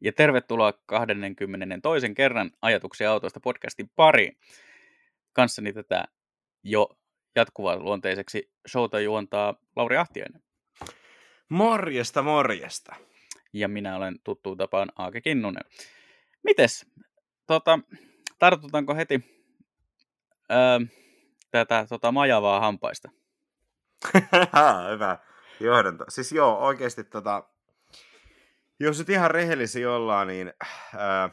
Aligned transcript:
ja 0.00 0.12
tervetuloa 0.12 0.72
22. 0.86 2.14
kerran 2.14 2.50
Ajatuksia 2.62 3.10
autoista 3.10 3.40
podcastin 3.40 3.90
pariin. 3.96 4.38
Kanssani 5.32 5.72
tätä 5.72 6.04
jo 6.62 6.98
jatkuvaa 7.36 7.76
luonteiseksi 7.76 8.52
showta 8.68 9.00
juontaa 9.00 9.54
Lauri 9.76 9.96
Ahtiainen. 9.96 10.42
Morjesta, 11.48 12.22
morjesta. 12.22 12.94
Ja 13.52 13.68
minä 13.68 13.96
olen 13.96 14.18
tuttuun 14.24 14.56
tapaan 14.56 14.92
Aake 14.96 15.20
Kinnunen. 15.20 15.64
Mites? 16.42 16.86
Tota, 17.46 17.78
tartutaanko 18.38 18.94
heti 18.94 19.20
öö, 20.50 20.86
tätä 21.50 21.86
tota, 21.88 22.12
majavaa 22.12 22.60
hampaista? 22.60 23.10
Hyvä 24.92 25.18
johdanto. 25.60 26.04
Siis 26.08 26.32
joo, 26.32 26.58
oikeasti 26.58 27.04
tota, 27.04 27.48
jos 28.80 28.98
nyt 28.98 29.08
ihan 29.08 29.30
rehellisiä 29.30 29.92
ollaan, 29.92 30.26
niin 30.26 30.52
ää, 30.96 31.30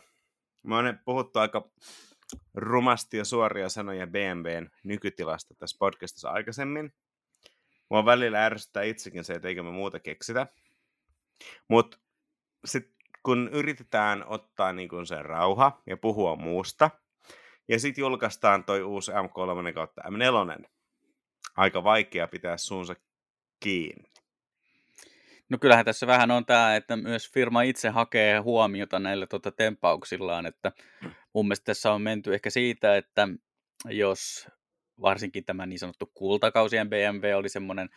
mä 0.63 0.76
oon 0.76 0.99
puhuttu 1.05 1.40
aika 1.40 1.70
rumasti 2.53 3.17
ja 3.17 3.26
suoria 3.26 3.70
sanoja 3.70 4.08
BMWn 4.08 4.70
nykytilasta 4.84 5.55
tässä 5.55 5.77
podcastissa 5.80 6.30
aikaisemmin. 6.30 6.94
Mua 7.89 8.05
välillä 8.05 8.45
ärsyttää 8.45 8.84
itsekin 8.84 9.23
se, 9.23 9.34
että 9.34 9.48
eikö 9.48 9.63
me 9.63 9.72
muuta 9.72 10.00
keksitä. 10.00 10.48
Mutta 11.67 11.98
sitten 12.66 12.95
kun 13.23 13.50
yritetään 13.52 14.25
ottaa 14.27 14.73
niin 14.73 14.89
kun 14.89 15.08
se 15.08 15.23
rauha 15.23 15.81
ja 15.88 15.98
puhua 15.98 16.36
muusta, 16.36 16.89
ja 17.67 17.80
sitten 17.80 18.02
julkaistaan 18.02 18.64
toi 18.64 18.84
uusi 18.84 19.12
M3 19.12 19.73
kautta 19.73 20.02
M4, 20.02 20.66
aika 21.58 21.84
vaikea 21.84 22.27
pitää 22.27 22.58
suunsa 22.58 22.95
kiinni. 23.59 24.15
No 25.49 25.58
kyllähän 25.58 25.85
tässä 25.85 26.08
vähän 26.08 26.31
on 26.31 26.45
tämä, 26.45 26.76
että 26.76 26.95
myös 26.95 27.31
firma 27.31 27.62
itse 27.62 27.90
hakee 27.90 28.40
huomiota 28.40 28.99
näillä 28.99 29.27
tota, 29.27 29.52
tempauksillaan, 29.52 30.45
että 30.45 30.72
mun 31.34 31.45
mielestä 31.45 31.66
tässä 31.66 31.91
on 31.91 32.02
menty 32.02 32.33
ehkä 32.33 32.50
siitä, 32.50 32.97
että 32.97 33.28
jos 33.89 34.47
varsinkin 35.02 35.45
tämä 35.45 35.66
niin 35.66 35.80
sanottu 35.80 36.11
kultakausien 36.14 36.89
BMW 36.89 37.36
oli 37.36 37.50
semmoinen 37.50 37.89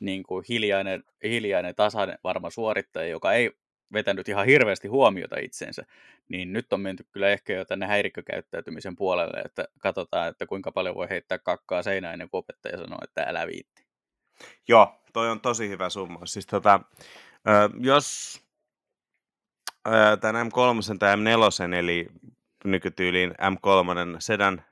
niin 0.00 0.22
kuin 0.22 0.44
hiljainen, 0.48 1.04
hiljainen, 1.22 1.74
tasainen 1.74 2.18
varma 2.24 2.50
suorittaja, 2.50 3.08
joka 3.08 3.32
ei 3.32 3.50
vetänyt 3.92 4.28
ihan 4.28 4.46
hirveästi 4.46 4.88
huomiota 4.88 5.36
itseensä, 5.38 5.82
niin 6.28 6.52
nyt 6.52 6.72
on 6.72 6.80
menty 6.80 7.04
kyllä 7.12 7.28
ehkä 7.28 7.52
jo 7.52 7.64
tänne 7.64 7.86
häirikkökäyttäytymisen 7.86 8.96
puolelle, 8.96 9.40
että 9.40 9.68
katsotaan, 9.78 10.28
että 10.28 10.46
kuinka 10.46 10.72
paljon 10.72 10.94
voi 10.94 11.08
heittää 11.10 11.38
kakkaa 11.38 11.82
seinään 11.82 12.12
ennen 12.12 12.30
kuin 12.30 12.38
opettaja 12.38 12.78
sanoo, 12.78 12.98
että 13.04 13.22
älä 13.22 13.46
viitti. 13.46 13.87
Joo, 14.68 15.00
toi 15.12 15.30
on 15.30 15.40
tosi 15.40 15.68
hyvä 15.68 15.90
summa. 15.90 16.26
Siis 16.26 16.46
tota, 16.46 16.80
jos 17.80 18.38
tämän 20.20 20.46
M3 20.46 20.98
tai 20.98 21.16
M4, 21.16 21.74
eli 21.74 22.08
nykytyyliin 22.64 23.30
M3 23.30 24.16
sedan 24.18 24.64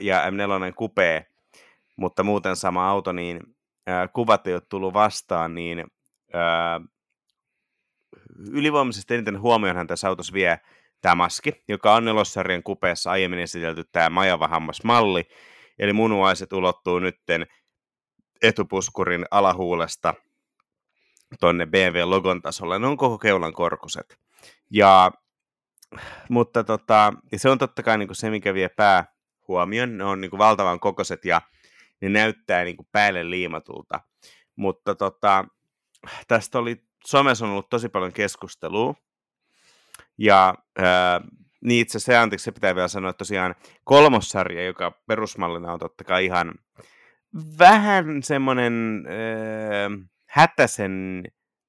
ja 0.00 0.30
M4 0.30 0.74
kupee, 0.76 1.26
mutta 1.96 2.22
muuten 2.22 2.56
sama 2.56 2.90
auto, 2.90 3.12
niin 3.12 3.40
kuvat 4.12 4.46
ei 4.46 4.54
ole 4.54 4.62
tullut 4.68 4.94
vastaan, 4.94 5.54
niin 5.54 5.84
ylivoimaisesti 8.50 9.14
eniten 9.14 9.40
huomioonhan 9.40 9.86
tässä 9.86 10.08
autossa 10.08 10.32
vie 10.32 10.60
tämä 11.00 11.14
maski, 11.14 11.64
joka 11.68 11.94
on 11.94 12.04
nelossarjan 12.04 12.62
kupeessa 12.62 13.10
aiemmin 13.10 13.38
esitelty 13.38 13.84
tämä 13.92 14.10
majava 14.10 14.48
hammasmalli, 14.48 15.28
eli 15.78 15.92
munuaiset 15.92 16.52
ulottuu 16.52 16.98
nytten 16.98 17.46
etupuskurin 18.42 19.24
alahuulesta 19.30 20.14
tonne 21.40 21.66
BMW-logon 21.66 22.42
tasolle. 22.42 22.78
Ne 22.78 22.86
on 22.86 22.96
koko 22.96 23.18
keulan 23.18 23.52
korkuset. 23.52 24.18
Ja, 24.70 25.10
mutta 26.28 26.64
tota, 26.64 27.12
ja 27.32 27.38
se 27.38 27.50
on 27.50 27.58
totta 27.58 27.82
kai 27.82 27.98
niin 27.98 28.08
kuin 28.08 28.16
se, 28.16 28.30
mikä 28.30 28.54
vie 28.54 28.68
pää 28.68 29.04
huomioon. 29.48 29.98
Ne 29.98 30.04
on 30.04 30.20
niin 30.20 30.30
kuin 30.30 30.38
valtavan 30.38 30.80
kokoiset 30.80 31.24
ja 31.24 31.42
ne 32.00 32.08
näyttää 32.08 32.64
niin 32.64 32.76
kuin 32.76 32.88
päälle 32.92 33.30
liimatulta. 33.30 34.00
Mutta 34.56 34.94
tota, 34.94 35.44
tästä 36.28 36.58
oli, 36.58 36.84
somessa 37.06 37.44
on 37.44 37.50
ollut 37.50 37.70
tosi 37.70 37.88
paljon 37.88 38.12
keskustelua. 38.12 38.94
Ja 40.18 40.54
ää, 40.78 41.20
niin 41.64 41.80
itse 41.80 41.98
asiassa, 41.98 42.22
anteeksi, 42.22 42.44
se 42.44 42.52
pitää 42.52 42.74
vielä 42.74 42.88
sanoa, 42.88 43.10
että 43.10 43.18
tosiaan 43.18 43.54
kolmossarja, 43.84 44.64
joka 44.64 44.92
perusmallina 45.06 45.72
on 45.72 45.78
totta 45.78 46.04
kai 46.04 46.24
ihan 46.24 46.54
vähän 47.58 48.22
semmoinen 48.22 49.04
äh, 49.06 50.08
hätäisen, 50.28 51.24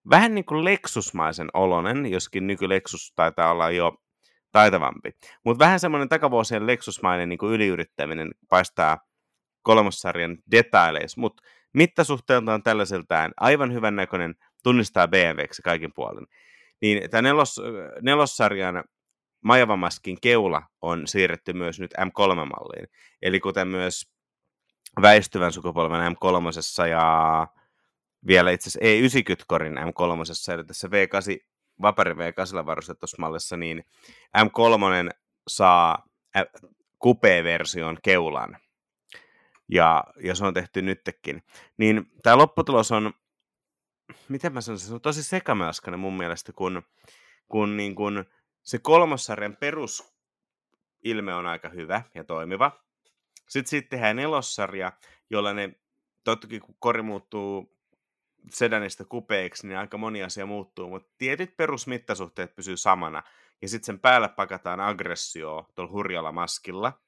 vähän 0.09 0.35
niin 0.35 0.45
kuin 0.45 0.65
leksusmaisen 0.65 1.47
olonen, 1.53 2.05
joskin 2.05 2.47
nykyleksus 2.47 3.13
taitaa 3.15 3.51
olla 3.51 3.71
jo 3.71 3.97
taitavampi. 4.51 5.11
Mutta 5.45 5.65
vähän 5.65 5.79
semmoinen 5.79 6.09
takavuosien 6.09 6.67
leksusmainen 6.67 7.29
niin 7.29 7.39
kuin 7.39 7.53
yliyrittäminen 7.53 8.31
paistaa 8.49 8.97
kolmossarjan 9.61 10.37
detaileissa, 10.51 11.21
mutta 11.21 11.43
mittasuhteeltaan 11.73 12.63
tällaiseltaan 12.63 13.31
aivan 13.37 13.73
hyvän 13.73 13.95
näköinen, 13.95 14.35
tunnistaa 14.63 15.07
BMWksi 15.07 15.61
kaikin 15.61 15.91
puolin. 15.95 16.27
Niin 16.81 17.09
tämä 17.09 17.21
nelos, 17.21 17.61
nelossarjan 18.01 18.83
Majavamaskin 19.43 20.17
keula 20.21 20.61
on 20.81 21.07
siirretty 21.07 21.53
myös 21.53 21.79
nyt 21.79 21.93
M3-malliin. 21.93 22.87
Eli 23.21 23.39
kuten 23.39 23.67
myös 23.67 24.11
väistyvän 25.01 25.53
sukupolven 25.53 26.15
M3 26.15 26.87
ja 26.89 27.47
vielä 28.27 28.51
itse 28.51 28.69
asiassa 28.69 29.19
E90-korin 29.19 29.77
M3, 29.77 30.53
eli 30.53 30.65
tässä 30.65 30.87
V8, 30.87 31.49
Vapari 31.81 32.13
V8 32.13 32.65
varustetussa 32.65 33.17
mallissa, 33.19 33.57
niin 33.57 33.83
M3 34.37 35.09
saa 35.47 36.05
kupe-version 36.99 37.97
keulan. 38.03 38.57
Ja, 39.67 40.03
ja 40.23 40.35
se 40.35 40.45
on 40.45 40.53
tehty 40.53 40.81
nytkin. 40.81 41.43
Niin 41.77 42.11
tämä 42.23 42.37
lopputulos 42.37 42.91
on, 42.91 43.13
miten 44.29 44.53
mä 44.53 44.61
sanoisin, 44.61 44.87
se 44.87 44.93
on 44.93 45.01
tosi 45.01 45.23
sekamelskainen 45.23 45.99
mun 45.99 46.17
mielestä, 46.17 46.53
kun, 46.53 46.83
kun, 47.47 47.77
niin 47.77 47.95
kun 47.95 48.25
se 48.61 48.79
kolmossarjan 48.79 49.57
perusilme 49.59 51.33
on 51.33 51.47
aika 51.47 51.69
hyvä 51.69 52.01
ja 52.15 52.23
toimiva. 52.23 52.88
Sitten 53.49 53.69
siitä 53.69 53.89
tehdään 53.89 54.15
nelossarja, 54.15 54.91
jolla 55.29 55.53
ne, 55.53 55.75
tottakin 56.23 56.61
kun 56.61 56.75
kori 56.79 57.01
muuttuu 57.01 57.77
sedanista 58.49 59.05
kupeiksi, 59.05 59.67
niin 59.67 59.77
aika 59.77 59.97
moni 59.97 60.23
asia 60.23 60.45
muuttuu, 60.45 60.89
mutta 60.89 61.13
tietyt 61.17 61.57
perusmittasuhteet 61.57 62.55
pysyy 62.55 62.77
samana. 62.77 63.23
Ja 63.61 63.69
sitten 63.69 63.85
sen 63.85 63.99
päälle 63.99 64.29
pakataan 64.29 64.79
aggressio 64.79 65.69
tuolla 65.75 65.91
hurjalla 65.91 66.31
maskilla. 66.31 66.99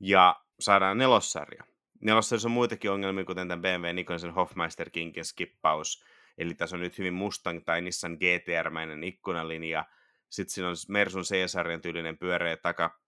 Ja 0.00 0.40
saadaan 0.60 0.98
nelossarja. 0.98 1.64
Nelossarjassa 2.00 2.48
on 2.48 2.52
muitakin 2.52 2.90
ongelmia, 2.90 3.24
kuten 3.24 3.48
tämän 3.48 3.62
BMW 3.62 3.92
Nikonsen 3.92 4.34
Hofmeister 4.34 4.90
Kinkin 4.90 5.24
skippaus. 5.24 6.04
Eli 6.38 6.54
tässä 6.54 6.76
on 6.76 6.80
nyt 6.80 6.98
hyvin 6.98 7.14
Mustang 7.14 7.60
tai 7.64 7.80
Nissan 7.80 8.12
GTR-mäinen 8.12 9.04
ikkunalinja. 9.04 9.84
Sitten 10.30 10.54
siinä 10.54 10.68
on 10.68 10.76
Mersun 10.88 11.22
C-sarjan 11.22 11.80
tyylinen 11.80 12.18
pyöreä 12.18 12.56
taka, 12.56 12.99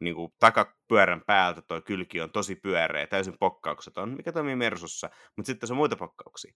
niin 0.00 0.14
kuin 0.14 0.32
takapyörän 0.38 1.22
päältä 1.26 1.62
tuo 1.62 1.80
kylki 1.80 2.20
on 2.20 2.30
tosi 2.30 2.56
pyöreä, 2.56 3.06
täysin 3.06 3.38
pokkaukseton, 3.38 4.10
mikä 4.10 4.32
toimii 4.32 4.56
Mersussa, 4.56 5.10
mutta 5.36 5.46
sitten 5.46 5.66
se 5.66 5.72
on 5.72 5.76
muita 5.76 5.96
pokkauksia. 5.96 6.54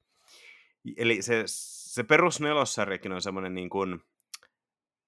Eli 0.96 1.22
se, 1.22 1.42
se 1.46 2.02
perus 2.02 2.40
nelossarjakin 2.40 3.12
on 3.12 3.22
semmoinen 3.22 3.54
niin 3.54 3.70
kuin 3.70 4.00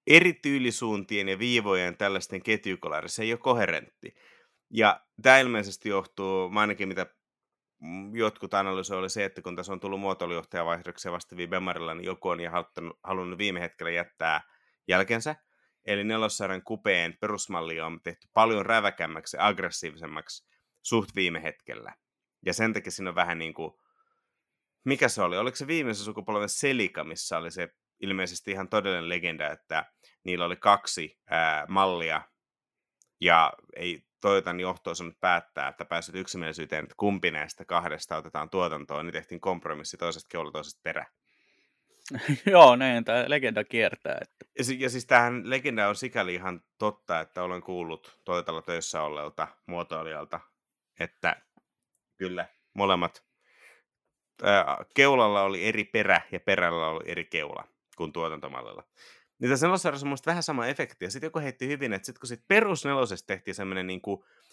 eri 0.07 0.33
tyylisuuntien 0.33 1.29
ja 1.29 1.39
viivojen 1.39 1.97
tällaisten 1.97 2.43
ketjukolari, 2.43 3.09
se 3.09 3.23
ei 3.23 3.33
ole 3.33 3.39
koherentti. 3.39 4.15
Ja 4.71 5.01
tämä 5.23 5.39
ilmeisesti 5.39 5.89
johtuu, 5.89 6.51
ainakin 6.55 6.89
mitä 6.89 7.07
jotkut 8.13 8.55
analysoivat, 8.55 9.01
oli 9.01 9.11
se, 9.11 9.25
että 9.25 9.43
kun 9.43 9.57
tässä 9.57 9.73
on 9.73 9.81
tullut 9.81 10.01
muotoilujohtajavaihdoksia 10.01 11.13
vastaavia 11.13 11.49
Bemarilla, 11.49 11.95
niin 11.95 12.05
joku 12.05 12.29
on 12.29 12.41
ja 12.41 12.53
halunnut 13.05 13.39
viime 13.39 13.61
hetkellä 13.61 13.91
jättää 13.91 14.41
jälkensä. 14.89 15.37
Eli 15.87 16.05
nelossarjan 16.05 16.63
kupeen 16.63 17.17
perusmalli 17.21 17.81
on 17.81 18.01
tehty 18.03 18.29
paljon 18.35 18.67
räväkämmäksi 18.67 19.37
ja 19.37 19.47
aggressiivisemmaksi 19.47 20.47
suht 20.83 21.11
viime 21.15 21.43
hetkellä. 21.43 21.95
Ja 22.47 22.53
sen 22.53 22.73
takia 22.73 22.93
siinä 22.93 23.11
on 23.11 23.15
vähän 23.15 23.39
niin 23.39 23.55
kuin, 23.55 23.73
mikä 24.85 25.09
se 25.09 25.23
oli? 25.23 25.39
Oliko 25.39 25.57
se 25.57 25.67
viimeisen 25.67 26.05
sukupolven 26.05 26.49
Selika, 26.49 27.05
missä 27.05 27.39
oli 27.39 27.51
se 27.51 27.69
ilmeisesti 28.01 28.51
ihan 28.51 28.69
todellinen 28.69 29.09
legenda, 29.09 29.51
että 29.51 29.85
niillä 30.25 30.45
oli 30.45 30.57
kaksi 30.57 31.19
ää, 31.31 31.67
mallia 31.69 32.23
ja 33.21 33.53
ei 33.77 34.07
Toyotan 34.21 34.61
johto 34.61 34.91
osannut 34.91 35.21
päättää, 35.21 35.69
että 35.69 35.85
pääsit 35.85 36.15
yksimielisyyteen, 36.15 36.83
että 36.83 36.95
kumpi 36.97 37.31
näistä 37.31 37.65
kahdesta 37.65 38.17
otetaan 38.17 38.51
tuotantoon, 38.51 39.07
niin 39.07 39.13
tehtiin 39.13 39.41
kompromissi 39.41 39.97
toisesta 39.97 40.29
keula 40.29 40.51
toisesta 40.51 40.81
perä. 40.83 41.07
Joo, 42.53 42.77
näin 42.77 43.05
tämä 43.05 43.25
legenda 43.27 43.65
kiertää. 43.65 44.19
Että. 44.23 44.47
Ja, 44.59 44.65
ja 44.79 44.91
siis 44.91 45.07
tähän 45.07 45.51
legenda 45.51 45.89
on 45.89 45.97
sikäli 45.97 46.35
ihan 46.35 46.61
totta, 46.79 47.21
että 47.21 47.43
olen 47.43 47.63
kuullut 47.63 48.21
Toyotalla 48.25 48.63
töissä 48.63 49.03
olleelta 49.03 49.49
muotoilijalta, 49.67 50.41
että 51.01 51.43
kyllä 52.17 52.49
molemmat 52.75 53.25
keulalla 54.95 55.43
oli 55.43 55.65
eri 55.65 55.85
perä 55.85 56.21
ja 56.33 56.41
perällä 56.41 56.89
oli 56.89 57.05
eri 57.07 57.25
keula. 57.25 57.65
kuin 57.97 58.13
tuotantomallilla. 58.13 58.85
Niin 59.39 59.51
tässä 59.51 59.67
nelosarjassa 59.67 60.07
on 60.07 60.09
mun 60.09 60.19
vähän 60.27 60.43
sama 60.43 60.67
efekti. 60.67 61.05
Ja 61.05 61.11
sitten 61.11 61.27
joku 61.27 61.39
heitti 61.39 61.69
hyvin, 61.69 61.93
että 61.93 62.07
sitten 62.07 62.21
kun 62.21 62.29
sit 62.29 62.45
perusnelosesta 62.49 63.27
tehtiin 63.27 63.55
semmoinen 63.55 63.87
niin 63.87 64.01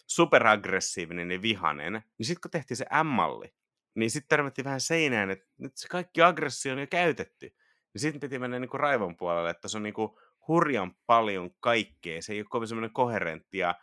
superaggressiivinen 0.08 1.32
ja 1.32 1.42
vihanen, 1.42 1.94
niin 1.94 2.26
sitten 2.26 2.42
kun 2.42 2.52
tehtiin 2.52 2.78
se 2.78 2.86
M-malli, 3.04 3.54
niin 3.95 4.12
sitten 4.12 4.30
törmättiin 4.30 4.66
vähän 4.66 4.81
seinään, 4.81 5.31
että 5.31 5.45
nyt 5.57 5.78
se 5.78 5.88
kaikki 5.88 6.22
aggressio 6.22 6.74
on 6.74 6.80
jo 6.80 6.88
käytetty. 6.88 7.45
Niin 7.94 8.01
sitten 8.01 8.19
piti 8.19 8.40
mennä 8.40 8.60
niin 8.60 8.69
kuin 8.69 8.80
raivon 8.80 9.18
puolelle, 9.18 9.50
että 9.50 9.68
se 9.68 9.78
on 9.78 9.84
niin 9.84 9.94
kuin 9.94 10.12
hurjan 10.48 10.95
paljon 11.06 11.51
kaikkea. 11.60 12.22
Se 12.22 12.34
ei 12.34 12.40
ole 12.40 12.45
kovin 12.50 12.68
semmoinen 12.68 12.94
koherentti 12.94 13.57
ja 13.57 13.75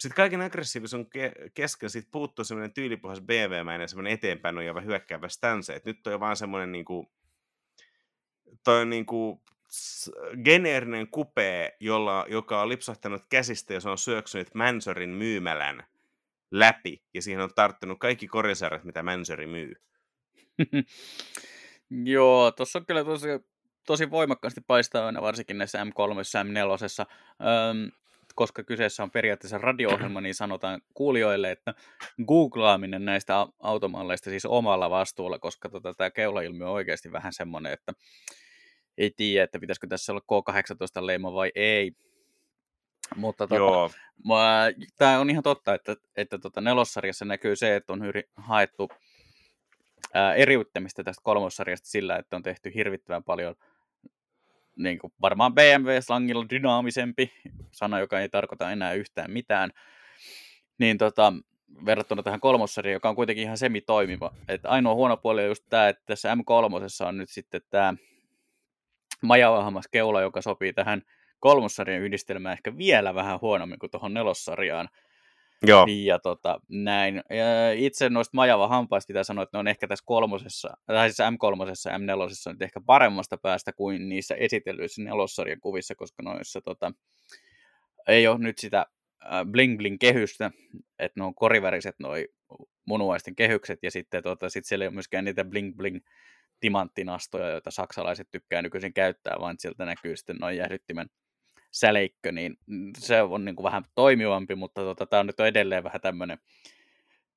sitten 0.00 0.16
kaiken 0.16 0.40
aggressiivisuuden 0.40 1.06
ke- 1.06 1.50
kesken 1.54 1.90
siitä 1.90 2.08
puuttuu 2.10 2.44
semmoinen 2.44 2.74
tyylipuhas 2.74 3.20
BV-mäinen 3.20 3.88
semmoinen 3.88 4.12
eteenpäin 4.12 4.54
nojava 4.54 4.80
hyökkäävä 4.80 5.28
stance. 5.28 5.74
Et 5.74 5.84
nyt 5.84 6.06
on 6.06 6.20
vaan 6.20 6.36
semmoinen 6.36 6.72
niinku, 6.72 7.12
toi 8.64 8.82
on 8.82 8.90
niinku 8.90 9.42
geneerinen 10.44 11.08
kupee, 11.08 11.76
jolla, 11.80 12.26
joka 12.28 12.62
on 12.62 12.68
lipsahtanut 12.68 13.22
käsistä 13.28 13.74
ja 13.74 13.80
se 13.80 13.88
on 13.88 13.98
syöksynyt 13.98 14.54
Mansorin 14.54 15.10
myymälän 15.10 15.84
läpi. 16.50 17.02
Ja 17.14 17.22
siihen 17.22 17.42
on 17.42 17.50
tarttunut 17.54 17.98
kaikki 17.98 18.28
korisarjat, 18.28 18.84
mitä 18.84 19.02
Mansori 19.02 19.46
myy. 19.46 19.74
Joo, 21.90 22.50
tuossa 22.50 22.78
on 22.78 22.86
kyllä 22.86 23.04
tosi, 23.04 23.28
tosi 23.86 24.10
voimakkaasti 24.10 24.60
paistaa 24.66 25.06
aina 25.06 25.22
varsinkin 25.22 25.58
näissä 25.58 25.84
M3 25.84 25.88
ja 26.34 26.42
M4. 26.42 27.06
Öm, 27.70 27.90
koska 28.34 28.64
kyseessä 28.64 29.02
on 29.02 29.10
periaatteessa 29.10 29.58
radio-ohjelma, 29.58 30.20
niin 30.20 30.34
sanotaan 30.34 30.80
kuulijoille, 30.94 31.50
että 31.50 31.74
googlaaminen 32.26 33.04
näistä 33.04 33.46
automalleista 33.60 34.30
siis 34.30 34.44
omalla 34.44 34.90
vastuulla, 34.90 35.38
koska 35.38 35.68
tota, 35.68 35.94
tämä 35.94 36.10
keulailmiö 36.10 36.66
on 36.66 36.72
oikeasti 36.72 37.12
vähän 37.12 37.32
semmoinen, 37.32 37.72
että 37.72 37.92
ei 38.98 39.10
tiedä, 39.16 39.44
että 39.44 39.58
pitäisikö 39.58 39.86
tässä 39.86 40.12
olla 40.12 40.22
K18 41.00 41.06
leima 41.06 41.34
vai 41.34 41.52
ei. 41.54 41.92
Mutta 43.16 43.46
tota, 43.46 43.90
tämä 44.98 45.20
on 45.20 45.30
ihan 45.30 45.42
totta, 45.42 45.74
että, 45.74 45.96
että 46.16 46.38
tota 46.38 46.60
nelossarjassa 46.60 47.24
näkyy 47.24 47.56
se, 47.56 47.76
että 47.76 47.92
on 47.92 48.02
hyri, 48.02 48.22
haettu 48.36 48.88
ää, 50.14 50.34
eriyttämistä 50.34 51.04
tästä 51.04 51.22
kolmossarjasta 51.24 51.88
sillä, 51.88 52.16
että 52.16 52.36
on 52.36 52.42
tehty 52.42 52.74
hirvittävän 52.74 53.24
paljon– 53.24 53.54
niin 54.82 54.98
kuin 54.98 55.12
varmaan 55.20 55.54
BMW-slangilla 55.54 56.46
dynaamisempi, 56.50 57.32
sana, 57.70 57.98
joka 57.98 58.20
ei 58.20 58.28
tarkoita 58.28 58.70
enää 58.70 58.92
yhtään 58.92 59.30
mitään, 59.30 59.70
niin 60.78 60.98
tota, 60.98 61.32
verrattuna 61.86 62.22
tähän 62.22 62.40
kolmossarjaan, 62.40 62.92
joka 62.92 63.08
on 63.08 63.16
kuitenkin 63.16 63.44
ihan 63.44 63.58
semi-toimiva. 63.58 64.34
Et 64.48 64.60
ainoa 64.64 64.94
huono 64.94 65.16
puoli 65.16 65.42
on 65.42 65.48
just 65.48 65.64
tämä, 65.68 65.88
että 65.88 66.02
tässä 66.06 66.34
M3 66.34 67.06
on 67.06 67.16
nyt 67.16 67.30
sitten 67.30 67.60
tämä 67.70 67.94
majavahammas 69.22 69.88
keula, 69.90 70.20
joka 70.20 70.42
sopii 70.42 70.72
tähän 70.72 71.02
kolmossarjan 71.40 72.02
yhdistelmään 72.02 72.52
ehkä 72.52 72.76
vielä 72.76 73.14
vähän 73.14 73.40
huonommin 73.40 73.78
kuin 73.78 73.90
tuohon 73.90 74.14
nelossarjaan. 74.14 74.88
Joo. 75.66 75.86
Ja 76.04 76.18
tota, 76.18 76.60
näin. 76.68 77.14
Ja 77.14 77.72
itse 77.72 78.10
noista 78.10 78.36
majava 78.36 78.68
hampaista 78.68 79.06
pitää 79.06 79.24
sanoa, 79.24 79.42
että 79.42 79.56
ne 79.56 79.60
on 79.60 79.68
ehkä 79.68 79.88
tässä 79.88 80.04
kolmosessa, 80.06 80.76
tai 80.86 81.08
siis 81.08 81.28
M3 81.28 81.90
ja 81.90 81.98
M4 81.98 82.52
nyt 82.52 82.62
ehkä 82.62 82.80
paremmasta 82.86 83.38
päästä 83.38 83.72
kuin 83.72 84.08
niissä 84.08 84.34
esitellyissä 84.34 85.02
nelossarjan 85.02 85.60
kuvissa, 85.60 85.94
koska 85.94 86.22
noissa 86.22 86.60
tota, 86.60 86.92
ei 88.08 88.28
ole 88.28 88.38
nyt 88.38 88.58
sitä 88.58 88.86
bling 89.50 89.76
bling 89.76 89.96
kehystä, 90.00 90.50
että 90.98 91.20
ne 91.20 91.24
on 91.24 91.34
koriväriset 91.34 91.94
noi 91.98 92.28
munuaisten 92.86 93.36
kehykset, 93.36 93.78
ja 93.82 93.90
sitten 93.90 94.22
tota, 94.22 94.48
sit 94.48 94.64
siellä 94.64 94.84
ei 94.84 94.88
ole 94.88 94.94
myöskään 94.94 95.24
niitä 95.24 95.44
bling 95.44 95.76
bling 95.76 95.98
timanttinastoja, 96.60 97.48
joita 97.48 97.70
saksalaiset 97.70 98.28
tykkää 98.30 98.62
nykyisin 98.62 98.94
käyttää, 98.94 99.36
vaan 99.40 99.56
sieltä 99.58 99.84
näkyy 99.84 100.16
sitten 100.16 100.36
noin 100.36 100.56
jäähdyttimen 100.56 101.06
säleikkö, 101.70 102.32
niin 102.32 102.56
se 102.98 103.22
on 103.22 103.44
niin 103.44 103.56
kuin 103.56 103.64
vähän 103.64 103.84
toimivampi, 103.94 104.54
mutta 104.54 104.80
tota, 104.80 105.06
tämä 105.06 105.20
on 105.20 105.26
nyt 105.26 105.40
edelleen 105.40 105.84
vähän 105.84 106.00
tämmöinen, 106.00 106.38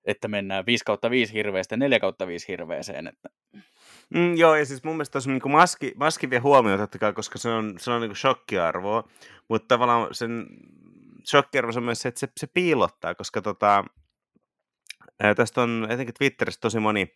että 0.05 0.27
mennään 0.27 0.65
5 0.65 0.85
kautta 0.85 1.09
5 1.09 1.33
hirveästä 1.33 1.77
4 1.77 1.99
kautta 1.99 2.27
5 2.27 2.47
hirveeseen. 2.47 3.07
Että... 3.07 3.29
Mm, 4.09 4.37
joo, 4.37 4.55
ja 4.55 4.65
siis 4.65 4.83
mun 4.83 4.95
mielestä 4.95 5.11
tuossa 5.11 5.31
niin 5.31 5.51
maski, 5.51 5.93
maski 5.95 6.29
vie 6.29 6.39
huomioon 6.39 6.79
totta 6.79 6.99
kai, 6.99 7.13
koska 7.13 7.39
se 7.39 7.49
on, 7.49 7.73
se 7.77 7.91
on 7.91 8.01
niin 8.01 8.15
shokkiarvoa, 8.15 9.09
mutta 9.49 9.67
tavallaan 9.67 10.07
sen 10.11 10.47
shokkiarvo 11.29 11.71
on 11.75 11.83
myös 11.83 12.01
se, 12.01 12.09
että 12.09 12.19
se, 12.19 12.27
se 12.39 12.47
piilottaa, 12.47 13.15
koska 13.15 13.41
tota, 13.41 13.83
ää, 15.19 15.35
tästä 15.35 15.61
on 15.61 15.87
etenkin 15.89 16.15
Twitterissä 16.15 16.61
tosi 16.61 16.79
moni 16.79 17.07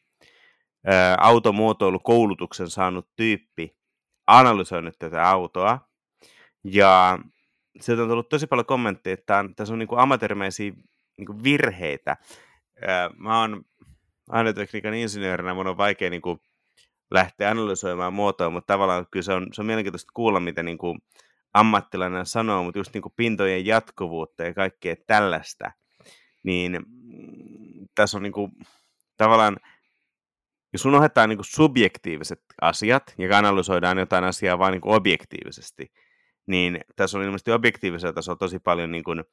automuotoilukoulutuksen 1.18 2.70
saanut 2.70 3.10
tyyppi 3.16 3.78
analysoinut 4.28 5.00
tätä 5.00 5.30
autoa, 5.30 5.87
ja 6.64 7.20
sieltä 7.82 8.04
on 8.04 8.10
tullut 8.10 8.30
tosi 8.30 8.48
paljon 8.48 8.66
kommentteja, 8.66 9.14
että 9.14 9.46
tässä 9.56 9.74
on 9.74 9.80
niin 9.80 9.88
kuin 9.88 10.00
amatöörimäisiä 10.00 10.72
niin 11.18 11.44
virheitä. 11.44 12.18
Mä 13.18 13.40
oon 13.40 13.66
ainetekniikan 14.30 14.94
insinöörinä, 14.94 15.54
mun 15.54 15.68
on 15.68 15.78
vaikea 15.78 16.10
niin 16.10 16.22
kuin 16.22 16.40
lähteä 17.12 17.52
analysoimaan 17.52 18.14
muotoa, 18.14 18.50
mutta 18.50 18.74
tavallaan 18.74 19.08
kyllä 19.12 19.24
se 19.24 19.34
on, 19.34 19.48
se 19.54 19.62
on 19.62 19.66
mielenkiintoista 19.66 20.12
kuulla, 20.14 20.40
mitä 20.40 20.64
niin 20.64 20.78
kuin 20.78 21.00
ammattilainen 21.54 22.26
sanoo, 22.26 22.64
mutta 22.64 22.80
just 22.80 22.94
niin 22.94 23.02
kuin 23.02 23.14
pintojen 23.16 23.66
jatkuvuutta 23.66 24.44
ja 24.44 24.54
kaikkea 24.54 24.96
tällaista, 25.08 25.72
niin 26.44 26.72
mm, 26.72 27.88
tässä 27.96 28.18
on 28.18 28.24
niin 28.24 28.34
kuin, 28.34 28.52
tavallaan, 29.18 29.58
jos 30.74 30.86
unohdetaan 30.86 31.30
niin 31.30 31.38
kuin 31.38 31.46
subjektiiviset 31.46 32.42
asiat 32.62 33.14
ja 33.18 33.38
analysoidaan 33.38 33.98
jotain 33.98 34.24
asiaa 34.24 34.60
vain 34.60 34.72
niin 34.72 34.82
objektiivisesti, 34.86 35.92
niin 36.48 36.80
tässä 36.96 37.18
on 37.18 37.24
ilmeisesti 37.24 37.52
objektiivisella 37.52 38.14
tasolla 38.14 38.38
tosi 38.38 38.60
paljon, 38.60 38.92
niin 38.92 39.04
kuin, 39.04 39.24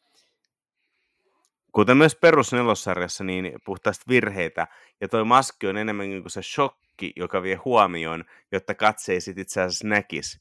kuten 1.73 1.97
myös 1.97 2.17
perusnelossarjassa, 2.17 3.25
niin 3.25 3.53
puhtaasti 3.65 4.05
virheitä. 4.09 4.67
Ja 5.01 5.09
toi 5.09 5.25
maski 5.25 5.67
on 5.67 5.77
enemmän 5.77 6.09
niin 6.09 6.23
kuin 6.23 6.31
se 6.31 6.43
shokki, 6.43 7.13
joka 7.17 7.43
vie 7.43 7.55
huomioon, 7.55 8.25
jotta 8.53 8.75
katse 8.75 9.21
sit 9.21 9.39
itse 9.39 9.61
asiassa 9.61 9.89
näkisi. 9.89 10.41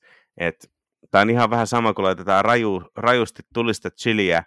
Tämä 1.11 1.21
on 1.21 1.29
ihan 1.29 1.49
vähän 1.49 1.67
sama, 1.67 1.93
kun 1.93 2.05
laitetaan 2.05 2.45
raju, 2.45 2.83
rajusti 2.95 3.43
tulista 3.53 3.89
chiliä 3.91 4.43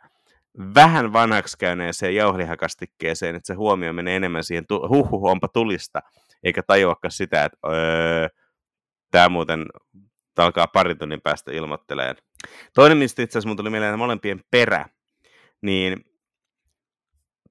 vähän 0.75 1.13
vanhaksi 1.13 1.59
käyneeseen 1.59 2.15
jauhlihakastikkeeseen, 2.15 3.35
että 3.35 3.47
se 3.47 3.55
huomio 3.55 3.93
menee 3.93 4.17
enemmän 4.17 4.45
siihen, 4.45 4.65
huhhuh, 4.89 5.25
onpa 5.25 5.49
tulista, 5.49 6.01
eikä 6.45 6.63
tajuakaan 6.63 7.13
sitä, 7.13 7.45
että 7.45 7.59
öö, 7.69 8.29
tämä 9.11 9.29
muuten 9.29 9.67
alkaa 10.45 10.67
pari 10.67 10.95
tunnin 10.95 11.21
päästä 11.21 11.53
ilmoitteleen. 11.53 12.17
Toinen, 12.75 12.99
mistä 12.99 13.23
itse 13.23 13.33
asiassa 13.39 13.49
mun 13.49 13.57
tuli 13.57 13.71
mieleen 13.71 13.99
molempien 13.99 14.41
perä, 14.51 14.89
niin 15.63 16.05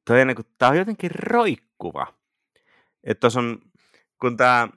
toi 0.06 0.22
on, 0.22 0.28
niin 0.28 0.38
tää 0.58 0.70
on 0.70 0.78
jotenkin 0.78 1.12
roikkuva. 1.12 2.08
Että 3.04 3.28
on, 3.38 3.62
kun 4.22 4.38
tämä 4.38 4.68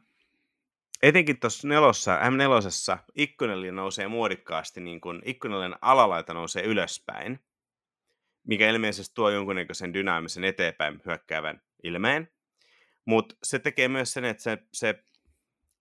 etenkin 1.03 1.41
tuossa 1.41 1.69
nelossa, 1.69 2.19
M4, 2.19 2.99
ikkunelli 3.15 3.73
nousee 3.73 4.09
muodikkaasti, 4.09 4.81
niin 4.81 5.01
kun 5.01 5.23
ikkunellinen 5.25 5.79
alalaita 5.81 6.35
nousee 6.35 6.63
ylöspäin, 6.63 7.41
mikä 8.47 8.71
ilmeisesti 8.71 9.15
tuo 9.15 9.31
jonkunnäköisen 9.31 9.95
dynaamisen 9.95 10.45
eteenpäin 10.45 11.01
hyökkäävän 11.07 11.63
ilmeen. 11.83 12.29
Mutta 13.05 13.35
se 13.43 13.59
tekee 13.59 13.89
myös 13.89 14.13
sen, 14.13 14.25
että 14.25 14.43
se, 14.43 14.59
se 14.73 15.05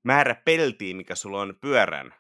määrä 0.04 0.36
peltiä, 0.36 0.96
mikä 0.96 1.16
sulla 1.16 1.42
on 1.42 1.58
pyörän 1.62 2.14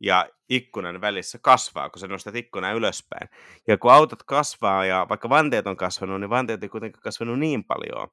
ja 0.00 0.28
ikkunan 0.48 1.00
välissä 1.00 1.38
kasvaa, 1.42 1.90
kun 1.90 2.00
sä 2.00 2.06
nostat 2.06 2.34
ikkunan 2.34 2.74
ylöspäin. 2.74 3.28
Ja 3.68 3.78
kun 3.78 3.92
autot 3.92 4.22
kasvaa 4.22 4.84
ja 4.84 5.06
vaikka 5.08 5.28
vanteet 5.28 5.66
on 5.66 5.76
kasvanut, 5.76 6.20
niin 6.20 6.30
vanteet 6.30 6.62
ei 6.62 6.68
kuitenkaan 6.68 7.02
kasvanut 7.02 7.38
niin 7.38 7.64
paljon. 7.64 8.08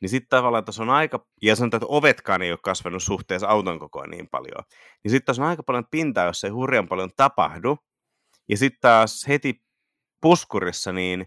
Niin 0.00 0.08
sitten 0.08 0.28
tavallaan 0.28 0.64
tuossa 0.64 0.82
on 0.82 0.90
aika, 0.90 1.26
ja 1.42 1.56
sanotaan, 1.56 1.78
että 1.78 1.94
ovetkaan 1.94 2.42
ei 2.42 2.50
ole 2.50 2.58
kasvanut 2.62 3.02
suhteessa 3.02 3.48
auton 3.48 3.78
kokoon 3.78 4.10
niin 4.10 4.28
paljon. 4.28 4.64
Niin 5.04 5.10
sitten 5.10 5.26
tässä 5.26 5.42
on 5.42 5.48
aika 5.48 5.62
paljon 5.62 5.86
pintaa, 5.90 6.26
jossa 6.26 6.46
ei 6.46 6.50
hurjan 6.50 6.88
paljon 6.88 7.10
tapahdu. 7.16 7.78
Ja 8.48 8.56
sitten 8.56 8.80
taas 8.80 9.24
heti 9.28 9.62
puskurissa, 10.20 10.92
niin 10.92 11.26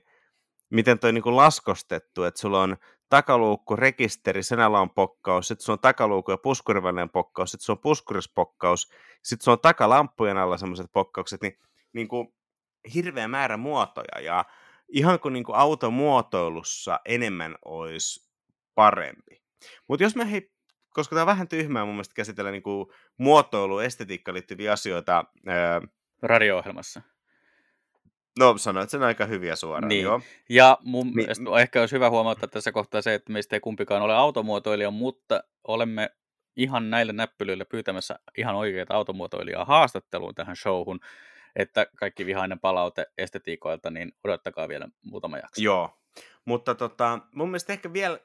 miten 0.70 1.00
toi 1.00 1.14
niin 1.14 1.36
laskostettu, 1.36 2.24
että 2.24 2.42
sulla 2.42 2.62
on 2.62 2.78
takaluukku, 3.10 3.76
rekisteri, 3.76 4.44
sen 4.44 4.60
alla 4.60 4.80
on 4.80 4.90
pokkaus, 4.90 5.48
sitten 5.48 5.66
sulla 5.66 5.76
on 5.76 5.82
takaluukku 5.82 6.32
ja 6.32 6.38
puskurin 6.38 6.84
välinen 6.84 7.10
pokkaus, 7.10 7.52
sitten 7.52 7.66
sulla 7.66 7.78
on 7.78 7.82
puskurispokkaus, 7.82 8.90
sitten 9.24 9.44
sulla 9.44 9.56
on 9.56 9.62
takalampujen 9.62 10.38
alla 10.38 10.58
semmoiset 10.58 10.92
pokkaukset, 10.94 11.42
niin, 11.42 11.60
niin 11.94 12.08
kuin 12.08 12.34
hirveä 12.94 13.28
määrä 13.28 13.58
muotoja, 13.58 14.22
ja 14.22 14.46
ihan 14.90 15.20
kuin, 15.20 15.34
niin 15.34 15.44
kuin 15.44 15.56
automuotoilussa 15.56 17.00
enemmän 17.06 17.56
olisi 17.66 18.32
parempi. 18.76 19.42
Mutta 19.88 20.04
jos 20.04 20.16
me 20.16 20.32
hei, 20.32 20.52
koska 20.90 21.16
tämä 21.16 21.24
on 21.24 21.28
vähän 21.28 21.48
tyhmää 21.48 21.86
mun 21.86 21.94
mielestä 21.94 22.16
käsitellä 22.16 22.52
niin 22.52 22.64
kuin 22.64 22.88
muotoilu, 23.18 23.80
estetiikkaan 23.80 24.34
liittyviä 24.34 24.72
asioita. 24.72 25.26
Ää... 25.48 25.82
Radio-ohjelmassa. 26.22 27.02
No 28.40 28.58
sanoit 28.58 28.90
sen 28.90 29.04
aika 29.04 29.26
hyviä 29.26 29.56
suoraan, 29.56 29.90
niin. 29.90 30.04
joo. 30.04 30.22
Ja 30.50 30.78
mun 30.84 31.06
niin. 31.06 31.16
mielestä 31.16 31.44
ehkä 31.62 31.80
olisi 31.80 31.96
hyvä 31.96 32.10
huomata 32.10 32.48
tässä 32.48 32.72
kohtaa 32.72 33.02
se, 33.02 33.14
että 33.14 33.34
meistä 33.34 33.56
ei 33.56 33.60
kumpikaan 33.60 34.02
ole 34.02 34.16
automuotoilija, 34.16 34.92
mutta 34.92 35.44
olemme 35.68 36.10
ihan 36.56 36.90
näillä 36.90 37.14
näppylyillä 37.14 37.66
pyytämässä 37.66 38.20
ihan 38.38 38.56
oikeita 38.56 38.94
automuotoilijaa 38.94 39.66
haastatteluun 39.66 40.36
tähän 40.36 40.56
showhun, 40.56 41.00
että 41.56 41.88
kaikki 41.96 42.26
vihainen 42.26 42.60
palaute 42.60 43.06
estetiikoilta, 43.18 43.92
niin 43.92 44.14
odottakaa 44.24 44.68
vielä 44.68 44.88
muutama 45.04 45.38
jakso. 45.38 45.62
Joo, 45.62 45.98
mutta 46.46 46.76
tota, 46.76 47.20
mun 47.36 47.50
mielestä 47.50 47.74
ehkä 47.74 47.94
vielä 47.94 48.20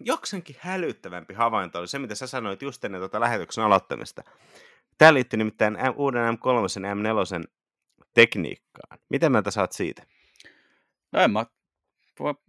joksenkin 0.00 0.56
hälyttävämpi 0.58 1.34
havainto 1.34 1.78
oli 1.78 1.88
se, 1.88 1.98
mitä 1.98 2.14
sä 2.14 2.26
sanoit 2.26 2.62
just 2.62 2.84
ennen 2.84 3.00
tuota 3.00 3.20
lähetyksen 3.20 3.64
aloittamista. 3.64 4.22
Tämä 4.98 5.14
liittyy 5.14 5.36
nimittäin 5.36 5.78
uuden 5.96 6.34
M3 6.34 6.86
ja 6.86 6.94
M4 6.94 7.50
tekniikkaan. 8.14 8.98
Miten 9.08 9.32
mieltä 9.32 9.50
saat 9.50 9.72
siitä? 9.72 10.02
No 11.12 11.20
en 11.20 11.30
mä 11.30 11.46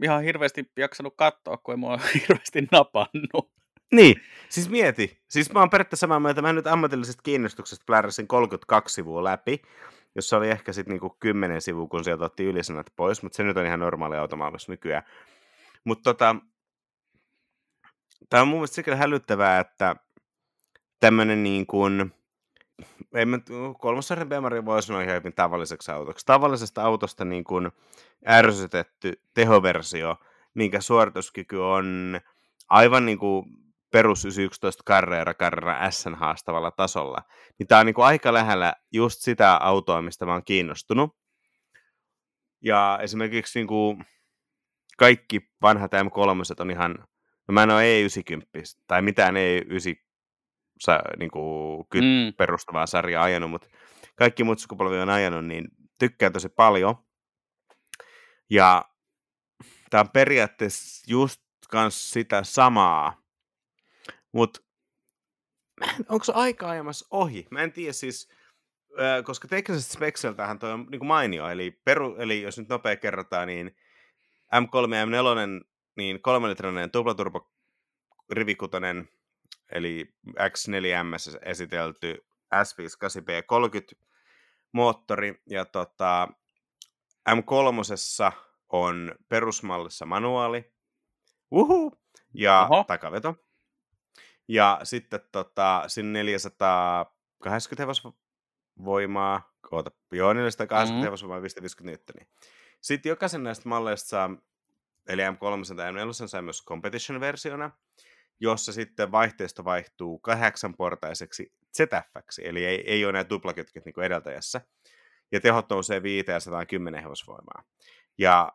ihan 0.04 0.24
hirveästi 0.24 0.72
jaksanut 0.78 1.14
katsoa, 1.18 1.58
kun 1.58 1.74
ei 1.74 1.78
mua 1.78 1.98
hirveästi 2.22 2.68
napannut. 2.72 3.52
Niin, 3.92 4.22
siis 4.50 4.70
mieti. 4.70 5.22
Siis 5.28 5.54
mä 5.54 5.60
oon 5.60 5.70
periaatteessa 5.70 6.02
samaa 6.02 6.20
mieltä. 6.20 6.42
Mä 6.42 6.54
nyt 6.54 6.68
ammatillisesta 6.68 7.22
kiinnostuksesta 7.24 7.84
pläräsin 7.86 8.28
32 8.28 8.94
sivua 8.94 9.24
läpi, 9.24 9.62
jossa 10.16 10.38
oli 10.38 10.50
ehkä 10.50 10.74
sitten 10.74 10.92
niinku 10.92 11.18
10 11.20 11.62
sivua, 11.62 11.88
kun 11.88 12.04
sieltä 12.04 12.26
otti 12.26 12.44
ylisanat 12.44 12.88
pois, 12.96 13.24
mutta 13.24 13.36
se 13.36 13.44
nyt 13.44 13.58
on 13.58 13.66
ihan 13.66 13.80
normaali 13.80 14.18
automaailmassa 14.18 14.72
nykyään. 14.72 15.04
Mutta 15.84 16.04
tota, 16.04 16.36
tämä 18.30 18.42
on 18.42 18.48
mun 18.48 18.58
mielestä 18.58 18.76
sikäli 18.76 18.98
hälyttävää, 18.98 19.60
että 19.60 19.96
tämmöinen 21.00 21.44
niin 21.44 21.68
kuin, 21.68 22.14
ei 23.16 23.26
mä, 23.26 23.40
kolmossarjan 23.80 24.30
Bemari 24.30 24.66
voi 24.66 24.84
sanoa 24.84 25.02
ihan 25.02 25.16
hyvin 25.16 25.34
tavalliseksi 25.34 25.92
autoksi. 25.92 26.26
Tavallisesta 26.26 26.84
autosta 26.84 27.26
niin 27.26 27.44
kuin 27.44 27.72
ärsytetty 28.28 29.22
tehoversio, 29.34 30.16
minkä 30.54 30.82
suorituskyky 30.82 31.58
on 31.58 32.20
aivan 32.70 33.06
niin 33.06 33.20
kuin 33.20 33.46
perus 33.92 34.26
911 34.26 34.84
Carrera 34.84 35.34
Carrera 35.34 35.92
S 35.92 36.06
haastavalla 36.16 36.72
tasolla, 36.72 37.22
niin 37.60 37.68
tämä 37.68 37.80
on 37.80 37.86
niin 37.86 37.94
kuin 37.94 38.06
aika 38.06 38.34
lähellä 38.34 38.74
just 38.92 39.22
sitä 39.22 39.56
autoa, 39.56 40.02
mistä 40.02 40.26
mä 40.26 40.34
oon 40.34 40.46
kiinnostunut. 40.46 41.16
Ja 42.64 43.00
esimerkiksi 43.02 43.60
niin 43.60 43.68
kuin 43.68 44.06
kaikki 44.98 45.42
vanhat 45.62 45.92
M3 45.94 46.62
on 46.62 46.72
ihan, 46.72 46.96
no 47.48 47.52
mä 47.52 47.64
en 47.64 47.72
ole 47.72 47.84
E90 47.84 48.62
tai 48.88 49.02
mitään 49.02 49.36
E9 50.90 51.18
niin 51.20 51.32
kuin, 51.32 51.86
mm. 51.96 52.34
perustavaa 52.38 52.86
sarjaa 52.86 53.24
ajanut, 53.24 53.52
mutta 53.52 53.68
kaikki 54.16 54.44
muut 54.44 54.60
sukupolvi 54.60 55.00
on 55.00 55.10
ajanut, 55.10 55.46
niin 55.46 55.68
tykkään 56.00 56.34
tosi 56.34 56.50
paljon. 56.50 56.96
Ja 58.50 58.86
tämä 59.90 60.02
on 60.02 60.10
periaatteessa 60.10 61.12
just 61.12 61.42
kans 61.70 62.12
sitä 62.12 62.44
samaa, 62.44 63.22
mutta 64.32 64.62
onko 66.10 66.24
se 66.24 66.32
aika 66.36 66.70
ajamassa 66.70 67.08
ohi? 67.12 67.48
Mä 67.52 67.62
en 67.62 67.72
tiedä 67.72 67.94
siis, 67.94 68.32
koska 69.26 69.48
teknisesti 69.48 69.94
spekseltähän 69.94 70.60
toi 70.60 70.72
on 70.72 70.88
niin 70.92 71.06
mainio, 71.06 71.50
eli, 71.50 71.72
peru, 71.72 72.16
eli 72.16 72.42
jos 72.42 72.58
nyt 72.58 72.70
nopea 72.70 72.96
kerrotaan, 72.96 73.48
niin 73.48 73.76
M3 74.56 74.96
ja 74.96 75.06
M4, 75.06 75.66
niin 75.98 76.22
kolmelitrainen 76.22 76.92
tuplaturbo 76.92 77.52
rivikutonen, 78.32 79.10
eli 79.72 80.14
X4M 80.30 81.40
esitelty 81.46 82.26
S58B30 82.56 84.00
moottori, 84.72 85.42
ja 85.50 85.66
tota, 85.66 86.28
M3 87.30 87.36
on 88.70 89.16
perusmallissa 89.30 90.06
manuaali, 90.06 90.74
uhu, 91.52 92.02
ja 92.34 92.68
Oho. 92.70 92.84
takaveto. 92.84 93.36
Ja 94.48 94.80
sitten 94.84 95.20
tota, 95.32 95.84
sinne 95.88 96.24
480 96.24 97.84
hevosvoimaa, 97.84 99.52
oota, 99.72 99.92
joo, 100.12 100.34
480 100.34 100.94
mm-hmm. 100.94 101.04
hevosvoimaa 101.04 101.42
550 101.42 101.92
Newtonia. 101.92 102.26
Sitten 102.82 103.10
jokaisen 103.10 103.44
näistä 103.44 103.70
malleista 103.70 104.08
saa, 104.08 104.30
eli 105.08 105.22
M3 105.22 105.76
tai 105.76 105.92
M4 105.92 106.28
saa 106.28 106.42
myös 106.42 106.66
competition-versiona, 106.66 107.72
jossa 108.42 108.74
sitten 108.74 109.12
vaihteisto 109.12 109.66
vaihtuu 109.66 110.20
kahdeksanportaiseksi 110.20 111.54
ZF, 111.78 112.40
eli 112.42 112.66
ei, 112.66 112.84
ei 112.92 113.06
ole 113.06 113.14
näitä 113.14 113.30
duplakytket 113.30 113.86
niin 113.86 114.04
edeltäjässä. 114.04 114.62
Ja 115.32 115.40
tehot 115.42 115.70
nousee 115.70 116.04
510 116.04 117.04
hevosvoimaa. 117.04 117.64
Ja 118.18 118.52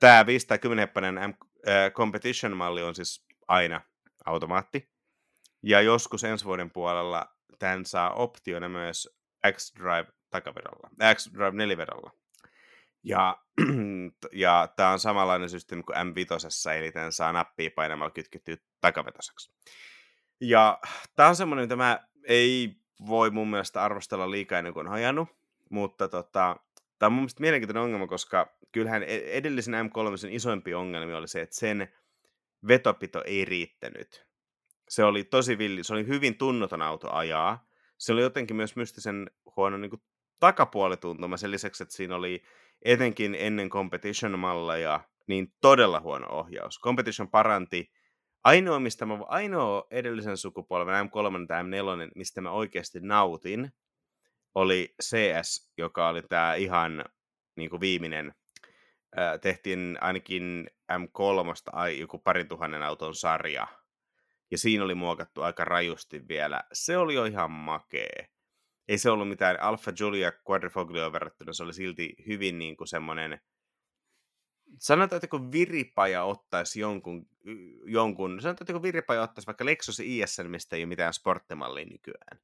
tämä 0.00 0.26
510 0.26 0.82
heppainen 0.82 1.14
M- 1.14 1.68
äh, 1.68 1.92
competition-malli 1.92 2.82
on 2.82 2.94
siis 2.94 3.26
aina 3.48 3.80
automaatti. 4.24 4.90
Ja 5.62 5.80
joskus 5.80 6.24
ensi 6.24 6.44
vuoden 6.44 6.70
puolella 6.70 7.36
tämän 7.58 7.86
saa 7.86 8.14
optiona 8.14 8.68
myös 8.68 9.08
X-Drive 9.52 10.06
takavedolla, 10.30 10.90
X-Drive 11.14 11.56
nelivedolla. 11.56 12.10
Ja, 13.02 13.42
ja 14.32 14.68
tämä 14.76 14.90
on 14.90 14.98
samanlainen 14.98 15.48
systeemi 15.48 15.82
kuin 15.82 15.96
M5, 15.96 16.70
eli 16.78 16.92
tämän 16.92 17.12
saa 17.12 17.32
nappia 17.32 17.70
painamalla 17.76 18.10
kytkettyä 18.10 18.56
takavetoseksi. 18.80 19.52
Ja 20.40 20.78
tämä 21.16 21.28
on 21.28 21.36
semmoinen, 21.36 21.64
mitä 21.64 21.76
mä 21.76 22.08
ei 22.24 22.76
voi 23.06 23.30
mun 23.30 23.50
mielestä 23.50 23.82
arvostella 23.82 24.30
liikaa 24.30 24.58
ennen 24.58 24.74
kuin 24.74 24.86
on 24.86 24.92
ajanut, 24.92 25.28
mutta 25.70 26.08
tota, 26.08 26.56
tämä 26.98 27.06
on 27.08 27.12
mun 27.12 27.22
mielestä 27.22 27.40
mielenkiintoinen 27.40 27.82
ongelma, 27.82 28.06
koska 28.06 28.56
kyllähän 28.72 29.02
e-, 29.02 29.06
edellisen 29.06 29.74
M3 29.74 30.28
isoimpi 30.30 30.74
ongelma 30.74 31.16
oli 31.16 31.28
se, 31.28 31.40
että 31.40 31.56
sen 31.56 31.88
vetopito 32.68 33.22
ei 33.26 33.44
riittänyt. 33.44 34.26
Se 34.88 35.04
oli 35.04 35.24
tosi 35.24 35.58
villi, 35.58 35.84
se 35.84 35.92
oli 35.92 36.06
hyvin 36.06 36.38
tunnoton 36.38 36.82
auto 36.82 37.12
ajaa. 37.12 37.68
Se 37.98 38.12
oli 38.12 38.22
jotenkin 38.22 38.56
myös 38.56 38.76
mystisen 38.76 39.30
huono 39.56 39.76
niin 39.76 39.90
kuin 39.90 40.02
takapuolituntuma 40.40 41.36
sen 41.36 41.50
lisäksi, 41.50 41.82
että 41.82 41.94
siinä 41.94 42.16
oli 42.16 42.42
etenkin 42.84 43.36
ennen 43.38 43.70
competition-malleja 43.70 45.00
niin 45.26 45.52
todella 45.60 46.00
huono 46.00 46.26
ohjaus. 46.30 46.80
Competition 46.80 47.30
paranti. 47.30 47.92
Ainoa, 48.44 48.80
mistä 48.80 49.06
mä, 49.06 49.18
ainoa 49.26 49.86
edellisen 49.90 50.36
sukupolven 50.36 51.06
M3 51.06 51.46
tai 51.46 51.62
M4, 51.62 52.12
mistä 52.14 52.40
mä 52.40 52.50
oikeasti 52.50 53.00
nautin, 53.02 53.72
oli 54.54 54.94
CS, 55.02 55.72
joka 55.78 56.08
oli 56.08 56.22
tämä 56.22 56.54
ihan 56.54 57.04
niin 57.56 57.70
kuin 57.70 57.80
viimeinen. 57.80 58.34
tehtiin 59.40 59.98
ainakin 60.00 60.70
M3 60.92 61.88
joku 61.98 62.18
parin 62.18 62.48
tuhannen 62.48 62.82
auton 62.82 63.14
sarja. 63.14 63.66
Ja 64.50 64.58
siinä 64.58 64.84
oli 64.84 64.94
muokattu 64.94 65.42
aika 65.42 65.64
rajusti 65.64 66.28
vielä. 66.28 66.60
Se 66.72 66.96
oli 66.96 67.14
jo 67.14 67.24
ihan 67.24 67.50
makee 67.50 68.28
ei 68.90 68.98
se 68.98 69.10
ollut 69.10 69.28
mitään 69.28 69.60
Alpha 69.60 69.92
Julia 70.00 70.32
Quadrifoglio 70.50 71.12
verrattuna, 71.12 71.52
se 71.52 71.62
oli 71.62 71.72
silti 71.74 72.14
hyvin 72.26 72.58
niin 72.58 72.76
kuin 72.76 72.88
semmoinen, 72.88 73.40
sanotaan, 74.78 75.16
että 75.16 75.28
kun 75.28 75.52
Viripaja 75.52 76.24
ottaisi 76.24 76.80
jonkun, 76.80 77.28
jonkun 77.84 78.40
sanotaan, 78.40 78.64
että 78.64 78.72
kun 78.72 78.82
Viripaja 78.82 79.22
ottaisi 79.22 79.46
vaikka 79.46 79.64
Lexus 79.64 80.00
ISN, 80.00 80.46
mistä 80.50 80.76
ei 80.76 80.82
ole 80.82 80.88
mitään 80.88 81.14
sporttimallia 81.14 81.84
nykyään, 81.84 82.40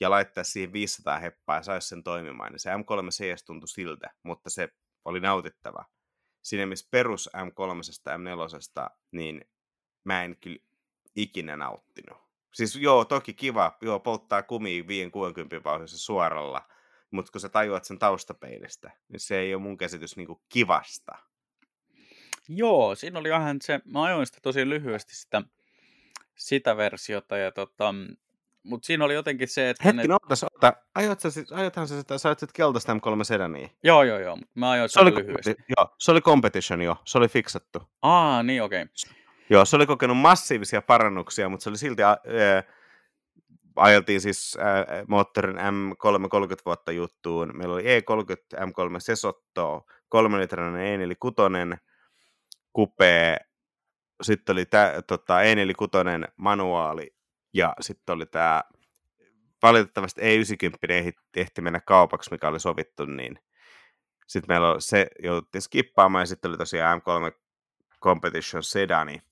ja 0.00 0.10
laittaisi 0.10 0.50
siihen 0.50 0.72
500 0.72 1.18
heppaa 1.18 1.56
ja 1.56 1.62
saisi 1.62 1.88
sen 1.88 2.02
toimimaan, 2.02 2.52
niin 2.52 2.60
se 2.60 2.70
M3 2.70 3.08
CS 3.10 3.44
tuntui 3.44 3.68
siltä, 3.68 4.10
mutta 4.22 4.50
se 4.50 4.68
oli 5.04 5.20
nautittava. 5.20 5.84
Siinä 6.42 6.66
missä 6.66 6.88
perus 6.90 7.30
M3 7.36 8.10
ja 8.10 8.16
M4, 8.16 8.96
niin 9.12 9.44
mä 10.04 10.24
en 10.24 10.36
kyllä 10.36 10.58
ikinä 11.16 11.56
nauttinut. 11.56 12.25
Siis 12.52 12.76
joo, 12.76 13.04
toki 13.04 13.34
kiva, 13.34 13.76
joo, 13.82 14.00
polttaa 14.00 14.42
kumia 14.42 14.82
5-60 14.82 14.86
vauhdissa 15.64 15.98
suoralla, 15.98 16.62
mutta 17.10 17.32
kun 17.32 17.40
sä 17.40 17.48
tajuat 17.48 17.84
sen 17.84 17.98
taustapeilistä, 17.98 18.90
niin 19.08 19.20
se 19.20 19.38
ei 19.38 19.54
ole 19.54 19.62
mun 19.62 19.76
käsitys 19.76 20.16
niinku 20.16 20.42
kivasta. 20.48 21.18
Joo, 22.48 22.94
siinä 22.94 23.18
oli 23.18 23.30
vähän 23.30 23.56
se, 23.60 23.80
mä 23.84 24.02
ajoin 24.02 24.26
sitä 24.26 24.38
tosi 24.42 24.68
lyhyesti 24.68 25.16
sitä, 25.16 25.42
sitä 26.36 26.76
versiota, 26.76 27.36
ja 27.36 27.52
tota, 27.52 27.94
mutta 28.66 28.86
siinä 28.86 29.04
oli 29.04 29.14
jotenkin 29.14 29.48
se, 29.48 29.70
että... 29.70 29.84
Hetki, 29.84 30.08
ne... 30.08 30.14
otas, 30.14 30.44
ota. 30.44 30.72
Ajot 30.94 31.20
sä, 31.20 31.28
ajothan 31.50 31.88
sä 31.88 31.98
sitä, 31.98 32.18
sä 32.18 32.28
ajot 32.28 32.52
keltaista 32.54 32.94
M3 32.94 33.24
sedania. 33.24 33.68
Joo, 33.84 34.02
joo, 34.02 34.18
joo. 34.18 34.38
Mä 34.54 34.70
ajoin 34.70 34.88
se 34.88 35.00
oli, 35.00 35.14
lyhyesti. 35.14 35.54
Joo, 35.76 35.94
se 35.98 36.10
oli 36.10 36.20
competition 36.20 36.82
jo, 36.82 36.96
se 37.04 37.18
oli 37.18 37.28
fiksattu. 37.28 37.82
Aa, 38.02 38.42
niin 38.42 38.62
okei. 38.62 38.82
Okay. 38.82 39.16
Joo, 39.50 39.64
se 39.64 39.76
oli 39.76 39.86
kokenut 39.86 40.18
massiivisia 40.18 40.82
parannuksia, 40.82 41.48
mutta 41.48 41.64
se 41.64 41.70
oli 41.70 41.78
silti, 41.78 42.02
ää, 42.02 42.16
ajeltiin 43.76 44.20
siis 44.20 44.56
ää, 44.60 45.04
moottorin 45.08 45.56
M3 45.56 46.28
30 46.28 46.62
vuotta 46.66 46.92
juttuun. 46.92 47.50
Meillä 47.56 47.74
oli 47.74 47.82
E30 47.82 48.58
M3 48.58 48.94
Sesotto, 48.98 49.86
3 50.08 50.38
litrainen 50.38 51.00
E46 51.00 51.78
kupee, 52.72 53.36
sitten 54.22 54.52
oli 54.52 54.64
tota, 55.06 55.40
E46 55.40 56.32
manuaali 56.36 57.14
ja 57.54 57.74
sitten 57.80 58.12
oli 58.14 58.26
tämä 58.26 58.62
valitettavasti 59.62 60.20
E90 60.20 60.90
ehti, 60.90 61.20
ehti 61.36 61.60
mennä 61.60 61.80
kaupaksi, 61.80 62.30
mikä 62.30 62.48
oli 62.48 62.60
sovittu, 62.60 63.04
niin 63.04 63.38
sitten 64.26 64.54
meillä 64.54 64.70
oli, 64.70 64.80
se 64.80 65.06
jouduttiin 65.22 65.62
skippaamaan 65.62 66.22
ja 66.22 66.26
sitten 66.26 66.48
oli 66.48 66.58
tosiaan 66.58 67.02
M3 67.02 67.38
Competition 68.02 68.62
Sedani, 68.62 69.22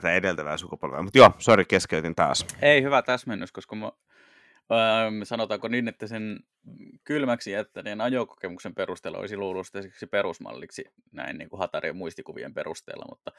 tätä 0.00 0.14
edeltävää 0.14 0.56
sukupolvea. 0.56 1.02
Mutta 1.02 1.18
joo, 1.18 1.30
sori, 1.38 1.64
keskeytin 1.64 2.14
taas. 2.14 2.46
Ei, 2.62 2.82
hyvä 2.82 3.02
täsmennys, 3.02 3.52
koska 3.52 3.76
mä, 3.76 3.92
öö, 4.72 5.24
sanotaanko 5.24 5.68
niin, 5.68 5.88
että 5.88 6.06
sen 6.06 6.40
kylmäksi 7.04 7.50
jättäneen 7.50 8.00
ajokokemuksen 8.00 8.74
perusteella 8.74 9.18
olisi 9.18 9.36
luullut 9.36 9.66
perusmalliksi 10.10 10.84
näin 11.12 11.38
niin 11.38 11.50
kuin 11.50 11.60
Hatarin 11.60 11.96
muistikuvien 11.96 12.54
perusteella, 12.54 13.04
mutta 13.08 13.32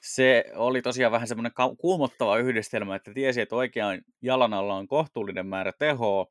se 0.00 0.44
oli 0.54 0.82
tosiaan 0.82 1.12
vähän 1.12 1.28
semmoinen 1.28 1.52
kuumottava 1.78 2.38
yhdistelmä, 2.38 2.96
että 2.96 3.14
tiesi, 3.14 3.40
että 3.40 3.56
oikean 3.56 4.00
jalan 4.22 4.54
alla 4.54 4.74
on 4.74 4.88
kohtuullinen 4.88 5.46
määrä 5.46 5.72
tehoa, 5.78 6.26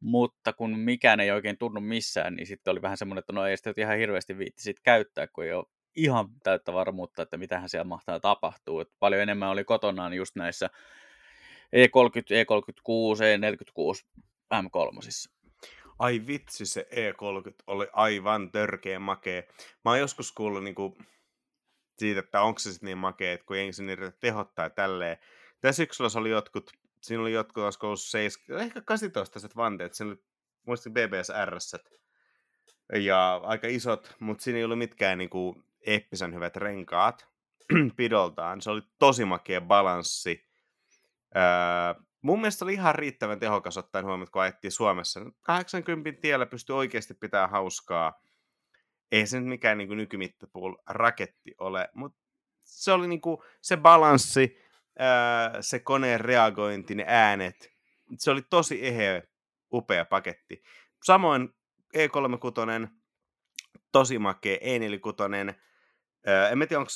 mutta 0.00 0.52
kun 0.52 0.78
mikään 0.78 1.20
ei 1.20 1.30
oikein 1.30 1.58
tunnu 1.58 1.80
missään, 1.80 2.34
niin 2.34 2.46
sitten 2.46 2.72
oli 2.72 2.82
vähän 2.82 2.98
semmoinen, 2.98 3.20
että 3.20 3.32
no 3.32 3.46
ei 3.46 3.56
sitä 3.56 3.72
ihan 3.76 3.98
hirveästi 3.98 4.38
viitti 4.38 4.74
käyttää, 4.82 5.26
kun 5.26 5.44
ei 5.44 5.52
ole 5.52 5.64
ihan 5.96 6.28
täyttä 6.42 6.72
varmuutta, 6.72 7.22
että 7.22 7.36
mitähän 7.36 7.68
siellä 7.68 7.84
mahtaa 7.84 8.20
tapahtua. 8.20 8.82
Että 8.82 8.94
paljon 8.98 9.22
enemmän 9.22 9.48
oli 9.48 9.64
kotonaan 9.64 10.14
just 10.14 10.36
näissä 10.36 10.70
E30, 11.76 12.32
E36, 12.32 13.20
E46 13.22 14.06
M3. 14.54 15.32
Ai 15.98 16.22
vitsi, 16.26 16.66
se 16.66 16.88
E30 16.90 17.54
oli 17.66 17.86
aivan 17.92 18.52
törkeä 18.52 18.98
makea. 18.98 19.42
Mä 19.84 19.90
oon 19.90 19.98
joskus 19.98 20.32
kuullut 20.32 20.64
niin 20.64 20.74
kuin, 20.74 20.94
siitä, 21.98 22.20
että 22.20 22.42
onko 22.42 22.58
se 22.58 22.72
sitten 22.72 22.86
niin 22.86 22.98
makea, 22.98 23.32
että 23.32 23.46
kun 23.46 23.56
ei 23.56 23.72
se 23.72 23.82
niin 23.82 23.98
tehottaa 24.20 24.70
tälleen. 24.70 25.16
Tässä 25.60 25.76
syksyllä 25.76 26.20
oli 26.20 26.30
jotkut, 26.30 26.70
siinä 27.00 27.22
oli 27.22 27.32
jotkut, 27.32 27.64
olisiko 27.64 27.86
ollut 27.86 28.00
7, 28.00 28.60
ehkä 28.60 28.80
18 28.80 29.48
vanteet, 29.56 29.94
siinä 29.94 30.10
oli 30.10 30.22
muistin 30.66 30.92
BBSR 30.92 31.56
ja 33.00 33.40
aika 33.44 33.66
isot, 33.66 34.16
mutta 34.20 34.44
siinä 34.44 34.58
ei 34.58 34.64
ollut 34.64 34.78
mitkään 34.78 35.18
niin 35.18 35.30
kuin, 35.30 35.64
eeppisen 35.86 36.34
hyvät 36.34 36.56
renkaat 36.56 37.28
pidoltaan. 37.96 38.60
Se 38.60 38.70
oli 38.70 38.82
tosi 38.98 39.24
makea 39.24 39.60
balanssi. 39.60 40.48
Öö, 41.36 42.02
mun 42.22 42.40
mielestä 42.40 42.64
oli 42.64 42.72
ihan 42.72 42.94
riittävän 42.94 43.40
tehokas 43.40 43.76
ottaen 43.76 44.04
huomioon, 44.04 44.30
kun 44.32 44.42
ajettiin 44.42 44.72
Suomessa. 44.72 45.20
80 45.40 46.20
tiellä 46.20 46.46
pystyi 46.46 46.76
oikeasti 46.76 47.14
pitää 47.14 47.48
hauskaa. 47.48 48.20
Ei 49.12 49.26
se 49.26 49.40
nyt 49.40 49.48
mikään 49.48 49.78
niin 49.78 49.96
nykymittapuul 49.96 50.74
raketti 50.86 51.54
ole, 51.58 51.88
mutta 51.94 52.18
se 52.64 52.92
oli 52.92 53.08
niin 53.08 53.20
kuin, 53.20 53.38
se 53.60 53.76
balanssi, 53.76 54.58
öö, 55.00 55.62
se 55.62 55.78
koneen 55.78 56.20
reagointi, 56.20 56.94
ne 56.94 57.04
äänet. 57.08 57.72
Se 58.18 58.30
oli 58.30 58.42
tosi 58.50 58.86
eheä, 58.86 59.22
upea 59.72 60.04
paketti. 60.04 60.62
Samoin 61.02 61.48
E36, 61.96 62.88
tosi 63.92 64.18
makea, 64.18 64.56
E46, 64.56 65.54
en 66.50 66.58
mä 66.58 66.66
tiedä, 66.66 66.80
onko 66.80 66.90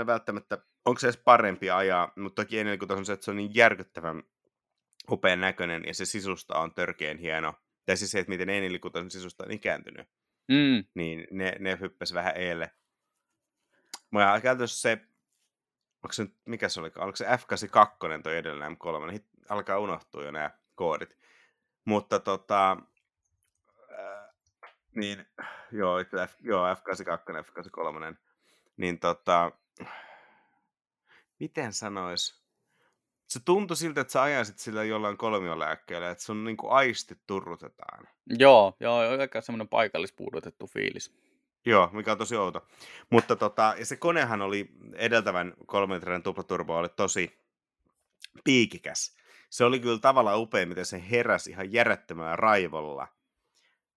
E46 0.00 0.06
välttämättä, 0.06 0.58
onko 0.84 0.98
se 0.98 1.06
edes 1.06 1.20
parempi 1.24 1.70
ajaa, 1.70 2.12
mutta 2.16 2.42
toki 2.42 2.62
E46 2.62 2.92
on 2.92 3.06
se, 3.06 3.12
että 3.12 3.24
se 3.24 3.30
on 3.30 3.36
niin 3.36 3.54
järkyttävän 3.54 4.22
upean 5.10 5.40
näköinen 5.40 5.84
ja 5.86 5.94
se 5.94 6.04
sisusta 6.04 6.58
on 6.58 6.74
törkeän 6.74 7.18
hieno. 7.18 7.54
Tai 7.86 7.96
siis 7.96 8.10
se, 8.10 8.18
että 8.18 8.30
miten 8.30 8.48
E46 8.48 9.10
sisusta 9.10 9.44
on 9.44 9.50
ikääntynyt. 9.50 10.08
Mm. 10.48 10.84
Niin 10.94 11.26
ne, 11.30 11.56
ne 11.58 11.78
hyppäsi 11.80 12.14
vähän 12.14 12.36
eelle. 12.36 12.70
Mä 14.10 14.40
käytännössä 14.42 14.80
se, 14.80 14.92
onko 16.02 16.12
se 16.12 16.26
mikä 16.44 16.68
se 16.68 16.80
oli, 16.80 16.92
oliko 16.96 17.16
se 17.16 17.24
F82 17.26 18.22
toi 18.22 18.36
edellinen 18.36 18.76
M3, 18.76 19.10
niin 19.10 19.26
alkaa 19.48 19.78
unohtua 19.78 20.24
jo 20.24 20.30
nämä 20.30 20.50
koodit. 20.74 21.16
Mutta 21.84 22.20
tota, 22.20 22.76
äh, 23.98 24.34
niin, 24.94 25.26
joo, 25.72 26.04
F, 26.28 26.36
joo, 26.40 26.74
F82, 26.74 27.32
F83, 27.44 28.16
niin 28.80 28.98
tota, 28.98 29.52
miten 31.40 31.72
sanois, 31.72 32.42
se 33.26 33.40
tuntui 33.44 33.76
siltä, 33.76 34.00
että 34.00 34.12
sä 34.12 34.22
ajaisit 34.22 34.58
sillä 34.58 34.84
jollain 34.84 35.16
kolmiolääkkeellä, 35.16 36.10
että 36.10 36.24
sun 36.24 36.44
niinku 36.44 36.68
aistit 36.68 37.18
turrutetaan. 37.26 38.08
Joo, 38.26 38.76
joo, 38.80 38.98
aika 39.20 39.40
semmoinen 39.40 39.68
paikallispuudutettu 39.68 40.66
fiilis. 40.66 41.14
Joo, 41.66 41.90
mikä 41.92 42.12
on 42.12 42.18
tosi 42.18 42.36
outo. 42.36 42.66
Mutta 43.10 43.36
tota, 43.36 43.74
ja 43.78 43.86
se 43.86 43.96
konehan 43.96 44.42
oli, 44.42 44.68
edeltävän 44.94 45.54
kolmenmetrin 45.66 46.22
tuplaturbo 46.22 46.76
oli 46.76 46.88
tosi 46.88 47.38
piikikäs. 48.44 49.16
Se 49.50 49.64
oli 49.64 49.80
kyllä 49.80 49.98
tavallaan 49.98 50.40
upea, 50.40 50.66
miten 50.66 50.86
se 50.86 51.02
heräsi 51.10 51.50
ihan 51.50 51.72
järjettömällä 51.72 52.36
raivolla. 52.36 53.08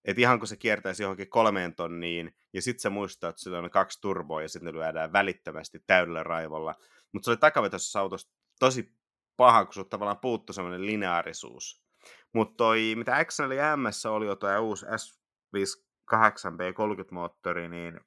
Että 0.06 0.22
ihan 0.22 0.40
kun 0.40 0.48
se 0.48 0.58
kiertäisi 0.58 1.04
johonkin 1.04 1.30
kolmeen 1.30 1.76
tonniin, 1.76 2.36
ja 2.54 2.62
sitten 2.62 2.82
se 2.82 2.90
muistaa, 2.90 3.30
että 3.30 3.42
sillä 3.42 3.60
on 3.60 3.70
kaksi 3.70 4.02
turboa, 4.02 4.42
ja 4.42 4.50
sitten 4.50 4.74
ne 4.74 4.80
lyödään 4.80 5.14
välittömästi 5.14 5.80
täydellä 5.88 6.24
raivolla. 6.24 6.76
Mutta 7.12 7.26
se 7.26 7.32
oli 7.32 7.38
takavetoisessa 7.38 8.00
autossa 8.00 8.30
tosi 8.60 8.94
paha, 9.38 9.66
kun 9.66 9.90
tavallaan 9.90 10.20
puuttu 10.20 10.54
semmoinen 10.54 10.86
lineaarisuus. 10.86 11.84
Mutta 12.34 12.56
toi, 12.58 12.94
mitä 12.98 13.26
XL 13.26 13.52
ja 13.52 13.78
MS 13.78 14.06
oli 14.06 14.26
jo 14.26 14.36
tuo 14.36 14.60
uusi 14.60 14.86
S58B30-moottori, 14.86 17.70
niin 17.70 18.00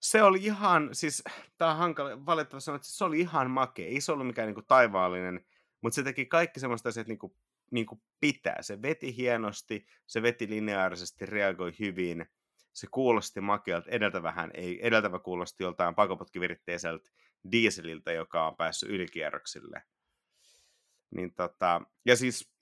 se 0.00 0.22
oli 0.22 0.44
ihan, 0.44 0.88
siis 0.92 1.22
tää 1.58 1.70
on 1.70 1.76
hankala, 1.76 2.26
valitettavasti 2.26 2.64
sanoa, 2.64 2.76
että 2.76 2.88
se 2.88 3.04
oli 3.04 3.20
ihan 3.20 3.50
makea. 3.50 3.86
Ei 3.86 4.00
se 4.00 4.12
ollut 4.12 4.26
mikään 4.26 4.46
niinku 4.46 4.62
taivaallinen, 4.62 5.46
mutta 5.82 5.94
se 5.94 6.02
teki 6.02 6.26
kaikki 6.26 6.60
semmoista 6.60 6.88
asiat 6.88 7.06
niinku, 7.06 7.36
niinku 7.70 8.02
pitää. 8.20 8.62
Se 8.62 8.82
veti 8.82 9.16
hienosti, 9.16 9.86
se 10.06 10.22
veti 10.22 10.48
lineaarisesti, 10.48 11.26
reagoi 11.26 11.72
hyvin. 11.78 12.26
Se 12.72 12.86
kuulosti 12.90 13.40
makealta, 13.40 13.90
edeltävähän 13.90 14.50
ei, 14.54 14.86
edeltävä 14.86 15.18
kuulosti 15.18 15.64
joltain 15.64 15.94
pakoputkiviritteiseltä 15.94 17.10
dieseliltä, 17.52 18.12
joka 18.12 18.46
on 18.46 18.56
päässyt 18.56 18.90
ylikierroksille. 18.90 19.82
Niin 21.10 21.34
tota, 21.34 21.82
ja 22.06 22.16
siis 22.16 22.52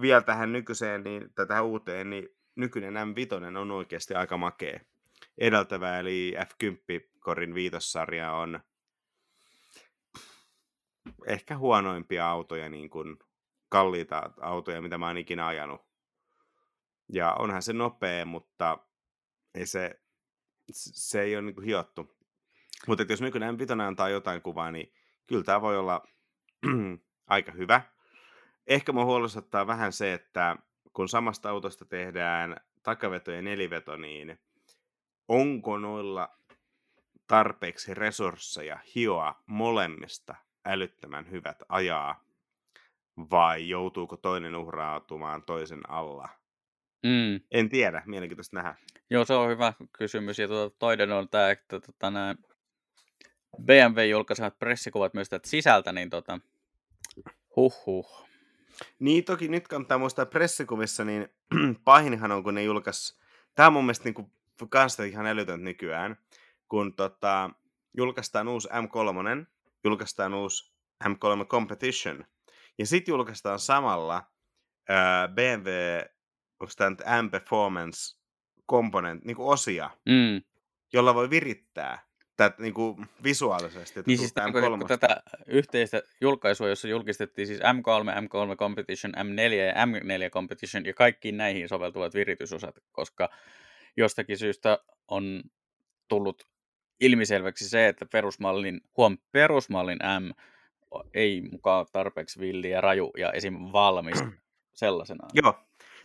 vielä 0.00 0.22
tähän 0.22 0.52
nykyiseen, 0.52 1.04
niin, 1.04 1.34
tai 1.34 1.46
tähän 1.46 1.64
uuteen, 1.64 2.10
niin 2.10 2.28
nykyinen 2.56 2.94
M5 2.94 3.58
on 3.58 3.70
oikeasti 3.70 4.14
aika 4.14 4.36
makea. 4.36 4.80
Edeltävä, 5.38 5.98
eli 5.98 6.34
F10-korin 6.38 7.54
viitossarja 7.54 8.32
on 8.32 8.60
ehkä 11.26 11.58
huonoimpia 11.58 12.30
autoja, 12.30 12.68
niin 12.68 12.90
kuin 12.90 13.16
kalliita 13.76 14.30
autoja, 14.40 14.82
mitä 14.82 14.98
mä 14.98 15.06
oon 15.06 15.18
ikinä 15.18 15.46
ajanut. 15.46 15.80
Ja 17.08 17.34
onhan 17.38 17.62
se 17.62 17.72
nopea, 17.72 18.26
mutta 18.26 18.78
ei 19.54 19.66
se, 19.66 20.00
se 20.72 21.20
ei 21.20 21.36
ole 21.36 21.42
niin 21.42 21.54
kuin 21.54 21.64
hiottu. 21.64 22.16
Mutta 22.86 23.04
jos 23.08 23.20
nykyinen 23.20 23.54
M5 23.54 23.82
antaa 23.82 24.08
jotain 24.08 24.42
kuvaa, 24.42 24.70
niin 24.70 24.92
kyllä 25.26 25.44
tämä 25.44 25.60
voi 25.60 25.78
olla 25.78 26.06
aika 27.26 27.52
hyvä. 27.52 27.82
Ehkä 28.66 28.92
mua 28.92 29.04
huolestuttaa 29.04 29.66
vähän 29.66 29.92
se, 29.92 30.12
että 30.12 30.56
kun 30.92 31.08
samasta 31.08 31.50
autosta 31.50 31.84
tehdään 31.84 32.56
takaveto 32.82 33.30
ja 33.30 33.42
neliveto, 33.42 33.96
niin 33.96 34.38
onko 35.28 35.78
noilla 35.78 36.38
tarpeeksi 37.26 37.94
resursseja 37.94 38.78
hioa 38.94 39.42
molemmista 39.46 40.34
älyttömän 40.64 41.30
hyvät 41.30 41.62
ajaa, 41.68 42.25
vai 43.30 43.68
joutuuko 43.68 44.16
toinen 44.16 44.56
uhrautumaan 44.56 45.42
toisen 45.42 45.90
alla? 45.90 46.28
Mm. 47.02 47.40
En 47.50 47.68
tiedä, 47.68 48.02
mielenkiintoista 48.06 48.56
nähdä. 48.56 48.74
Joo, 49.10 49.24
se 49.24 49.34
on 49.34 49.50
hyvä 49.50 49.72
kysymys. 49.98 50.38
Ja 50.38 50.48
tuota, 50.48 50.76
toinen 50.78 51.12
on 51.12 51.28
tämä, 51.28 51.50
että 51.50 51.80
tuota, 51.80 52.10
nämä 52.10 52.34
BMW 53.62 54.04
julkaisevat 54.10 54.58
pressikuvat 54.58 55.14
myös 55.14 55.28
tätä 55.28 55.48
sisältä, 55.48 55.92
niin 55.92 56.10
tota, 56.10 56.40
huh. 57.56 58.26
Niin, 58.98 59.24
toki 59.24 59.48
nyt 59.48 59.68
kannattaa 59.68 59.98
muistaa 59.98 60.26
pressikuvissa, 60.26 61.04
niin 61.04 61.28
pahinhan 61.84 62.32
on, 62.32 62.44
kun 62.44 62.54
ne 62.54 62.62
julkais... 62.62 63.20
Tämä 63.54 63.66
on 63.66 63.72
mun 63.72 63.84
mielestä 63.84 64.04
niin 64.04 64.14
kuin, 64.14 64.32
kanssa 64.68 65.04
ihan 65.04 65.26
älytöntä 65.26 65.64
nykyään, 65.64 66.16
kun 66.68 66.94
tota, 66.94 67.50
julkaistaan 67.96 68.48
uusi 68.48 68.68
M3, 68.68 69.46
julkaistaan 69.84 70.34
uusi 70.34 70.72
M3 71.04 71.46
Competition, 71.46 72.24
ja 72.78 72.86
sitten 72.86 73.12
julkaistaan 73.12 73.58
samalla 73.58 74.22
ää, 74.88 75.28
BMW, 75.28 75.70
onko 76.60 76.72
tämä 76.76 77.22
M-Performance 77.22 78.16
komponent, 78.66 79.24
niin 79.24 79.36
kuin 79.36 79.48
osia, 79.48 79.90
mm. 80.06 80.42
jolla 80.92 81.14
voi 81.14 81.30
virittää 81.30 82.06
tätä 82.36 82.62
niin 82.62 82.74
kuin 82.74 83.06
visuaalisesti. 83.22 84.02
Niin 84.06 84.18
siis 84.18 84.32
tämän, 84.32 84.52
kun 84.52 84.88
tätä 84.88 85.22
yhteistä 85.46 86.02
julkaisua, 86.20 86.68
jossa 86.68 86.88
julkistettiin 86.88 87.46
siis 87.46 87.60
M3, 87.60 88.24
M3 88.24 88.56
Competition, 88.56 89.14
M4 89.14 89.52
ja 89.52 89.86
M4 89.86 90.30
Competition 90.30 90.86
ja 90.86 90.94
kaikkiin 90.94 91.36
näihin 91.36 91.68
soveltuvat 91.68 92.14
viritysosat, 92.14 92.74
koska 92.92 93.28
jostakin 93.96 94.38
syystä 94.38 94.78
on 95.08 95.42
tullut 96.08 96.46
ilmiselväksi 97.00 97.68
se, 97.68 97.88
että 97.88 98.06
perusmallin, 98.06 98.80
huom, 98.96 99.18
perusmallin 99.32 99.98
M 99.98 100.30
ei 101.14 101.42
mukaan 101.52 101.86
tarpeeksi 101.92 102.40
villi 102.40 102.70
ja 102.70 102.80
raju 102.80 103.10
ja 103.18 103.32
esim. 103.32 103.54
valmis 103.72 104.24
sellaisenaan. 104.74 105.30
Joo. 105.34 105.54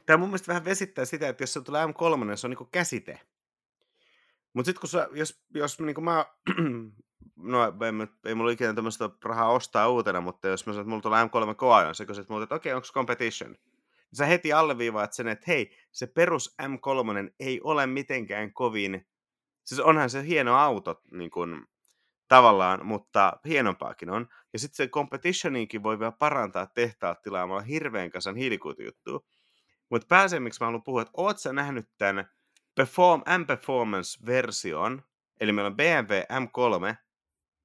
Tämä 0.05 0.17
mun 0.17 0.29
mielestä 0.29 0.47
vähän 0.47 0.65
vesittää 0.65 1.05
sitä, 1.05 1.29
että 1.29 1.43
jos 1.43 1.53
se 1.53 1.61
tulee 1.61 1.85
M3, 1.85 2.35
se 2.35 2.47
on 2.47 2.51
niin 2.51 2.69
käsite. 2.71 3.19
Mutta 4.53 4.65
sitten 4.65 4.79
kun 4.79 4.89
sä, 4.89 5.09
jos, 5.13 5.43
jos 5.55 5.79
niin 5.79 5.95
kuin 5.95 6.05
mä 6.05 6.25
no 7.35 7.63
ei, 7.65 8.07
ei 8.25 8.35
mulla 8.35 8.51
ikinä 8.51 8.73
tämmöistä 8.73 9.09
rahaa 9.23 9.51
ostaa 9.51 9.89
uutena, 9.89 10.21
mutta 10.21 10.47
jos 10.47 10.65
mä 10.65 10.73
sanon, 10.73 10.81
että 10.81 10.89
mulla 10.89 11.01
tulee 11.01 11.25
M3 11.25 11.55
koajon, 11.55 11.95
sä 11.95 12.05
kysyt 12.05 12.29
multa, 12.29 12.43
että 12.43 12.55
okei, 12.55 12.73
okay, 12.73 12.77
onko 12.77 12.87
competition? 12.93 13.55
Sä 14.13 14.25
heti 14.25 14.53
alleviivaat 14.53 15.13
sen, 15.13 15.27
että 15.27 15.45
hei, 15.47 15.77
se 15.91 16.07
perus 16.07 16.55
M3 16.61 17.33
ei 17.39 17.61
ole 17.63 17.87
mitenkään 17.87 18.53
kovin, 18.53 19.07
siis 19.63 19.81
onhan 19.81 20.09
se 20.09 20.27
hieno 20.27 20.55
auto 20.55 21.01
niin 21.11 21.31
kuin, 21.31 21.65
tavallaan, 22.27 22.85
mutta 22.85 23.39
hienompaakin 23.45 24.09
on. 24.09 24.27
Ja 24.53 24.59
sitten 24.59 24.75
se 24.75 24.87
competitioninkin 24.87 25.83
voi 25.83 25.99
vielä 25.99 26.11
parantaa 26.11 26.65
tehtaat 26.65 27.21
tilaamalla 27.21 27.61
hirveän 27.61 28.09
kasan 28.09 28.35
hiilikuitujuttua. 28.35 29.19
Mutta 29.89 30.07
pääsemmiksi 30.07 30.61
mä 30.61 30.65
haluan 30.65 30.83
puhua, 30.83 31.01
että 31.01 31.11
oot 31.17 31.39
sä 31.39 31.53
nähnyt 31.53 31.89
tämän 31.97 32.29
Perform, 32.75 33.21
M-Performance-version, 33.21 35.01
eli 35.39 35.51
meillä 35.51 35.67
on 35.67 35.77
BMW 35.77 36.19
M3 36.19 36.95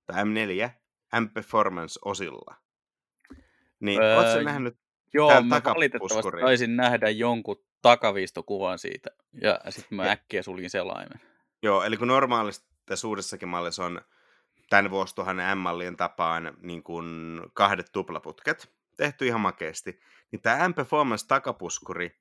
tai 0.06 0.24
M4 0.24 0.70
M-Performance-osilla. 1.20 2.54
Niin, 3.80 4.02
öö, 4.02 4.16
oot 4.16 4.26
sä 4.26 4.42
nähnyt 4.42 4.78
Joo, 5.14 5.42
mä 5.42 5.60
valitettavasti 5.64 6.40
taisin 6.40 6.76
nähdä 6.76 7.10
jonkun 7.10 7.64
takaviistokuvan 7.82 8.78
siitä, 8.78 9.10
ja 9.42 9.60
sitten 9.68 9.96
mä 9.96 10.04
ja. 10.04 10.10
äkkiä 10.10 10.42
sulin 10.42 10.70
selaimen. 10.70 11.20
Joo, 11.62 11.82
eli 11.82 11.96
kun 11.96 12.08
normaalisti 12.08 12.66
tässä 12.86 13.08
uudessakin 13.08 13.48
mallissa 13.48 13.84
on 13.84 14.00
tämän 14.70 14.90
vuosituhannen 14.90 15.58
M-mallien 15.58 15.96
tapaan 15.96 16.56
niin 16.60 16.82
kuin 16.82 17.40
kahdet 17.54 17.92
tuplaputket, 17.92 18.72
tehty 18.96 19.26
ihan 19.26 19.40
makeasti, 19.40 20.00
niin 20.32 20.42
tämä 20.42 20.68
M-Performance 20.68 21.26
takapuskuri 21.26 22.20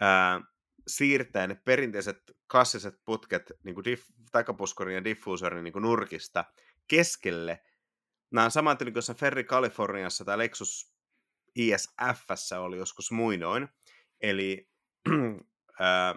ää, 0.00 0.40
siirtää 0.86 1.46
ne 1.46 1.54
perinteiset 1.54 2.36
klassiset 2.50 3.04
putket 3.04 3.52
niin 3.64 3.74
kuin 3.74 3.84
diff, 3.84 4.10
takapuskurin 4.32 4.94
ja 4.94 5.04
diffuusorin 5.04 5.64
niin 5.64 5.72
kuin 5.72 5.82
nurkista 5.82 6.44
keskelle. 6.88 7.62
Nämä 8.30 8.44
on 8.44 8.50
saman 8.50 8.78
kuin 8.78 9.16
Ferri 9.16 9.44
Californiassa 9.44 10.24
tai 10.24 10.38
Lexus 10.38 10.94
ISF 11.54 12.30
oli 12.60 12.76
joskus 12.76 13.10
muinoin. 13.10 13.68
Eli 14.20 14.70
ää, 15.80 16.14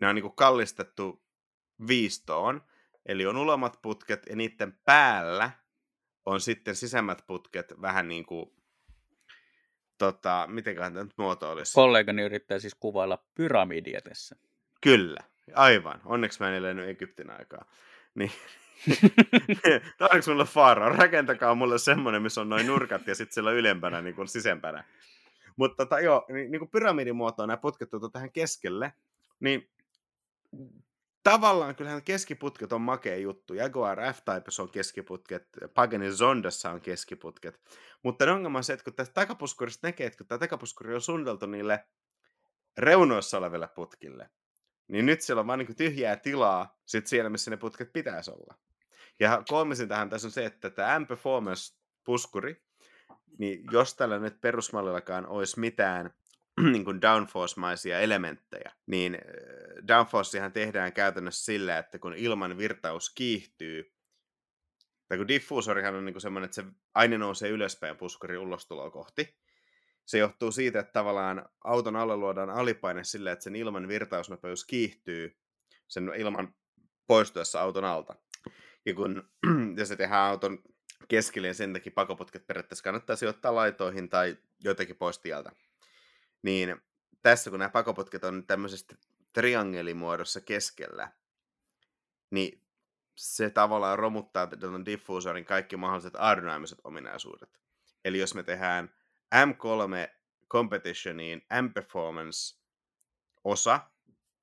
ne 0.00 0.08
on 0.08 0.14
niin 0.14 0.22
kuin 0.22 0.36
kallistettu 0.36 1.24
viistoon, 1.88 2.62
eli 3.06 3.26
on 3.26 3.36
ulomat 3.36 3.78
putket 3.82 4.26
ja 4.28 4.36
niiden 4.36 4.72
päällä 4.84 5.50
on 6.26 6.40
sitten 6.40 6.76
sisämmät 6.76 7.24
putket 7.26 7.74
vähän 7.82 8.08
niin 8.08 8.26
kuin, 8.26 8.50
tota, 9.98 10.46
mitenköhän 10.50 10.92
tämä 10.92 11.04
nyt 11.04 11.18
muotoilisi? 11.18 11.74
Kollegani 11.74 12.22
yrittää 12.22 12.58
siis 12.58 12.74
kuvailla 12.74 13.24
pyramidia 13.34 14.00
tässä. 14.00 14.36
Kyllä, 14.80 15.20
aivan. 15.54 16.00
Onneksi 16.04 16.40
mä 16.40 16.48
en 16.48 16.54
elänyt 16.54 16.88
Egyptin 16.88 17.30
aikaa. 17.30 17.64
Niin. 18.14 18.32
Tarvitsetko 19.98 20.32
mulle 20.32 20.44
faara? 20.44 20.88
Rakentakaa 20.88 21.54
mulle 21.54 21.78
semmoinen, 21.78 22.22
missä 22.22 22.40
on 22.40 22.48
noin 22.48 22.66
nurkat 22.66 23.06
ja 23.06 23.14
sitten 23.14 23.34
siellä 23.34 23.52
ylempänä 23.52 24.02
niin 24.02 24.14
kuin 24.14 24.28
sisempänä. 24.28 24.84
Mutta 25.56 25.84
tota, 25.84 26.00
joo, 26.00 26.26
niin, 26.28 26.50
niin 26.50 26.58
kuin 26.58 26.70
pyramidimuotoon 26.70 27.48
nämä 27.48 27.56
putket 27.56 27.94
on 27.94 28.12
tähän 28.12 28.32
keskelle, 28.32 28.92
niin 29.40 29.70
tavallaan 31.30 31.76
kyllähän 31.76 32.02
keskiputket 32.02 32.72
on 32.72 32.80
makea 32.80 33.16
juttu. 33.16 33.54
Jaguar 33.54 33.98
F-Types 33.98 34.60
on 34.60 34.70
keskiputket, 34.70 35.48
Pagani 35.74 36.10
Zondassa 36.10 36.70
on 36.70 36.80
keskiputket. 36.80 37.60
Mutta 38.02 38.32
ongelma 38.32 38.58
on 38.58 38.64
se, 38.64 38.72
että 38.72 38.84
kun 38.84 38.94
tästä 38.94 39.14
takapuskurista 39.14 39.86
näkee, 39.86 40.06
että 40.06 40.16
kun 40.16 40.26
tämä 40.26 40.38
takapuskuri 40.38 40.94
on 40.94 41.00
suunniteltu 41.00 41.46
niille 41.46 41.84
reunoissa 42.78 43.38
oleville 43.38 43.68
putkille, 43.68 44.30
niin 44.88 45.06
nyt 45.06 45.20
siellä 45.20 45.40
on 45.40 45.46
vain 45.46 45.58
niin 45.58 45.76
tyhjää 45.76 46.16
tilaa 46.16 46.78
sit 46.84 47.06
siellä, 47.06 47.30
missä 47.30 47.50
ne 47.50 47.56
putket 47.56 47.92
pitäisi 47.92 48.30
olla. 48.30 48.54
Ja 49.20 49.42
kolmisin 49.48 49.88
tähän 49.88 50.10
tässä 50.10 50.28
on 50.28 50.32
se, 50.32 50.44
että 50.44 50.70
tämä 50.70 50.98
M-Performance-puskuri, 50.98 52.62
niin 53.38 53.64
jos 53.72 53.94
tällä 53.94 54.18
nyt 54.18 54.40
perusmallillakaan 54.40 55.26
olisi 55.26 55.60
mitään 55.60 56.14
niin 56.72 56.84
kuin 56.84 57.00
downforce-maisia 57.00 58.00
elementtejä, 58.00 58.72
niin 58.86 59.14
äh, 59.14 59.20
downforcehan 59.88 60.52
tehdään 60.52 60.92
käytännössä 60.92 61.44
sillä, 61.44 61.78
että 61.78 61.98
kun 61.98 62.14
ilman 62.14 62.58
virtaus 62.58 63.10
kiihtyy, 63.14 63.92
tai 65.08 65.18
kun 65.18 65.28
diffuusorihan 65.28 65.94
on 65.94 66.04
niin 66.04 66.20
semmoinen, 66.20 66.44
että 66.44 66.54
se 66.54 66.64
aine 66.94 67.18
nousee 67.18 67.50
ylöspäin 67.50 67.96
puskuri 67.96 68.38
ulostuloa 68.38 68.90
kohti, 68.90 69.36
se 70.06 70.18
johtuu 70.18 70.52
siitä, 70.52 70.80
että 70.80 70.92
tavallaan 70.92 71.48
auton 71.64 71.96
alle 71.96 72.16
luodaan 72.16 72.50
alipaine 72.50 73.04
sillä, 73.04 73.32
että 73.32 73.42
sen 73.42 73.56
ilman 73.56 73.88
virtausnopeus 73.88 74.64
kiihtyy 74.64 75.36
sen 75.88 76.12
ilman 76.16 76.54
poistuessa 77.06 77.60
auton 77.60 77.84
alta. 77.84 78.14
Ja 78.86 78.94
kun 78.94 79.30
ja 79.78 79.86
se 79.86 79.96
tehdään 79.96 80.22
auton 80.22 80.58
keskelle, 81.08 81.54
sen 81.54 81.72
takia 81.72 81.92
pakoputket 81.94 82.46
periaatteessa 82.46 82.84
kannattaa 82.84 83.16
sijoittaa 83.16 83.54
laitoihin 83.54 84.08
tai 84.08 84.36
jotenkin 84.64 84.96
pois 84.96 85.18
tieltä 85.18 85.52
niin 86.42 86.76
tässä 87.22 87.50
kun 87.50 87.58
nämä 87.58 87.68
pakoputket 87.68 88.24
on 88.24 88.46
tämmöisessä 88.46 88.86
triangelimuodossa 89.32 90.40
keskellä, 90.40 91.12
niin 92.30 92.66
se 93.16 93.50
tavallaan 93.50 93.98
romuttaa 93.98 94.46
tuon 94.46 94.84
diffuusorin 94.84 95.44
kaikki 95.44 95.76
mahdolliset 95.76 96.16
aerodynaamiset 96.16 96.78
ominaisuudet. 96.84 97.60
Eli 98.04 98.18
jos 98.18 98.34
me 98.34 98.42
tehdään 98.42 98.94
M3 99.34 100.16
Competitioniin 100.48 101.42
M-Performance 101.62 102.60
osa, 103.44 103.80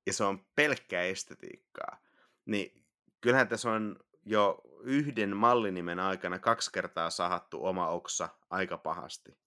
ja 0.06 0.14
se 0.14 0.24
on 0.24 0.46
pelkkää 0.56 1.04
estetiikkaa, 1.04 1.98
niin 2.46 2.86
kyllähän 3.22 3.48
tässä 3.48 3.72
on 3.72 4.00
jo 4.26 4.62
yhden 4.84 5.38
mallinimen 5.38 6.00
aikana 6.00 6.40
kaksi 6.40 6.72
kertaa 6.72 7.10
sahattu 7.10 7.66
oma 7.66 7.88
oksa 7.88 8.30
aika 8.50 8.78
pahasti. 8.78 9.38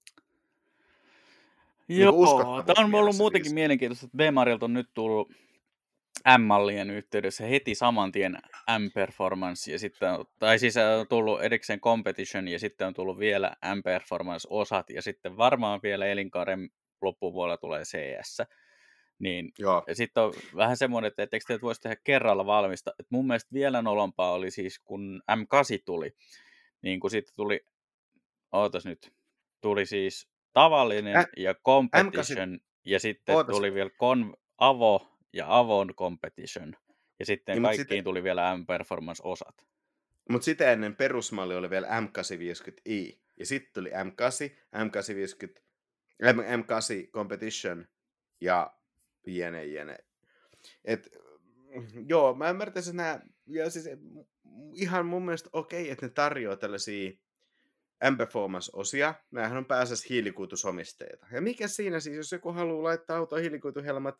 Niin 1.89 2.01
Joo, 2.01 2.63
tämä 2.67 2.87
on 2.87 2.95
ollut 2.95 3.17
muutenkin 3.17 3.55
mielenkiintoista, 3.55 4.07
että 4.07 4.17
B-Marilta 4.17 4.65
on 4.65 4.73
nyt 4.73 4.91
tullut 4.95 5.33
M-mallien 6.39 6.91
yhteydessä 6.91 7.47
heti 7.47 7.75
saman 7.75 8.13
tien 8.13 8.39
M-Performance, 8.79 9.73
ja 9.73 9.79
sitten, 9.79 10.09
tai 10.39 10.59
siis 10.59 10.77
on 10.77 11.09
tullut 11.09 11.43
erikseen 11.43 11.81
Competition, 11.81 12.49
ja 12.49 12.59
sitten 12.59 12.87
on 12.87 12.95
tullut 12.95 13.19
vielä 13.19 13.57
M-Performance-osat, 13.75 14.91
ja 14.91 15.03
sitten 15.03 15.37
varmaan 15.37 15.81
vielä 15.83 16.07
elinkaaren 16.07 16.71
loppupuolella 17.03 17.57
tulee 17.57 17.83
CS. 17.83 18.43
Niin, 19.19 19.53
Joo. 19.59 19.85
ja 19.87 19.95
sitten 19.95 20.23
on 20.23 20.33
vähän 20.57 20.77
semmoinen, 20.77 21.09
että 21.09 21.23
etteikö 21.23 21.45
teet 21.49 21.63
voisi 21.63 21.81
tehdä 21.81 21.97
kerralla 22.05 22.47
valmista. 22.47 22.93
Et 23.01 23.07
mun 23.11 23.27
mielestä 23.27 23.53
vielä 23.53 23.83
nolompaa 23.83 24.33
oli 24.33 24.51
siis, 24.51 24.79
kun 24.79 25.23
M8 25.33 25.83
tuli, 25.85 26.15
niin 26.83 27.01
kun 27.01 27.11
sitten 27.11 27.37
tuli, 27.37 27.61
ootas 28.53 28.87
nyt, 28.87 29.13
tuli 29.61 29.87
siis 29.87 30.29
tavallinen 30.57 31.17
Ä- 31.17 31.27
ja 31.37 31.55
competition, 31.55 32.55
M8... 32.55 32.61
ja 32.85 33.01
sitten 33.01 33.35
Ootas. 33.35 33.57
tuli 33.57 33.75
vielä 33.75 33.91
kon, 33.97 34.37
Avo 34.59 35.19
ja 35.33 35.59
Avon 35.59 35.95
competition, 35.95 36.77
ja 37.19 37.27
sitten 37.27 37.55
niin, 37.55 37.63
kaikkiin 37.63 37.83
sitten... 37.83 38.05
tuli 38.05 38.23
vielä 38.23 38.57
M-performance-osat. 38.57 39.67
Mutta 40.31 40.45
sitä 40.45 40.73
ennen 40.73 40.97
perusmalli 40.97 41.57
oli 41.57 41.71
vielä 41.71 41.87
M850i, 41.87 43.19
ja 43.37 43.47
sitten 43.47 43.73
tuli 43.75 43.91
M8, 43.91 44.51
M850, 44.77 45.61
M- 46.23 46.63
M8 46.63 47.11
competition, 47.11 47.87
ja 48.41 48.73
jene 49.27 49.65
jene. 49.65 49.97
Et, 50.85 51.09
joo, 52.07 52.35
mä 52.35 52.51
ymmärtäisin 52.51 52.97
nämä, 52.97 53.21
ja 53.47 53.71
siis 53.71 53.89
ihan 54.73 55.07
mun 55.07 55.25
mielestä 55.25 55.51
okei, 55.53 55.91
että 55.91 56.07
ne 56.07 56.13
tarjoaa 56.13 56.57
tällaisia 56.57 57.13
M-Performance-osia. 58.11 59.15
Nämähän 59.31 59.59
on 59.59 59.67
pääasiassa 59.67 60.07
hiilikuitusomisteita. 60.11 61.27
Ja 61.33 61.41
mikä 61.41 61.69
siinä 61.69 62.01
siis, 62.01 62.17
jos 62.17 62.33
joku 62.33 62.53
haluaa 62.53 62.83
laittaa 62.83 63.17
auto 63.17 63.37
hiilikuituhelmat 63.37 64.15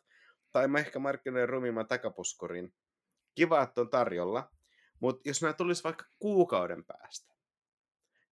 tai 0.51 0.67
ehkä 0.79 0.99
markkinoiden 0.99 1.49
rumimman 1.49 1.87
takapuskurin, 1.87 2.73
kiva, 3.35 3.61
että 3.61 3.81
on 3.81 3.89
tarjolla. 3.89 4.51
Mutta 4.99 5.29
jos 5.29 5.41
nämä 5.41 5.53
tulisi 5.53 5.83
vaikka 5.83 6.05
kuukauden 6.19 6.85
päästä, 6.85 7.35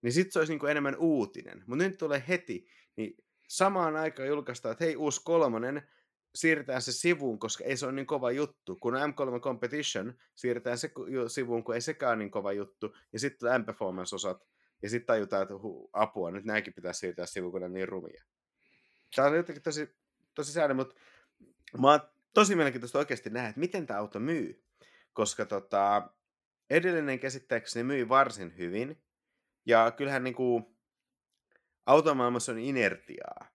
niin 0.01 0.13
sitten 0.13 0.31
se 0.31 0.39
olisi 0.39 0.53
niinku 0.53 0.65
enemmän 0.65 0.95
uutinen. 0.97 1.63
Mutta 1.67 1.83
nyt 1.83 1.97
tulee 1.97 2.23
heti, 2.27 2.67
niin 2.95 3.13
samaan 3.47 3.95
aikaan 3.95 4.27
julkaistaan, 4.27 4.71
että 4.71 4.85
hei, 4.85 4.95
uusi 4.95 5.21
kolmonen, 5.23 5.89
siirretään 6.35 6.81
se 6.81 6.91
sivuun, 6.91 7.39
koska 7.39 7.63
ei 7.63 7.77
se 7.77 7.85
ole 7.85 7.93
niin 7.93 8.05
kova 8.05 8.31
juttu. 8.31 8.75
Kun 8.75 8.93
M3 8.93 9.39
Competition, 9.39 10.13
siirretään 10.35 10.77
se 10.77 10.91
sivuun, 11.27 11.63
kun 11.63 11.75
ei 11.75 11.81
sekään 11.81 12.19
niin 12.19 12.31
kova 12.31 12.53
juttu. 12.53 12.95
Ja 13.13 13.19
sitten 13.19 13.61
M-Performance-osat, 13.61 14.37
ja 14.85 14.89
sitten 14.89 15.05
tajutaan, 15.07 15.41
että 15.41 15.57
hu, 15.57 15.89
apua, 15.93 16.31
nyt 16.31 16.45
näinkin 16.45 16.73
pitää 16.73 16.93
siirtää 16.93 17.25
sivuun, 17.25 17.51
kun 17.51 17.61
ne 17.61 17.69
niin 17.69 17.87
rumia. 17.87 18.23
Tämä 19.15 19.27
on 19.27 19.35
jotenkin 19.35 19.63
tosi, 19.63 19.95
tosi 20.33 20.51
säännö, 20.51 20.73
mutta 20.73 20.95
mä 21.81 21.91
oon 21.91 21.99
tosi 22.33 22.55
mielenkiintoista 22.55 22.97
oikeasti 22.97 23.29
nähdä, 23.29 23.49
että 23.49 23.59
miten 23.59 23.87
tämä 23.87 23.99
auto 23.99 24.19
myy. 24.19 24.63
Koska 25.13 25.45
tota, 25.45 26.09
edellinen 26.69 27.19
käsittääkseni 27.19 27.83
myi 27.83 28.09
varsin 28.09 28.57
hyvin. 28.57 29.01
Ja 29.65 29.91
kyllähän 29.91 30.23
niin 30.23 30.35
kuin, 30.35 30.65
automaailmassa 31.85 32.51
on 32.51 32.59
inertiaa. 32.59 33.47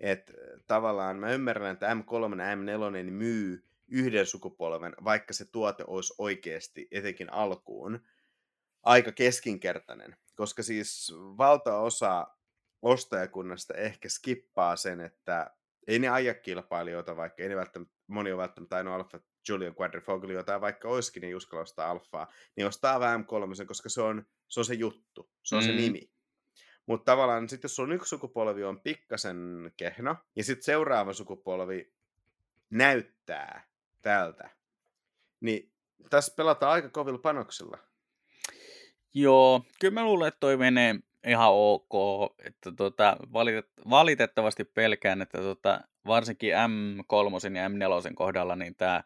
Että 0.00 0.32
tavallaan 0.66 1.16
mä 1.16 1.32
ymmärrän, 1.32 1.72
että 1.72 1.94
M3 1.94 2.40
ja 2.40 2.54
M4 2.54 3.10
myy 3.10 3.64
yhden 3.88 4.26
sukupolven, 4.26 4.94
vaikka 5.04 5.32
se 5.32 5.44
tuote 5.44 5.84
olisi 5.86 6.14
oikeasti, 6.18 6.88
etenkin 6.90 7.32
alkuun, 7.32 8.00
aika 8.82 9.12
keskinkertainen, 9.12 10.16
koska 10.34 10.62
siis 10.62 11.12
valtaosa 11.16 12.26
ostajakunnasta 12.82 13.74
ehkä 13.74 14.08
skippaa 14.08 14.76
sen, 14.76 15.00
että 15.00 15.50
ei 15.86 15.98
ne 15.98 16.08
aja 16.08 16.34
kilpailijoita, 16.34 17.16
vaikka 17.16 17.42
ei 17.42 17.48
ne 17.48 17.56
välttämättä, 17.56 17.94
moni 18.06 18.32
on 18.32 18.38
välttämättä 18.38 18.76
ainoa 18.76 18.94
Alfa 18.94 19.20
Julian 19.48 19.74
Quadrifoglio 19.80 20.42
tai 20.42 20.60
vaikka 20.60 20.88
olisikin, 20.88 21.20
niin 21.20 21.36
uskalla 21.36 21.62
ostaa 21.62 21.90
Alfaa, 21.90 22.32
niin 22.56 22.66
ostaa 22.66 22.98
VM3, 22.98 23.66
koska 23.66 23.88
se 23.88 24.02
on 24.02 24.26
se, 24.48 24.60
on 24.60 24.64
se 24.64 24.74
juttu, 24.74 25.30
se 25.42 25.56
on 25.56 25.62
mm. 25.62 25.66
se 25.66 25.72
nimi. 25.72 26.10
Mutta 26.86 27.12
tavallaan 27.12 27.48
sitten 27.48 27.68
jos 27.68 27.76
sun 27.76 27.92
yksi 27.92 28.08
sukupolvi 28.08 28.64
on 28.64 28.80
pikkasen 28.80 29.72
kehno, 29.76 30.16
ja 30.36 30.44
sitten 30.44 30.64
seuraava 30.64 31.12
sukupolvi 31.12 31.92
näyttää 32.70 33.68
tältä, 34.02 34.50
niin 35.40 35.72
tässä 36.10 36.34
pelataan 36.36 36.72
aika 36.72 36.88
kovilla 36.88 37.18
panoksilla. 37.18 37.78
Joo, 39.14 39.64
kyllä 39.80 39.94
mä 39.94 40.04
luulen, 40.04 40.28
että 40.28 40.40
toi 40.40 40.56
menee 40.56 40.94
ihan 41.26 41.50
ok. 41.52 41.92
Että 42.46 42.72
tota, 42.72 43.16
valitet- 43.32 43.90
valitettavasti 43.90 44.64
pelkään, 44.64 45.22
että 45.22 45.38
tota, 45.38 45.80
varsinkin 46.06 46.52
M3 46.52 47.56
ja 47.56 47.68
M4 47.68 48.14
kohdalla 48.14 48.56
niin 48.56 48.74
tämä 48.74 49.02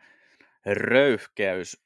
röyhkeys 0.66 1.82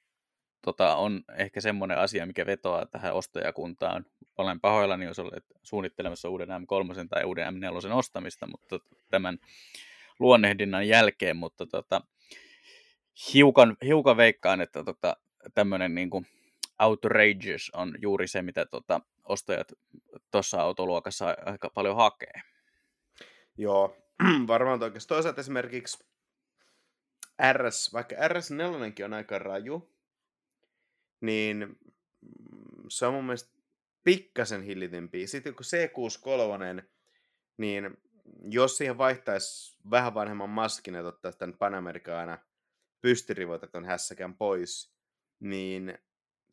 tota, 0.62 0.96
on 0.96 1.24
ehkä 1.36 1.60
semmoinen 1.60 1.98
asia, 1.98 2.26
mikä 2.26 2.46
vetoaa 2.46 2.86
tähän 2.86 3.14
ostajakuntaan. 3.14 4.06
Olen 4.38 4.60
pahoillani, 4.60 5.04
jos 5.04 5.18
olet 5.18 5.44
suunnittelemassa 5.62 6.28
uuden 6.28 6.48
M3 6.48 7.08
tai 7.08 7.24
uuden 7.24 7.54
M4 7.54 7.92
ostamista, 7.92 8.46
mutta 8.46 8.78
tämän 9.10 9.38
luonnehdinnan 10.18 10.88
jälkeen, 10.88 11.36
mutta 11.36 11.66
tota, 11.66 12.00
hiukan, 13.34 13.76
hiukan 13.84 14.16
veikkaan, 14.16 14.60
että 14.60 14.84
tota, 14.84 15.16
tämmöinen 15.54 15.94
niin 15.94 16.10
kuin 16.10 16.26
outrageous 16.82 17.70
on 17.74 17.94
juuri 17.98 18.28
se, 18.28 18.42
mitä 18.42 18.66
tota, 18.66 19.00
ostajat 19.24 19.72
tuossa 20.30 20.60
autoluokassa 20.60 21.36
aika 21.46 21.70
paljon 21.74 21.96
hakee. 21.96 22.42
Joo, 23.56 23.96
varmaan 24.46 24.82
oikeasti. 24.82 25.08
Toisaalta 25.08 25.40
esimerkiksi 25.40 26.04
RS, 27.52 27.92
vaikka 27.92 28.16
RS4 28.16 29.04
on 29.04 29.12
aika 29.12 29.38
raju, 29.38 29.92
niin 31.20 31.58
mm, 32.20 32.84
se 32.88 33.06
on 33.06 33.14
mun 33.14 33.24
mielestä 33.24 33.52
pikkasen 34.04 34.62
hillitympi. 34.62 35.26
Sitten 35.26 35.54
kun 35.54 35.64
C63, 35.66 36.82
niin 37.56 37.96
jos 38.50 38.76
siihen 38.76 38.98
vaihtaisi 38.98 39.78
vähän 39.90 40.14
vanhemman 40.14 40.50
maskin 40.50 40.94
ja 40.94 41.02
ottaisi 41.02 41.38
tämän 41.38 41.58
Panamericana 41.58 42.38
pystirivoitetun 43.00 43.84
hässäkän 43.84 44.34
pois, 44.34 44.94
niin 45.40 45.98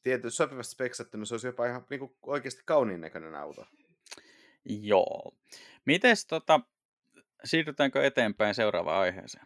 tietysti 0.04 0.38
sopivasti 0.38 0.72
speksattuna 0.72 1.26
se 1.26 1.34
olisi 1.34 1.48
jopa 1.48 1.66
ihan 1.66 1.86
niin 1.90 2.00
kuin 2.00 2.16
oikeasti 2.22 2.62
kauniin 2.66 3.02
näköinen 3.02 3.36
auto. 3.36 3.66
Joo. 4.66 5.34
Mites 5.86 6.26
tota, 6.26 6.60
siirrytäänkö 7.44 8.06
eteenpäin 8.06 8.56
seuraavaan 8.56 9.02
aiheeseen? 9.02 9.46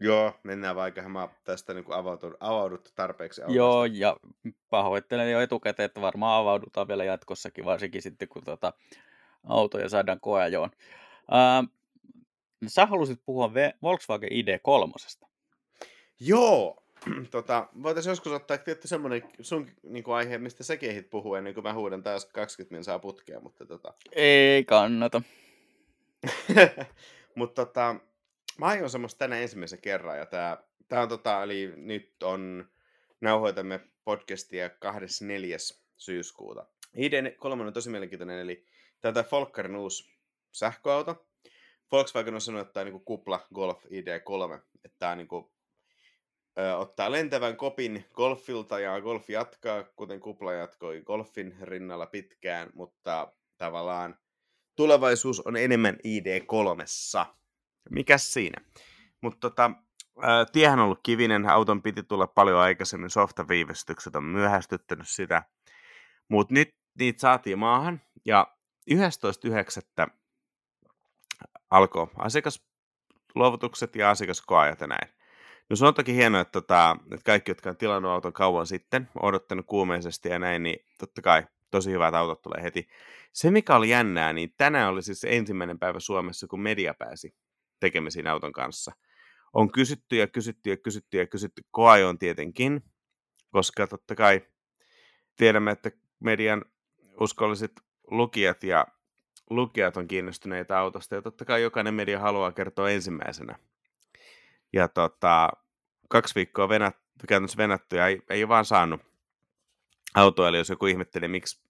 Joo, 0.00 0.32
mennään 0.42 0.76
vaikka 0.76 1.08
mä 1.08 1.28
tästä 1.44 1.74
niin 1.74 1.84
avauduttu, 1.88 2.36
avauduttu 2.40 2.90
tarpeeksi. 2.94 3.42
Autosta. 3.42 3.56
Joo, 3.56 3.84
ja 3.84 4.16
pahoittelen 4.70 5.32
jo 5.32 5.40
etukäteen, 5.40 5.84
että 5.84 6.00
varmaan 6.00 6.40
avaudutaan 6.40 6.88
vielä 6.88 7.04
jatkossakin, 7.04 7.64
varsinkin 7.64 8.02
sitten 8.02 8.28
kun 8.28 8.44
tota, 8.44 8.72
autoja 9.44 9.88
saadaan 9.88 10.20
koeajoon. 10.20 10.70
Uh, 11.22 11.68
sä 12.66 12.86
halusit 12.86 13.20
puhua 13.24 13.50
Volkswagen 13.82 14.30
ID3. 14.32 15.26
Joo, 16.20 16.81
tota, 17.30 17.68
voitaisiin 17.82 18.10
joskus 18.10 18.32
ottaa 18.32 18.58
tietty 18.58 18.88
semmoinen 18.88 19.22
sun 19.40 19.70
niin 19.82 20.04
kuin 20.04 20.14
aihe, 20.14 20.38
mistä 20.38 20.64
säkin 20.64 20.90
ehdit 20.90 21.10
puhua 21.10 21.38
ennen 21.38 21.54
kuin 21.54 21.64
mä 21.64 21.74
huudan 21.74 22.02
taas 22.02 22.26
20 22.26 22.74
min 22.74 22.84
saa 22.84 22.98
putkea, 22.98 23.40
mutta 23.40 23.66
tota... 23.66 23.94
Ei 24.12 24.64
kannata. 24.64 25.22
mutta 27.34 27.66
tota, 27.66 27.96
mä 28.58 28.66
aion 28.66 28.90
semmoista 28.90 29.18
tänä 29.18 29.38
ensimmäisen 29.38 29.80
kerran, 29.80 30.18
ja 30.18 30.26
tää, 30.26 30.62
tää 30.88 31.02
on 31.02 31.08
tota, 31.08 31.42
eli 31.42 31.72
nyt 31.76 32.22
on, 32.22 32.68
nauhoitamme 33.20 33.80
podcastia 34.04 34.70
24. 34.70 35.56
syyskuuta. 35.96 36.66
ID3 36.96 37.60
on 37.60 37.72
tosi 37.72 37.90
mielenkiintoinen, 37.90 38.38
eli 38.38 38.64
tätä 39.00 39.22
Folkkarin 39.22 39.76
uusi 39.76 40.12
sähköauto. 40.52 41.26
Volkswagen 41.92 42.34
on 42.34 42.40
sanonut, 42.40 42.66
että 42.66 42.72
tämä 42.74 42.86
on 42.86 42.92
niin 42.92 43.04
kupla 43.04 43.46
Golf 43.54 43.84
ID3, 43.84 44.60
että 44.84 44.98
tämä 44.98 45.12
on 45.12 45.18
niin 45.18 45.28
kuin 45.28 45.50
ö, 46.58 46.76
ottaa 46.76 47.12
lentävän 47.12 47.56
kopin 47.56 48.04
golfilta 48.14 48.78
ja 48.78 49.00
golf 49.00 49.30
jatkaa, 49.30 49.84
kuten 49.96 50.20
kupla 50.20 50.52
jatkoi 50.52 51.02
golfin 51.06 51.56
rinnalla 51.62 52.06
pitkään, 52.06 52.70
mutta 52.74 53.32
tavallaan 53.58 54.18
tulevaisuus 54.76 55.40
on 55.40 55.56
enemmän 55.56 55.94
ID3. 55.94 57.26
Mikäs 57.90 58.32
siinä? 58.32 58.64
Mutta 59.20 59.50
tota, 59.50 59.70
tiehän 60.52 60.78
on 60.78 60.84
ollut 60.84 61.00
kivinen, 61.02 61.48
auton 61.50 61.82
piti 61.82 62.02
tulla 62.02 62.26
paljon 62.26 62.58
aikaisemmin, 62.58 63.10
softaviivästykset 63.10 64.16
on 64.16 64.24
myöhästyttänyt 64.24 65.08
sitä. 65.08 65.42
Mutta 66.28 66.54
nyt 66.54 66.68
niitä 66.98 67.20
saatiin 67.20 67.58
maahan 67.58 68.00
ja 68.26 68.56
11.9. 68.90 70.06
alkoi 71.70 72.06
asiakasluovutukset 72.18 73.96
ja 73.96 74.10
asiakaskoajat 74.10 74.80
ja 74.80 74.86
näin. 74.86 75.21
No 75.70 75.76
se 75.76 75.86
on 75.86 75.94
toki 75.94 76.14
hienoa, 76.14 76.40
että, 76.40 76.52
tota, 76.52 76.96
että 77.04 77.24
kaikki, 77.24 77.50
jotka 77.50 77.70
on 77.70 77.76
tilannut 77.76 78.12
auton 78.12 78.32
kauan 78.32 78.66
sitten, 78.66 79.08
odottanut 79.22 79.66
kuumeisesti 79.66 80.28
ja 80.28 80.38
näin, 80.38 80.62
niin 80.62 80.86
totta 80.98 81.22
kai 81.22 81.46
tosi 81.70 81.90
hyvät 81.90 82.14
autot 82.14 82.42
tulee 82.42 82.62
heti. 82.62 82.88
Se, 83.32 83.50
mikä 83.50 83.76
oli 83.76 83.88
jännää, 83.88 84.32
niin 84.32 84.54
tänään 84.56 84.88
oli 84.88 85.02
siis 85.02 85.24
ensimmäinen 85.24 85.78
päivä 85.78 86.00
Suomessa, 86.00 86.46
kun 86.46 86.60
media 86.60 86.94
pääsi 86.94 87.34
tekemisiin 87.80 88.26
auton 88.26 88.52
kanssa. 88.52 88.92
On 89.52 89.72
kysytty 89.72 90.16
ja 90.16 90.26
kysytty 90.26 90.70
ja 90.70 90.76
kysytty 90.76 91.18
ja 91.18 91.26
kysytty 91.26 91.62
koajoon 91.70 92.18
tietenkin, 92.18 92.84
koska 93.50 93.86
totta 93.86 94.14
kai 94.14 94.40
tiedämme, 95.36 95.70
että 95.70 95.90
median 96.20 96.64
uskolliset 97.20 97.72
lukijat 98.10 98.64
ja 98.64 98.86
lukijat 99.50 99.96
on 99.96 100.08
kiinnostuneita 100.08 100.78
autosta, 100.78 101.14
ja 101.14 101.22
totta 101.22 101.44
kai 101.44 101.62
jokainen 101.62 101.94
media 101.94 102.20
haluaa 102.20 102.52
kertoa 102.52 102.90
ensimmäisenä. 102.90 103.58
Ja 104.72 104.88
tota, 104.88 105.48
kaksi 106.08 106.34
viikkoa 106.34 106.68
venät, 106.68 106.96
käytännössä 107.28 107.56
venätty 107.56 107.96
ja 107.96 108.06
ei, 108.06 108.22
ei 108.30 108.48
vaan 108.48 108.64
saanut 108.64 109.00
autoa, 110.14 110.48
eli 110.48 110.56
jos 110.56 110.68
joku 110.68 110.86
ihmetteli, 110.86 111.28
miksi, 111.28 111.62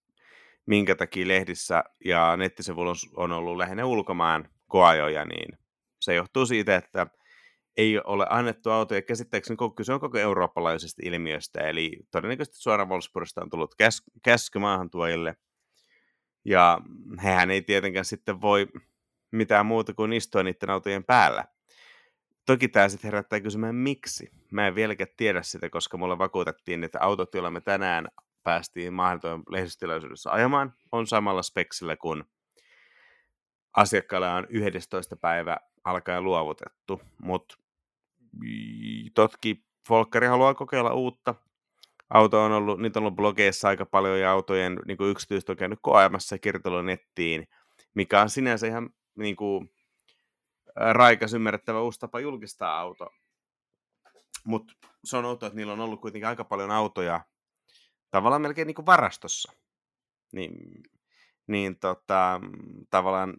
minkä 0.66 0.94
takia 0.94 1.28
lehdissä 1.28 1.84
ja 2.04 2.36
nettisivuilla 2.36 2.92
on 3.16 3.32
ollut 3.32 3.56
lähinnä 3.56 3.84
ulkomaan 3.84 4.48
koajoja, 4.68 5.24
niin 5.24 5.58
se 6.00 6.14
johtuu 6.14 6.46
siitä, 6.46 6.76
että 6.76 7.06
ei 7.76 8.00
ole 8.04 8.26
annettu 8.30 8.70
autoja. 8.70 9.02
Käsittääkseni 9.02 9.56
kyse 9.76 9.92
on 9.92 10.00
koko 10.00 10.18
eurooppalaisesta 10.18 11.02
ilmiöstä, 11.04 11.60
eli 11.60 11.96
todennäköisesti 12.10 12.62
suoraan 12.62 12.88
Wolfsburgista 12.88 13.42
on 13.42 13.50
tullut 13.50 13.74
käs- 13.82 14.10
käsky 14.22 14.58
maahantuojille. 14.58 15.36
Ja 16.44 16.80
hehän 17.22 17.50
ei 17.50 17.62
tietenkään 17.62 18.04
sitten 18.04 18.40
voi 18.40 18.68
mitään 19.30 19.66
muuta 19.66 19.94
kuin 19.94 20.12
istua 20.12 20.42
niiden 20.42 20.70
autojen 20.70 21.04
päällä. 21.04 21.44
Toki 22.46 22.68
tämä 22.68 22.88
sitten 22.88 23.08
herättää 23.08 23.40
kysymään, 23.40 23.74
miksi. 23.74 24.30
Mä 24.50 24.66
en 24.66 24.74
vieläkään 24.74 25.10
tiedä 25.16 25.42
sitä, 25.42 25.70
koska 25.70 25.96
mulle 25.96 26.18
vakuutettiin, 26.18 26.84
että 26.84 26.98
autot, 27.00 27.34
joilla 27.34 27.50
me 27.50 27.60
tänään 27.60 28.08
päästiin 28.42 28.92
maahantojen 28.92 29.42
lehdistötilaisuudessa 29.50 30.30
ajamaan, 30.30 30.74
on 30.92 31.06
samalla 31.06 31.42
speksillä 31.42 31.96
kuin 31.96 32.24
asiakkaille 33.76 34.28
on 34.28 34.46
11. 34.50 35.16
päivä 35.16 35.56
alkaen 35.84 36.24
luovutettu. 36.24 37.02
Mutta 37.22 37.54
totki 39.14 39.64
Folkkari 39.88 40.26
haluaa 40.26 40.54
kokeilla 40.54 40.94
uutta. 40.94 41.34
Auto 42.10 42.44
on 42.44 42.52
ollut, 42.52 42.80
niitä 42.80 42.98
on 42.98 43.02
ollut 43.02 43.16
blogeissa 43.16 43.68
aika 43.68 43.86
paljon 43.86 44.20
ja 44.20 44.32
autojen 44.32 44.78
niin 44.86 44.96
kuin 44.96 45.10
yksityiset 45.10 45.48
on 45.48 45.56
käynyt 45.56 45.78
koeamassa 45.82 46.36
ja 46.36 46.82
nettiin, 46.82 47.48
mikä 47.94 48.20
on 48.20 48.30
sinänsä 48.30 48.66
ihan 48.66 48.90
niin 49.18 49.36
kuin, 49.36 49.70
raikas 50.76 51.34
ymmärrettävä 51.34 51.80
uusi 51.80 52.00
tapa 52.00 52.20
julkistaa 52.20 52.80
auto. 52.80 53.10
Mutta 54.44 54.72
se 55.04 55.16
on 55.16 55.24
outoa, 55.24 55.46
että 55.46 55.56
niillä 55.56 55.72
on 55.72 55.80
ollut 55.80 56.00
kuitenkin 56.00 56.28
aika 56.28 56.44
paljon 56.44 56.70
autoja 56.70 57.20
tavallaan 58.10 58.42
melkein 58.42 58.66
niin 58.66 58.74
kuin 58.74 58.86
varastossa. 58.86 59.52
Niin, 60.32 60.82
niin 61.46 61.78
tota, 61.78 62.40
tavallaan 62.90 63.36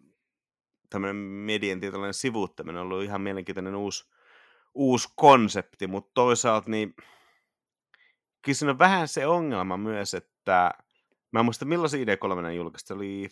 tämmöinen 0.89 1.15
median 1.15 1.79
tietoinen 1.79 2.13
sivuuttaminen 2.13 2.81
on 2.81 2.87
ollut 2.87 3.03
ihan 3.03 3.21
mielenkiintoinen 3.21 3.75
uusi, 3.75 4.11
uusi 4.73 5.09
konsepti, 5.15 5.87
mutta 5.87 6.11
toisaalta 6.13 6.69
niin 6.69 6.93
kyllä 8.41 8.55
siinä 8.55 8.71
on 8.71 8.79
vähän 8.79 9.07
se 9.07 9.27
ongelma 9.27 9.77
myös, 9.77 10.13
että 10.13 10.71
mä 11.31 11.39
en 11.39 11.45
muista 11.45 11.65
milloin 11.65 11.89
se 11.89 11.97
ID3 11.97 12.51
julkaisi, 12.51 12.93
oli 12.93 13.29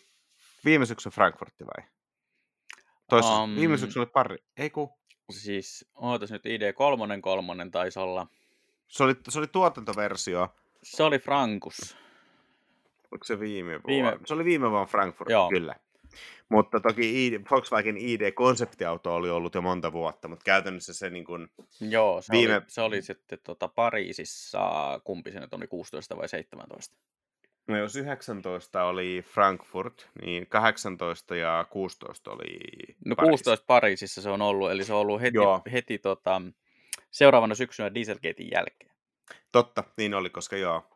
viime 0.64 0.86
syksyn 0.86 1.12
Frankfurtti 1.12 1.64
vai? 1.66 1.88
Toissa, 3.12 3.42
um, 3.42 3.56
viime 3.56 3.78
syksyn 3.78 4.00
oli 4.00 4.06
pari, 4.12 4.36
ei 4.56 4.70
ku? 4.70 4.90
Siis, 5.30 5.88
ootas 5.94 6.30
nyt 6.30 6.42
ID3 6.46 7.20
kolmonen 7.20 7.70
taisi 7.70 7.98
olla. 7.98 8.26
Se 8.88 9.02
oli, 9.04 9.14
se 9.28 9.38
oli 9.38 9.46
tuotantoversio. 9.46 10.48
Se 10.82 11.02
oli 11.02 11.18
Frankus. 11.18 11.96
Onko 13.12 13.24
se 13.24 13.40
viime 13.40 13.70
vuonna? 13.72 13.86
Viime- 14.10 14.18
Se 14.26 14.34
oli 14.34 14.44
viime 14.44 14.70
vuonna 14.70 14.86
Frankfurt, 14.86 15.30
Joo. 15.30 15.48
kyllä. 15.48 15.74
Mutta 16.48 16.80
toki 16.80 17.26
ID, 17.26 17.40
Volkswagen 17.50 17.96
ID-konseptiauto 17.96 19.14
oli 19.14 19.30
ollut 19.30 19.54
jo 19.54 19.62
monta 19.62 19.92
vuotta, 19.92 20.28
mutta 20.28 20.44
käytännössä 20.44 20.94
se 20.94 21.10
niin 21.10 21.24
kuin, 21.24 21.48
Joo, 21.80 22.22
se, 22.22 22.32
Viime- 22.32 22.54
oli, 22.56 22.64
se 22.68 22.80
oli 22.80 23.02
sitten 23.02 23.38
tota 23.44 23.68
Pariisissa, 23.68 24.60
kumpi 25.04 25.32
se 25.32 25.40
nyt 25.40 25.54
oli, 25.54 25.66
16 25.66 26.16
vai 26.16 26.28
17? 26.28 26.96
No 27.68 27.78
jos 27.78 27.96
19 27.96 28.84
oli 28.84 29.24
Frankfurt, 29.26 30.08
niin 30.24 30.46
18 30.46 31.36
ja 31.36 31.66
16 31.70 32.30
oli 32.30 32.58
No 33.04 33.16
Pariisi. 33.16 33.30
16 33.30 33.66
Pariisissa 33.66 34.22
se 34.22 34.30
on 34.30 34.42
ollut, 34.42 34.70
eli 34.70 34.84
se 34.84 34.92
on 34.92 35.00
ollut 35.00 35.20
heti, 35.20 35.36
Joo. 35.36 35.62
heti 35.72 35.98
tota, 35.98 36.42
seuraavana 37.10 37.54
syksynä 37.54 37.94
Dieselgatein 37.94 38.50
jälkeen. 38.52 38.92
Totta, 39.52 39.84
niin 39.96 40.14
oli, 40.14 40.30
koska 40.30 40.56
joo, 40.56 40.86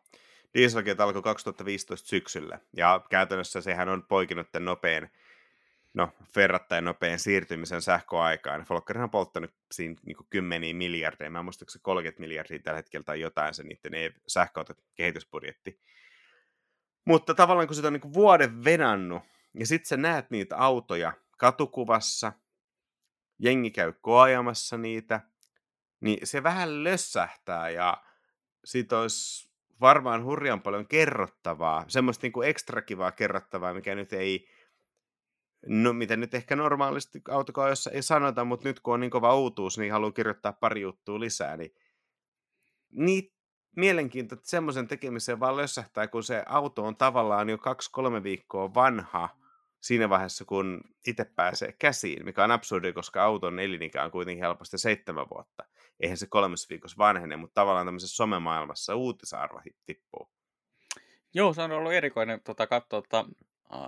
Dieselgate 0.53 1.03
alkoi 1.03 1.21
2015 1.21 2.07
syksyllä, 2.07 2.59
ja 2.77 3.01
käytännössä 3.09 3.61
sehän 3.61 3.89
on 3.89 4.03
poikinut 4.03 4.51
tämän 4.51 4.65
nopean, 4.65 5.09
no 5.93 6.09
verrattain 6.35 6.85
nopean 6.85 7.19
siirtymisen 7.19 7.81
sähköaikaan. 7.81 8.65
Volkkerhan 8.69 9.03
on 9.03 9.09
polttanut 9.09 9.51
siinä 9.71 9.95
niin 10.05 10.17
kymmeniä 10.29 10.73
miljardeja, 10.73 11.29
mä 11.29 11.39
en 11.39 11.45
muista, 11.45 11.63
onko 11.63 11.71
se 11.71 11.79
30 11.81 12.19
miljardia 12.19 12.59
tällä 12.59 12.77
hetkellä 12.77 13.03
tai 13.03 13.19
jotain 13.19 13.53
se 13.53 13.63
niiden 13.63 13.93
e- 13.93 14.13
sähköautot 14.27 14.77
kehitysbudjetti. 14.95 15.79
Mutta 17.07 17.33
tavallaan 17.33 17.67
kun 17.67 17.75
sitä 17.75 17.87
on 17.87 17.93
niin 17.93 18.13
vuoden 18.13 18.63
vedannut, 18.63 19.23
ja 19.59 19.67
sitten 19.67 19.87
sä 19.87 19.97
näet 19.97 20.29
niitä 20.31 20.57
autoja 20.57 21.13
katukuvassa, 21.37 22.33
jengi 23.39 23.71
käy 23.71 23.93
koajamassa 24.01 24.77
niitä, 24.77 25.21
niin 26.01 26.27
se 26.27 26.43
vähän 26.43 26.83
lössähtää 26.83 27.69
ja 27.69 28.03
siitä 28.65 28.99
olisi 28.99 29.49
varmaan 29.81 30.23
hurjan 30.23 30.61
paljon 30.61 30.87
kerrottavaa, 30.87 31.85
semmoista 31.87 32.25
niin 32.25 32.31
kuin 32.31 32.49
ekstra 32.49 32.81
kivaa 32.81 33.11
kerrottavaa, 33.11 33.73
mikä 33.73 33.95
nyt 33.95 34.13
ei, 34.13 34.49
no 35.65 35.93
mitä 35.93 36.15
nyt 36.15 36.33
ehkä 36.33 36.55
normaalisti 36.55 37.21
autokaajassa 37.29 37.91
ei 37.91 38.01
sanota, 38.01 38.45
mutta 38.45 38.67
nyt 38.67 38.79
kun 38.79 38.93
on 38.93 38.99
niin 38.99 39.11
kova 39.11 39.35
uutuus, 39.35 39.77
niin 39.77 39.91
haluaa 39.91 40.11
kirjoittaa 40.11 40.53
pari 40.53 40.81
juttua 40.81 41.19
lisää, 41.19 41.57
niin, 41.57 41.75
niin 42.91 43.36
mielenkiintoista, 43.77 44.41
että 44.41 44.49
semmoisen 44.49 44.87
tekemiseen 44.87 45.39
vaan 45.39 45.57
lössähtää, 45.57 46.07
kun 46.07 46.23
se 46.23 46.43
auto 46.45 46.83
on 46.85 46.95
tavallaan 46.95 47.49
jo 47.49 47.57
kaksi-kolme 47.57 48.23
viikkoa 48.23 48.73
vanha 48.73 49.29
siinä 49.81 50.09
vaiheessa, 50.09 50.45
kun 50.45 50.81
itse 51.07 51.25
pääsee 51.25 51.71
käsiin, 51.71 52.25
mikä 52.25 52.43
on 52.43 52.51
absurdi, 52.51 52.93
koska 52.93 53.23
auton 53.23 53.59
elinikä 53.59 54.03
on 54.03 54.11
kuitenkin 54.11 54.43
helposti 54.43 54.77
seitsemän 54.77 55.29
vuotta. 55.29 55.65
Eihän 55.99 56.17
se 56.17 56.27
kolmessa 56.27 56.67
viikossa 56.69 56.97
vanhene, 56.97 57.35
mutta 57.35 57.61
tavallaan 57.61 57.87
tämmöisessä 57.87 58.15
somemaailmassa 58.15 58.95
uutisarvo 58.95 59.61
tippuu. 59.85 60.29
Joo, 61.33 61.53
se 61.53 61.61
on 61.61 61.71
ollut 61.71 61.93
erikoinen 61.93 62.41
tota, 62.41 62.67
katsoa 62.67 63.01
tota, 63.01 63.25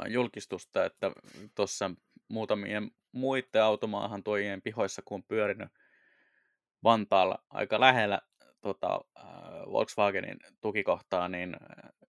julkistusta, 0.07 0.85
että 0.85 1.11
tuossa 1.55 1.91
muutamien 2.27 2.91
muiden 3.11 3.63
automaahan 3.63 4.23
tuojien 4.23 4.61
pihoissa, 4.61 5.01
kun 5.05 5.15
on 5.15 5.23
pyörinyt 5.23 5.69
Vantaalla 6.83 7.43
aika 7.49 7.79
lähellä 7.79 8.21
tota, 8.61 8.99
Volkswagenin 9.71 10.39
tukikohtaa, 10.61 11.27
niin 11.27 11.57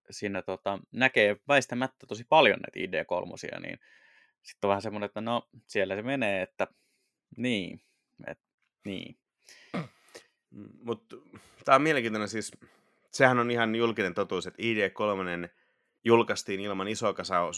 siinä 0.09 0.41
tota, 0.41 0.79
näkee 0.91 1.37
väistämättä 1.47 2.07
tosi 2.07 2.23
paljon 2.29 2.59
näitä 2.59 2.79
ID3, 2.79 3.61
niin 3.61 3.79
sitten 4.41 4.67
on 4.67 4.69
vähän 4.69 4.81
semmoinen, 4.81 5.05
että 5.05 5.21
no 5.21 5.49
siellä 5.67 5.95
se 5.95 6.01
menee, 6.01 6.41
että 6.41 6.67
niin, 7.37 7.81
et, 8.27 8.39
niin. 8.85 9.17
Mutta 10.83 11.15
tämä 11.65 11.75
on 11.75 11.81
mielenkiintoinen 11.81 12.29
siis, 12.29 12.51
sehän 13.11 13.39
on 13.39 13.51
ihan 13.51 13.75
julkinen 13.75 14.13
totuus, 14.13 14.47
että 14.47 14.61
ID3 14.61 15.49
julkaistiin 16.03 16.59
ilman 16.59 16.87
isoa 16.87 17.13
kasaa 17.13 17.51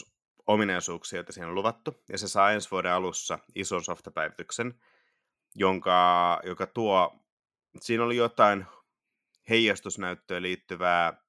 ominaisuuksia, 0.46 1.16
joita 1.16 1.32
siihen 1.32 1.48
on 1.48 1.54
luvattu, 1.54 2.02
ja 2.08 2.18
se 2.18 2.28
saa 2.28 2.52
ensi 2.52 2.70
vuoden 2.70 2.92
alussa 2.92 3.38
ison 3.54 3.84
softapäivityksen, 3.84 4.74
jonka, 5.54 6.40
joka 6.44 6.66
tuo, 6.66 7.16
siinä 7.80 8.04
oli 8.04 8.16
jotain 8.16 8.66
heijastusnäyttöön 9.48 10.42
liittyvää 10.42 11.24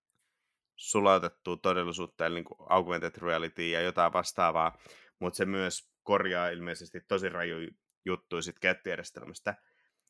sulautettua 0.75 1.58
todellisuutta, 1.58 2.25
eli 2.25 2.36
niin 2.36 2.45
kuin 2.45 2.58
augmented 2.69 3.21
reality 3.21 3.69
ja 3.69 3.82
jotain 3.82 4.13
vastaavaa, 4.13 4.78
mutta 5.19 5.38
se 5.38 5.45
myös 5.45 5.89
korjaa 6.04 6.49
ilmeisesti 6.49 7.01
tosi 7.08 7.30
raju 7.30 7.58
juttuja 8.06 8.41
sit 8.41 8.60
käyttöjärjestelmästä. 8.60 9.56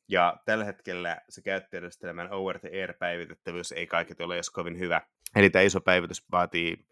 Ja 0.08 0.36
tällä 0.44 0.64
hetkellä 0.64 1.20
se 1.28 1.42
käyttöjärjestelmän 1.42 2.32
over 2.32 2.58
the 2.58 2.68
air 2.68 2.94
päivitettävyys 2.98 3.72
ei 3.72 3.86
kaiketi 3.86 4.22
ole 4.22 4.34
edes 4.34 4.50
kovin 4.50 4.78
hyvä. 4.78 5.00
Eli 5.36 5.50
tämä 5.50 5.62
iso 5.62 5.80
päivitys 5.80 6.24
vaatii 6.32 6.86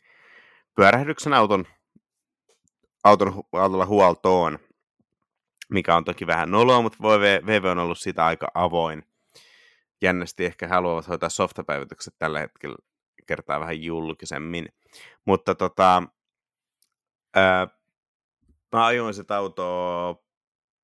pyörähdyksen 0.77 1.33
auton, 1.33 1.64
auton 3.05 3.44
autolla 3.53 3.87
huoltoon, 3.87 4.59
mikä 5.70 5.96
on 5.96 6.05
toki 6.05 6.27
vähän 6.27 6.50
noloa, 6.50 6.83
mutta 6.83 6.98
voi 7.03 7.20
VV 7.20 7.64
on 7.64 7.79
ollut 7.79 7.98
siitä 7.98 8.27
aika 8.27 8.50
avoin. 8.55 9.13
Jännästi 10.02 10.44
ehkä 10.44 10.68
haluavat 10.68 11.09
hoitaa 11.09 11.28
softapäivitykset 11.28 12.14
tällä 12.18 12.40
hetkellä 12.40 12.76
kertaa 13.26 13.61
vähän 13.61 13.83
julkisemmin. 13.83 14.68
Mutta 15.24 15.54
tota, 15.54 16.02
ää, 17.37 17.68
mä 18.72 18.87
ajoin 18.87 19.14
sitä 19.14 19.37
autoa 19.37 20.16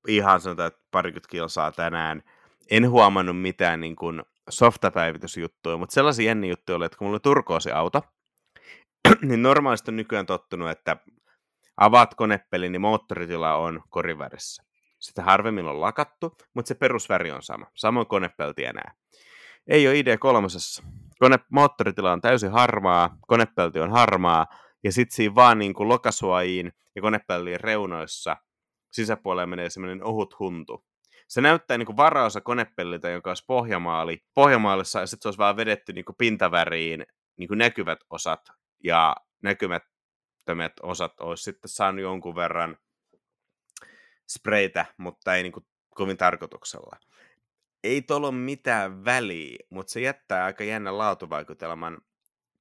ihan 0.07 0.41
sanotaan, 0.41 0.67
että 0.67 0.81
parikymmentä 0.91 1.27
kilsaa 1.31 1.71
tänään. 1.71 2.23
En 2.71 2.89
huomannut 2.89 3.41
mitään 3.41 3.79
niin 3.79 3.95
kuin 3.95 4.23
softapäivitysjuttuja, 4.49 5.77
mutta 5.77 5.93
sellaisia 5.93 6.25
jänni 6.25 6.49
juttuja 6.49 6.75
oli, 6.75 6.85
että 6.85 6.97
kun 6.97 7.07
mulla 7.07 7.15
oli 7.15 7.19
turkoosi 7.19 7.71
auto, 7.71 8.01
niin 9.27 9.41
normaalisti 9.41 9.91
on 9.91 9.95
nykyään 9.95 10.25
tottunut, 10.25 10.69
että 10.69 10.97
avaat 11.77 12.15
konepeli, 12.15 12.69
niin 12.69 12.81
moottoritila 12.81 13.55
on 13.55 13.81
korivärissä. 13.89 14.63
Sitä 15.01 15.23
harvemmin 15.23 15.65
on 15.65 15.81
lakattu, 15.81 16.37
mutta 16.53 16.67
se 16.67 16.75
perusväri 16.75 17.31
on 17.31 17.43
sama. 17.43 17.65
Samoin 17.75 18.07
konepelti 18.07 18.65
enää. 18.65 18.93
Ei 19.67 19.87
ole 19.87 19.95
ID3. 19.95 20.83
Kone, 21.19 21.39
moottoritila 21.51 22.11
on 22.11 22.21
täysin 22.21 22.51
harmaa, 22.51 23.17
konepelti 23.27 23.79
on 23.79 23.91
harmaa, 23.91 24.45
ja 24.83 24.91
sitten 24.91 25.15
siinä 25.15 25.35
vaan 25.35 25.59
niin 25.59 25.73
kuin 25.73 25.89
lokasuojiin 25.89 26.71
ja 26.95 27.01
konepeltien 27.01 27.59
reunoissa 27.59 28.37
sisäpuolelle 28.91 29.45
menee 29.45 29.69
semmoinen 29.69 30.03
ohut 30.03 30.39
huntu. 30.39 30.85
Se 31.27 31.41
näyttää 31.41 31.77
niin 31.77 31.85
kuin 31.85 31.97
varaosa 31.97 32.41
konepelliltä, 32.41 33.09
joka 33.09 33.29
olisi 33.29 33.43
pohjamaali. 33.47 34.17
Pohjamaalissa 34.35 34.99
ja 34.99 35.05
sitten 35.05 35.21
se 35.21 35.27
olisi 35.27 35.37
vaan 35.37 35.57
vedetty 35.57 35.93
niin 35.93 36.05
kuin 36.05 36.15
pintaväriin 36.17 37.05
niin 37.37 37.47
kuin 37.47 37.57
näkyvät 37.57 37.99
osat 38.09 38.41
ja 38.83 39.15
näkymättömät 39.43 40.73
osat 40.83 41.19
olisi 41.19 41.43
sitten 41.43 41.69
saanut 41.69 42.01
jonkun 42.01 42.35
verran 42.35 42.77
spreitä, 44.33 44.85
mutta 44.97 45.35
ei 45.35 45.43
niin 45.43 45.53
kuin 45.53 45.65
kovin 45.89 46.17
tarkoituksella. 46.17 46.97
Ei 47.83 48.01
tuolla 48.01 48.27
ole 48.27 48.35
mitään 48.35 49.05
väliä, 49.05 49.57
mutta 49.69 49.91
se 49.91 50.01
jättää 50.01 50.45
aika 50.45 50.63
jännän 50.63 50.97
laatuvaikutelman, 50.97 51.97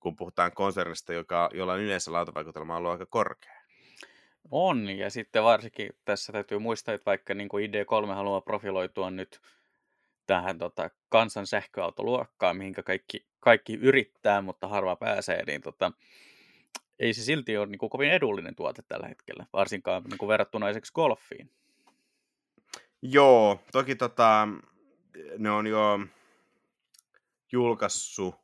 kun 0.00 0.16
puhutaan 0.16 0.52
konsernista, 0.52 1.12
joka, 1.12 1.50
jolla 1.54 1.72
on 1.72 1.80
yleensä 1.80 2.12
laatuvaikutelma 2.12 2.76
ollut 2.76 2.90
aika 2.90 3.06
korkea. 3.06 3.60
On, 4.50 4.88
ja 4.88 5.10
sitten 5.10 5.42
varsinkin 5.42 5.90
tässä 6.04 6.32
täytyy 6.32 6.58
muistaa, 6.58 6.94
että 6.94 7.06
vaikka 7.06 7.34
niin 7.34 7.48
kuin 7.48 7.70
ID3 7.70 8.06
haluaa 8.06 8.40
profiloitua 8.40 9.10
nyt 9.10 9.40
tähän 10.26 10.58
tota, 10.58 10.90
kansan 11.08 11.46
sähköautoluokkaan, 11.46 12.56
mihinkä 12.56 12.82
kaikki, 12.82 13.26
kaikki 13.40 13.74
yrittää, 13.74 14.42
mutta 14.42 14.68
harva 14.68 14.96
pääsee, 14.96 15.44
niin 15.46 15.60
tota, 15.60 15.92
ei 16.98 17.14
se 17.14 17.22
silti 17.22 17.56
ole 17.56 17.66
niin 17.66 17.78
kuin 17.78 17.90
kovin 17.90 18.10
edullinen 18.10 18.54
tuote 18.54 18.82
tällä 18.88 19.08
hetkellä, 19.08 19.46
varsinkaan 19.52 20.02
niin 20.02 20.18
kuin 20.18 20.28
verrattuna 20.28 20.68
esimerkiksi 20.68 20.92
golfiin. 20.92 21.50
Joo, 23.02 23.60
toki 23.72 23.96
tota, 23.96 24.48
ne 25.38 25.50
on 25.50 25.66
jo 25.66 26.00
julkaissut 27.52 28.34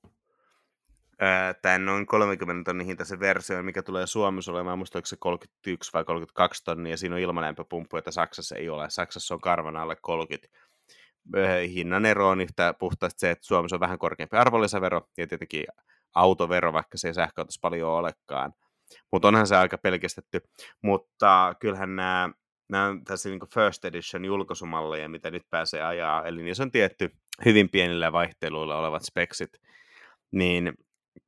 tämän 1.62 1.84
noin 1.84 2.06
30 2.06 2.70
tonnin 2.70 2.86
hintaisen 2.86 3.20
version, 3.20 3.64
mikä 3.64 3.82
tulee 3.82 4.06
Suomessa 4.06 4.52
olemaan, 4.52 4.78
muista 4.78 5.00
se 5.04 5.16
31 5.18 5.90
vai 5.94 6.04
32 6.04 6.64
tonnia, 6.64 6.90
ja 6.90 6.96
siinä 6.96 7.14
on 7.14 7.20
ilmalämpöpumppu, 7.20 7.96
jota 7.96 8.10
Saksassa 8.10 8.56
ei 8.56 8.68
ole. 8.68 8.90
Saksassa 8.90 9.34
on 9.34 9.40
karvan 9.40 9.76
alle 9.76 9.96
30. 10.02 10.48
Ää, 11.36 11.58
Hinnan 11.58 12.06
ero 12.06 12.28
on 12.28 12.40
yhtä 12.40 12.74
puhtaasti 12.78 13.20
se, 13.20 13.30
että 13.30 13.46
Suomessa 13.46 13.76
on 13.76 13.80
vähän 13.80 13.98
korkeampi 13.98 14.36
arvonlisävero, 14.36 15.08
ja 15.18 15.26
tietenkin 15.26 15.64
autovero, 16.14 16.72
vaikka 16.72 16.98
se 16.98 17.08
ei 17.08 17.14
sähköautossa 17.14 17.60
paljon 17.62 17.90
olekaan. 17.90 18.52
Mutta 19.12 19.28
onhan 19.28 19.46
se 19.46 19.56
aika 19.56 19.78
pelkistetty. 19.78 20.40
Mutta 20.82 21.54
kyllähän 21.60 21.96
nämä 21.96 22.30
nämä 22.68 22.86
on 22.86 23.04
tässä 23.04 23.28
niin 23.28 23.40
first 23.54 23.84
edition 23.84 24.24
julkaisumalleja, 24.24 25.08
mitä 25.08 25.30
nyt 25.30 25.42
pääsee 25.50 25.82
ajaa, 25.82 26.24
eli 26.24 26.42
niissä 26.42 26.62
on 26.62 26.70
tietty 26.70 27.10
hyvin 27.44 27.68
pienillä 27.68 28.12
vaihteluilla 28.12 28.78
olevat 28.78 29.02
speksit, 29.02 29.60
niin 30.32 30.72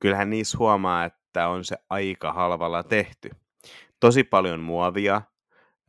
kyllähän 0.01 0.31
niissä 0.31 0.59
huomaa, 0.59 1.05
että 1.05 1.49
on 1.49 1.65
se 1.65 1.77
aika 1.91 2.33
halvalla 2.33 2.83
tehty. 2.83 3.31
Tosi 4.01 4.25
paljon 4.25 4.61
muovia, 4.61 5.23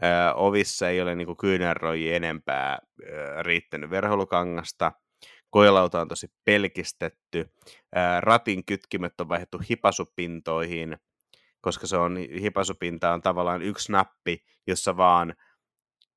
Ö, 0.03 0.33
ovissa 0.35 0.89
ei 0.89 1.01
ole 1.01 1.15
niin 1.15 1.37
kyynärroji 1.37 2.13
enempää 2.13 2.77
ö, 3.03 3.43
riittänyt 3.43 3.89
verholukangasta, 3.89 4.91
koelauta 5.49 6.01
on 6.01 6.07
tosi 6.07 6.27
pelkistetty, 6.45 7.49
Ö, 7.97 7.99
ratin 8.19 8.65
kytkimet 8.65 9.21
on 9.21 9.29
vaihdettu 9.29 9.61
hipasupintoihin, 9.69 10.97
koska 11.61 11.87
se 11.87 11.97
on, 11.97 12.17
hipasupinta 12.17 13.13
on 13.13 13.21
tavallaan 13.21 13.61
yksi 13.61 13.91
nappi, 13.91 14.43
jossa 14.67 14.97
vaan 14.97 15.33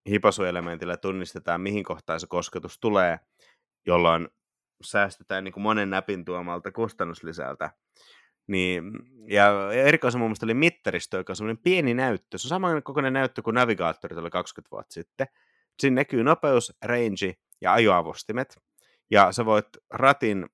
hipasuelementillä 0.09 0.97
tunnistetaan, 0.97 1.61
mihin 1.61 1.85
kohtaan 1.85 2.21
se 2.21 2.27
kosketus 2.27 2.79
tulee, 2.81 3.19
jolloin 3.87 4.29
säästetään 4.83 5.45
niin 5.45 5.53
kuin 5.53 5.63
monen 5.63 5.91
näpin 5.91 6.25
tuomalta 6.25 6.73
kustannuslisältä. 6.73 7.71
Niin, 8.47 8.85
ja 9.29 9.73
erikoisen 9.73 10.19
mun 10.19 10.29
mielestä 10.29 10.47
oli 10.47 10.55
mittaristo, 10.55 11.17
joka 11.17 11.33
on 11.33 11.37
semmoinen 11.37 11.63
pieni 11.63 11.95
näyttö. 11.95 12.39
Se 12.39 12.47
on 12.47 12.49
saman 12.49 12.83
kokoinen 12.83 13.13
näyttö 13.13 13.43
kuin 13.43 13.55
navigaattorit 13.55 14.19
oli 14.19 14.31
20 14.31 14.71
vuotta 14.71 14.93
sitten. 14.93 15.27
Siinä 15.79 15.95
näkyy 15.95 16.25
nopeus, 16.25 16.77
range 16.85 17.35
ja 17.61 17.73
ajoavustimet. 17.73 18.61
Ja 19.11 19.33
sä 19.33 19.45
voit 19.45 19.67
ratin 19.91 20.47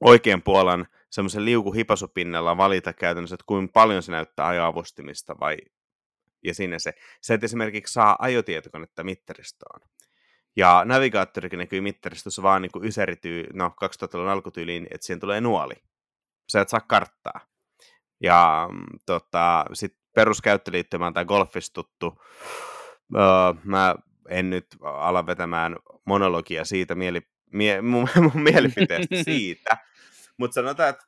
oikean 0.00 0.42
puolen 0.42 0.86
semmoisen 1.10 1.44
liukuhipasupinnalla 1.44 2.56
valita 2.56 2.92
käytännössä, 2.92 3.34
että 3.34 3.44
kuinka 3.46 3.72
paljon 3.72 4.02
se 4.02 4.12
näyttää 4.12 4.46
ajoavustimista 4.46 5.36
vai 5.40 5.56
ja 6.44 6.54
sinne 6.54 6.78
se. 6.78 6.92
Sä 7.22 7.34
et 7.34 7.44
esimerkiksi 7.44 7.92
saa 7.92 8.16
ajotietokonetta 8.18 9.04
mittaristoon. 9.04 9.80
Ja 10.56 10.82
navigaattorikin 10.84 11.58
näkyy 11.58 11.80
mittaristossa 11.80 12.42
vaan 12.42 12.62
niin 12.62 12.72
kuin 12.72 12.84
yserityy, 12.84 13.46
no 13.52 13.74
2000-luvun 13.84 14.28
alkutyyliin, 14.28 14.86
että 14.90 15.06
siihen 15.06 15.20
tulee 15.20 15.40
nuoli. 15.40 15.74
Sä 16.48 16.60
et 16.60 16.68
saa 16.68 16.80
karttaa. 16.80 17.40
Ja 18.22 18.68
tota, 19.06 19.64
sitten 19.72 20.02
peruskäyttöliittymään 20.14 21.14
tai 21.14 21.24
golfista 21.24 21.74
tuttu, 21.74 22.22
öö, 23.16 23.22
mä 23.64 23.94
en 24.28 24.50
nyt 24.50 24.66
ala 24.82 25.26
vetämään 25.26 25.76
monologia 26.04 26.64
siitä 26.64 26.94
mieli, 26.94 27.20
mie, 27.52 27.82
mun, 27.82 28.08
mun 28.20 28.42
mielipiteestä 28.52 29.22
siitä, 29.24 29.78
mutta 30.40 30.54
sanotaan, 30.54 30.88
että 30.88 31.04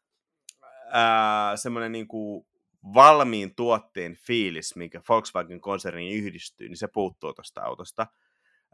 semmoinen 1.56 1.92
niin 1.92 2.08
kuin 2.08 2.46
valmiin 2.94 3.54
tuotteen 3.54 4.16
fiilis, 4.16 4.76
mikä 4.76 5.00
Volkswagen-konserniin 5.08 6.12
yhdistyy, 6.12 6.68
niin 6.68 6.76
se 6.76 6.88
puuttuu 6.88 7.32
tuosta 7.32 7.62
autosta. 7.62 8.06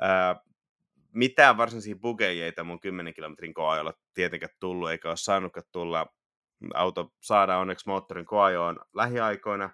Ää, 0.00 0.36
mitään 1.12 1.56
varsinaisia 1.56 1.96
bugejeita 1.96 2.64
mun 2.64 2.80
10 2.80 3.14
kilometrin 3.14 3.54
koajolla 3.54 3.94
tietenkään 4.14 4.52
tullut, 4.60 4.90
eikä 4.90 5.08
ole 5.08 5.16
saanutkaan 5.16 5.66
tulla. 5.72 6.06
Auto 6.74 7.12
saadaan 7.20 7.60
onneksi 7.60 7.88
moottorin 7.88 8.26
koajoon 8.26 8.78
lähiaikoina. 8.94 9.70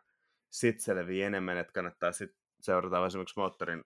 Sitten 0.50 0.84
se 0.84 0.94
levii 0.94 1.22
enemmän, 1.22 1.56
että 1.56 1.72
kannattaa 1.72 2.12
sitten 2.12 2.38
seurata 2.60 3.06
esimerkiksi 3.06 3.38
moottorin, 3.40 3.84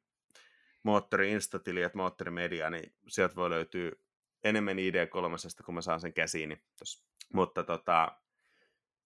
moottorin 0.83 1.33
instatili 1.33 1.81
ja 1.81 1.91
moottorimedia, 1.95 2.71
niin 2.71 2.93
sieltä 3.09 3.37
voi 3.37 3.51
löytyä 3.51 3.91
enemmän 4.45 4.77
ID3, 4.77 5.65
kun 5.65 5.75
mä 5.75 5.81
saan 5.81 6.01
sen 6.01 6.13
käsiini. 6.13 6.61
Mutta 7.33 7.65
tota, 7.65 8.13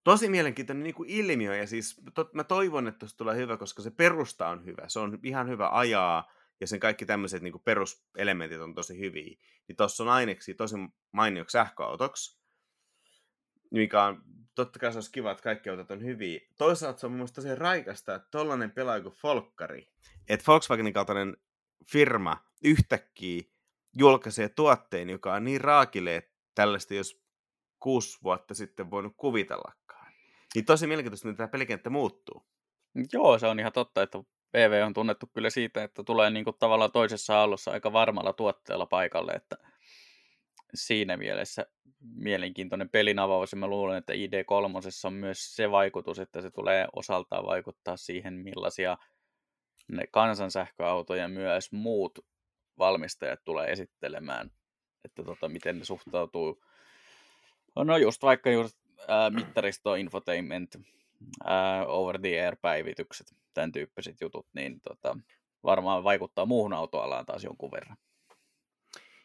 tosi 0.04 0.28
mielenkiintoinen 0.28 0.84
niin 0.84 0.94
kuin 0.94 1.10
ilmiö, 1.10 1.56
ja 1.56 1.66
siis 1.66 2.00
to, 2.14 2.30
mä 2.32 2.44
toivon, 2.44 2.88
että 2.88 2.98
tuosta 2.98 3.16
tulee 3.16 3.36
hyvä, 3.36 3.56
koska 3.56 3.82
se 3.82 3.90
perusta 3.90 4.48
on 4.48 4.64
hyvä. 4.64 4.88
Se 4.88 4.98
on 4.98 5.18
ihan 5.22 5.48
hyvä 5.48 5.68
ajaa, 5.72 6.32
ja 6.60 6.66
sen 6.66 6.80
kaikki 6.80 7.06
tämmöiset 7.06 7.42
niin 7.42 7.52
kuin 7.52 7.62
peruselementit 7.64 8.60
on 8.60 8.74
tosi 8.74 8.98
hyviä. 8.98 9.36
Niin 9.68 9.76
tuossa 9.76 10.02
on 10.02 10.08
aineksi 10.08 10.54
tosi 10.54 10.76
mainioksi 11.12 11.52
sähköautoksi, 11.52 12.42
mikä 13.70 14.02
on, 14.02 14.22
totta 14.54 14.78
kai 14.78 14.92
se 14.92 14.96
olisi 14.96 15.12
kiva, 15.12 15.30
että 15.30 15.42
kaikki 15.42 15.70
autot 15.70 15.90
on 15.90 16.04
hyviä. 16.04 16.40
Toisaalta 16.58 17.00
se 17.00 17.06
on 17.06 17.12
mun 17.12 17.28
tosi 17.34 17.54
raikasta, 17.54 18.14
että 18.14 18.28
tollainen 18.30 18.70
pelaaja 18.70 19.02
kuin 19.02 19.14
Folkkari, 19.14 19.88
että 20.28 20.44
Volkswagenin 20.46 20.92
kaltainen 20.92 21.36
firma 21.92 22.44
yhtäkkiä 22.64 23.42
julkaisee 23.96 24.48
tuotteen, 24.48 25.10
joka 25.10 25.34
on 25.34 25.44
niin 25.44 25.60
raakille, 25.60 26.16
että 26.16 26.32
tällaista 26.54 26.94
jos 26.94 27.22
kuusi 27.80 28.18
vuotta 28.22 28.54
sitten 28.54 28.90
voinut 28.90 29.14
kuvitellakaan. 29.16 30.12
Niin 30.54 30.64
tosi 30.64 30.86
mielenkiintoista, 30.86 31.28
että 31.28 31.36
tämä 31.36 31.48
pelikenttä 31.48 31.90
muuttuu. 31.90 32.46
Joo, 33.12 33.38
se 33.38 33.46
on 33.46 33.60
ihan 33.60 33.72
totta, 33.72 34.02
että 34.02 34.18
PV 34.52 34.82
on 34.86 34.94
tunnettu 34.94 35.26
kyllä 35.26 35.50
siitä, 35.50 35.82
että 35.82 36.04
tulee 36.04 36.30
niin 36.30 36.44
kuin 36.44 36.56
tavallaan 36.58 36.92
toisessa 36.92 37.38
aallossa 37.38 37.70
aika 37.70 37.92
varmalla 37.92 38.32
tuotteella 38.32 38.86
paikalle, 38.86 39.32
että 39.32 39.56
siinä 40.74 41.16
mielessä 41.16 41.66
mielenkiintoinen 42.00 42.88
pelin 42.90 43.18
avaus, 43.18 43.52
ja 43.52 43.58
mä 43.58 43.66
luulen, 43.66 43.98
että 43.98 44.12
ID3 44.12 45.06
on 45.06 45.12
myös 45.12 45.56
se 45.56 45.70
vaikutus, 45.70 46.18
että 46.18 46.40
se 46.40 46.50
tulee 46.50 46.86
osaltaan 46.92 47.46
vaikuttaa 47.46 47.96
siihen, 47.96 48.34
millaisia 48.34 48.98
ne 49.88 50.06
kansansähköautoja 50.06 51.28
myös 51.28 51.72
muut 51.72 52.18
valmistajat 52.78 53.44
tulee 53.44 53.72
esittelemään, 53.72 54.50
että 55.04 55.22
tota, 55.22 55.48
miten 55.48 55.78
ne 55.78 55.84
suhtautuu. 55.84 56.64
No 57.76 57.96
just 57.96 58.22
vaikka 58.22 58.50
just 58.50 58.78
ää, 59.08 59.30
mittaristo, 59.30 59.94
infotainment, 59.94 60.76
ää, 61.44 61.86
over 61.86 62.20
the 62.20 62.44
air 62.44 62.56
päivitykset, 62.62 63.26
tämän 63.54 63.72
tyyppiset 63.72 64.20
jutut, 64.20 64.46
niin 64.52 64.80
tota, 64.80 65.18
varmaan 65.64 66.04
vaikuttaa 66.04 66.46
muuhun 66.46 66.72
autoalaan 66.72 67.26
taas 67.26 67.44
jonkun 67.44 67.70
verran. 67.70 67.96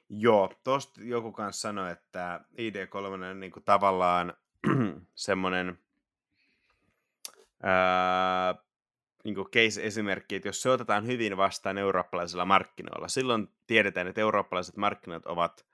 Joo, 0.10 0.50
tosta 0.64 1.02
joku 1.04 1.32
kanssa 1.32 1.62
sanoi, 1.62 1.92
että 1.92 2.42
ID3 2.54 3.24
on 3.32 3.40
niin 3.40 3.52
tavallaan 3.66 4.34
semmoinen 5.16 5.80
niin 9.28 9.46
case-esimerkki, 9.46 10.36
että 10.36 10.48
jos 10.48 10.62
se 10.62 10.70
otetaan 10.70 11.06
hyvin 11.06 11.38
vastaan 11.38 11.78
eurooppalaisilla 11.78 12.46
markkinoilla, 12.46 13.08
silloin 13.08 13.48
tiedetään, 13.68 14.08
että 14.08 14.22
eurooppalaiset 14.22 14.78
markkinat 14.78 15.26
ovat 15.26 15.66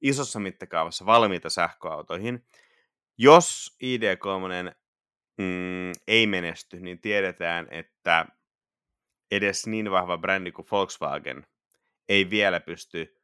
isossa 0.00 0.40
mittakaavassa 0.40 1.06
valmiita 1.06 1.50
sähköautoihin. 1.50 2.46
Jos 3.18 3.76
ID3 3.84 4.74
mm, 5.38 5.92
ei 6.08 6.26
menesty, 6.26 6.80
niin 6.80 7.00
tiedetään, 7.00 7.66
että 7.70 8.26
edes 9.30 9.66
niin 9.66 9.90
vahva 9.90 10.18
brändi 10.18 10.52
kuin 10.52 10.68
Volkswagen 10.70 11.46
ei 12.08 12.30
vielä 12.30 12.60
pysty 12.60 13.16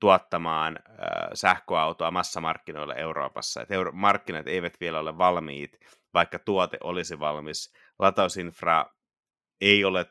tuottamaan 0.00 0.78
äh, 0.88 0.96
sähköautoa 1.34 2.10
massamarkkinoille 2.10 2.94
Euroopassa. 2.94 3.62
Et 3.62 3.70
euro- 3.70 3.92
markkinat 3.92 4.48
eivät 4.48 4.80
vielä 4.80 5.00
ole 5.00 5.18
valmiit, 5.18 5.78
vaikka 6.14 6.38
tuote 6.38 6.78
olisi 6.82 7.18
valmis. 7.18 7.72
Latausinfra 7.98 8.86
ei 9.60 9.84
ole 9.84 10.06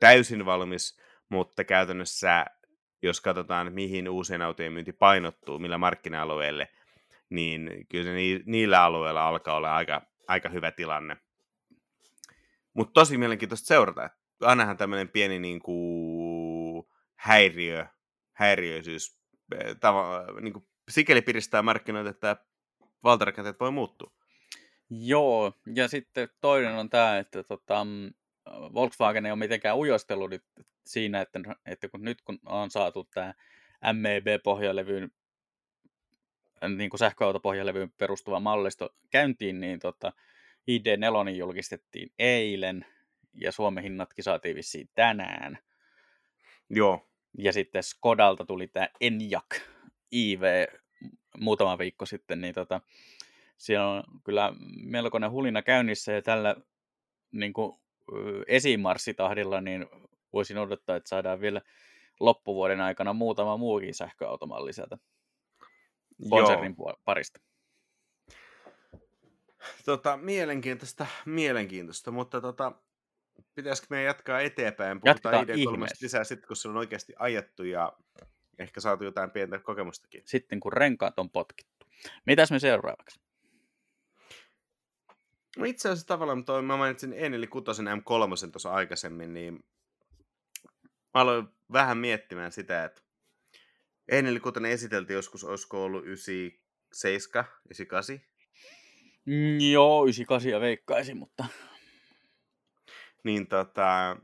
täysin 0.00 0.46
valmis, 0.46 1.00
mutta 1.28 1.64
käytännössä, 1.64 2.44
jos 3.02 3.20
katsotaan, 3.20 3.72
mihin 3.72 4.08
uusien 4.08 4.42
autojen 4.42 4.72
myynti 4.72 4.92
painottuu, 4.92 5.58
millä 5.58 5.78
markkina-alueelle, 5.78 6.68
niin 7.30 7.86
kyllä 7.88 8.12
ni- 8.12 8.42
niillä 8.46 8.82
alueilla 8.82 9.28
alkaa 9.28 9.56
olla 9.56 9.76
aika, 9.76 10.02
aika 10.28 10.48
hyvä 10.48 10.70
tilanne. 10.70 11.16
Mutta 12.74 12.92
tosi 12.92 13.18
mielenkiintoista 13.18 13.66
seurata. 13.66 14.10
Ainahan 14.40 14.76
tämmöinen 14.76 15.08
pieni 15.08 15.38
niin 15.38 15.60
kuin, 15.60 16.86
häiriö, 17.14 17.86
häiriöisyys 18.32 19.20
eh, 19.54 19.76
tava, 19.80 20.24
niin 20.40 20.52
kuin, 20.52 20.68
sikäli 20.88 21.22
piristää 21.22 21.62
markkinoita, 21.62 22.10
että 22.10 22.36
valtarakenteet 23.04 23.60
voi 23.60 23.70
muuttua. 23.70 24.12
Joo, 24.90 25.52
ja 25.74 25.88
sitten 25.88 26.28
toinen 26.40 26.74
on 26.74 26.90
tämä, 26.90 27.18
että 27.18 27.42
tota, 27.42 27.84
mm, 27.84 28.14
Volkswagen 28.74 29.26
ei 29.26 29.32
ole 29.32 29.38
mitenkään 29.38 29.76
ujostellut 29.76 30.30
siinä, 30.86 31.20
että, 31.20 31.40
että 31.66 31.88
kun 31.88 32.02
nyt 32.04 32.22
kun 32.22 32.38
on 32.46 32.70
saatu 32.70 33.08
tämä 33.14 33.34
MEB-pohjalevyyn, 33.92 35.10
niin 36.76 36.90
kuin 36.90 36.98
sähköautopohjalevyyn 36.98 37.92
perustuva 37.98 38.40
mallisto 38.40 38.94
käyntiin, 39.10 39.60
niin 39.60 39.78
tota, 39.78 40.12
ID4 40.70 41.30
julkistettiin 41.30 42.12
eilen, 42.18 42.86
ja 43.34 43.52
Suomen 43.52 43.82
hinnatkin 43.84 44.24
saatiin 44.24 44.56
vissiin 44.56 44.88
tänään. 44.94 45.58
Joo. 46.70 47.08
Ja 47.38 47.52
sitten 47.52 47.82
Skodalta 47.82 48.44
tuli 48.44 48.68
tämä 48.68 48.88
Enyaq 49.00 49.56
IV 50.12 50.42
muutama 51.38 51.78
viikko 51.78 52.06
sitten, 52.06 52.40
niin 52.40 52.54
tota, 52.54 52.80
siellä 53.56 53.88
on 53.90 54.02
kyllä 54.24 54.52
melkoinen 54.84 55.30
hulina 55.30 55.62
käynnissä 55.62 56.12
ja 56.12 56.22
tällä 56.22 56.56
niin 57.32 57.52
kuin, 57.52 57.78
esimarssitahdilla 58.46 59.60
niin 59.60 59.86
voisin 60.32 60.58
odottaa, 60.58 60.96
että 60.96 61.08
saadaan 61.08 61.40
vielä 61.40 61.60
loppuvuoden 62.20 62.80
aikana 62.80 63.12
muutama 63.12 63.56
muukin 63.56 63.94
sähköautomalli 63.94 64.72
sieltä 64.72 64.98
konsernin 66.30 66.74
Joo. 66.78 66.96
parista. 67.04 67.40
Tota, 69.84 70.16
mielenkiintoista, 70.16 71.06
mielenkiintoista, 71.26 72.10
mutta 72.10 72.40
tota, 72.40 72.72
pitäisikö 73.54 73.86
meidän 73.90 74.06
jatkaa 74.06 74.40
eteenpäin? 74.40 75.00
Puhutaan 75.00 75.46
ID3 75.46 75.86
lisää 76.02 76.24
sitten, 76.24 76.48
kun 76.48 76.56
se 76.56 76.68
on 76.68 76.76
oikeasti 76.76 77.12
ajettu 77.18 77.64
ja 77.64 77.92
ehkä 78.58 78.80
saatu 78.80 79.04
jotain 79.04 79.30
pientä 79.30 79.58
kokemustakin. 79.58 80.22
Sitten 80.24 80.60
kun 80.60 80.72
renkaat 80.72 81.18
on 81.18 81.30
potkittu. 81.30 81.86
Mitäs 82.26 82.50
me 82.50 82.58
seuraavaksi? 82.58 83.25
No 85.56 85.64
itse 85.64 85.88
asiassa 85.88 86.06
tavallaan 86.06 86.44
toi, 86.44 86.62
mä 86.62 86.76
mainitsin 86.76 87.14
Eneli 87.16 87.46
Kutosen 87.46 87.86
M3 87.86 88.50
tuossa 88.50 88.72
aikaisemmin, 88.72 89.34
niin 89.34 89.64
mä 91.14 91.20
aloin 91.20 91.48
vähän 91.72 91.98
miettimään 91.98 92.52
sitä, 92.52 92.84
että 92.84 93.02
Eneli 94.08 94.40
Kutonen 94.40 94.70
esiteltiin 94.70 95.14
joskus, 95.14 95.44
olisiko 95.44 95.84
ollut 95.84 96.04
97, 96.04 97.44
98, 97.64 98.20
Mm, 99.26 99.60
joo, 99.72 100.04
98 100.04 100.60
veikkaisin, 100.60 101.16
mutta... 101.16 101.44
Niin 103.24 103.46
tota, 103.46 104.16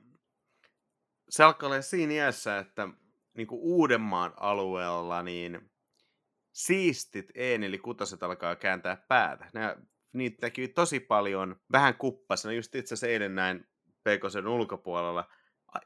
se 1.29 1.45
alkaa 1.45 1.67
olla 1.69 1.83
siinä 1.83 2.13
iässä, 2.13 2.59
että 2.59 2.89
niin 3.35 3.47
kuin 3.47 3.61
Uudenmaan 3.61 4.33
alueella 4.37 5.23
niin 5.23 5.71
siistit 6.53 7.27
een 7.35 7.63
eli 7.63 7.79
kutaset 7.79 8.23
alkaa 8.23 8.57
kääntää 8.57 8.97
päätä. 9.09 9.51
Nämä, 9.55 9.77
niitä 10.13 10.47
näkyy 10.47 10.69
tosi 10.69 11.01
paljon, 11.01 11.57
vähän 11.73 11.95
kuppasena. 11.95 12.53
Just 12.53 12.75
itse 12.75 12.95
asiassa 12.95 13.07
eilen 13.07 13.35
näin 13.35 13.69
Pekosen 14.05 14.49
ulkopuolella. 14.49 15.29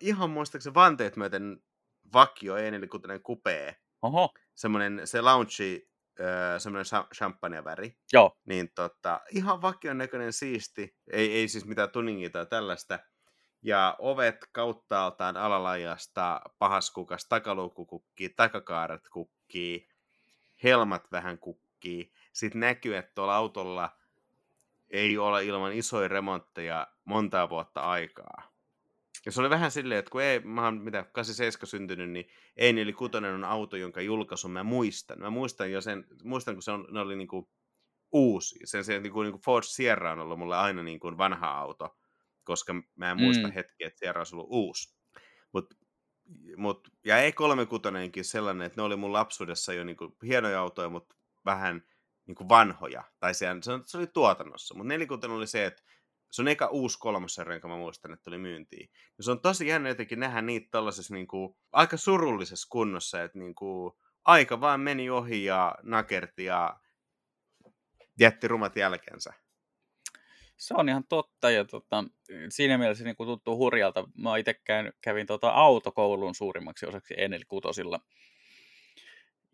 Ihan 0.00 0.30
muistaakseni 0.30 0.74
vanteet 0.74 1.16
myöten 1.16 1.62
vakio 2.12 2.54
kutainen 2.90 3.22
kupee. 3.22 3.76
Oho. 4.02 4.28
Semmoinen 4.54 5.00
se 5.04 5.20
lounge 5.20 5.86
semmoinen 6.58 6.86
champagne-väri. 7.14 7.96
Joo. 8.12 8.36
Niin 8.44 8.70
tota, 8.74 9.20
ihan 9.30 9.62
vakion 9.62 9.98
näköinen 9.98 10.32
siisti, 10.32 10.96
ei, 11.10 11.32
ei 11.32 11.48
siis 11.48 11.64
mitään 11.64 11.90
tuningia 11.90 12.30
tai 12.30 12.46
tällaista. 12.46 12.98
Ja 13.62 13.96
ovet 13.98 14.36
kauttaaltaan 14.52 15.36
alalajasta, 15.36 16.40
pahaskukas, 16.58 17.28
takaluukku 17.28 17.86
kukkii, 17.86 18.28
takakaaret 18.28 19.08
kukkii, 19.08 19.88
helmat 20.62 21.12
vähän 21.12 21.38
kukkii. 21.38 22.12
Sitten 22.32 22.60
näkyy, 22.60 22.96
että 22.96 23.12
tuolla 23.14 23.36
autolla 23.36 23.96
ei 24.90 25.18
ole 25.18 25.44
ilman 25.44 25.72
isoja 25.72 26.08
remontteja 26.08 26.86
montaa 27.04 27.48
vuotta 27.48 27.80
aikaa. 27.80 28.56
Ja 29.26 29.32
se 29.32 29.40
oli 29.40 29.50
vähän 29.50 29.70
silleen, 29.70 29.98
että 29.98 30.10
kun 30.10 30.22
ei, 30.22 30.40
mä 30.40 30.64
oon 30.64 30.80
mitä, 30.80 31.02
87 31.02 31.68
syntynyt, 31.68 32.10
niin 32.10 32.28
ei 32.56 32.80
eli 32.80 32.92
kutonen 32.92 33.34
on 33.34 33.44
auto, 33.44 33.76
jonka 33.76 34.00
julkaisun 34.00 34.50
mä 34.50 34.62
muistan. 34.62 35.18
Mä 35.18 35.30
muistan 35.30 35.72
jo 35.72 35.80
sen, 35.80 36.06
muistan 36.24 36.54
kun 36.54 36.62
se 36.62 36.70
on, 36.70 36.86
ne 36.90 37.00
oli 37.00 37.16
niinku 37.16 37.50
uusi. 38.12 38.58
Sen, 38.64 38.84
sen 38.84 39.02
niinku, 39.02 39.22
niinku 39.22 39.40
Ford 39.44 39.64
Sierra 39.64 40.12
on 40.12 40.18
ollut 40.18 40.38
mulle 40.38 40.56
aina 40.56 40.82
niinku 40.82 41.18
vanha 41.18 41.50
auto, 41.50 41.98
koska 42.44 42.74
mä 42.96 43.10
en 43.10 43.20
muista 43.20 43.48
mm. 43.48 43.52
hetkiä, 43.52 43.86
että 43.86 43.98
Sierra 43.98 44.20
olisi 44.20 44.34
ollut 44.34 44.48
uusi. 44.50 44.96
Mut, 45.52 45.74
mut, 46.56 46.88
ja 47.04 47.16
E36 47.16 48.22
sellainen, 48.22 48.66
että 48.66 48.80
ne 48.80 48.84
oli 48.84 48.96
mun 48.96 49.12
lapsuudessa 49.12 49.72
jo 49.72 49.84
niinku 49.84 50.16
hienoja 50.22 50.60
autoja, 50.60 50.88
mutta 50.88 51.14
vähän 51.44 51.82
niinku 52.26 52.48
vanhoja. 52.48 53.04
Tai 53.20 53.34
se, 53.34 53.46
se 53.86 53.98
oli 53.98 54.06
tuotannossa. 54.06 54.74
Mutta 54.74 54.88
nelikutainen 54.88 55.36
oli 55.36 55.46
se, 55.46 55.66
että 55.66 55.82
se 56.32 56.42
on 56.42 56.48
eka 56.48 56.66
uusi 56.66 56.98
kolmossarja, 56.98 57.54
jonka 57.54 57.68
mä 57.68 57.76
muistan, 57.76 58.12
että 58.12 58.24
tuli 58.24 58.38
myyntiin. 58.38 58.90
Ja 59.18 59.24
se 59.24 59.30
on 59.30 59.40
tosi 59.40 59.66
jännä 59.66 59.88
jotenkin 59.88 60.20
nähdä 60.20 60.42
niitä 60.42 60.68
tällaisessa 60.70 61.14
niin 61.14 61.26
kuin, 61.26 61.56
aika 61.72 61.96
surullisessa 61.96 62.68
kunnossa, 62.70 63.22
että 63.22 63.38
niin 63.38 63.54
kuin, 63.54 63.92
aika 64.24 64.60
vaan 64.60 64.80
meni 64.80 65.10
ohi 65.10 65.44
ja 65.44 65.74
nakerti 65.82 66.44
ja 66.44 66.80
jätti 68.20 68.48
rumat 68.48 68.76
jälkensä. 68.76 69.32
Se 70.56 70.74
on 70.74 70.88
ihan 70.88 71.04
totta 71.08 71.50
ja 71.50 71.64
tota, 71.64 72.04
siinä 72.48 72.78
mielessä 72.78 73.04
niin 73.04 73.16
kuin 73.16 73.26
tuntuu 73.26 73.56
hurjalta. 73.56 74.08
Mä 74.18 74.36
itse 74.36 74.54
kävin 75.00 75.26
tota 75.26 75.50
autokoulun 75.50 76.34
suurimmaksi 76.34 76.86
osaksi 76.86 77.14
Enel 77.16 77.42
Kutosilla. 77.48 78.00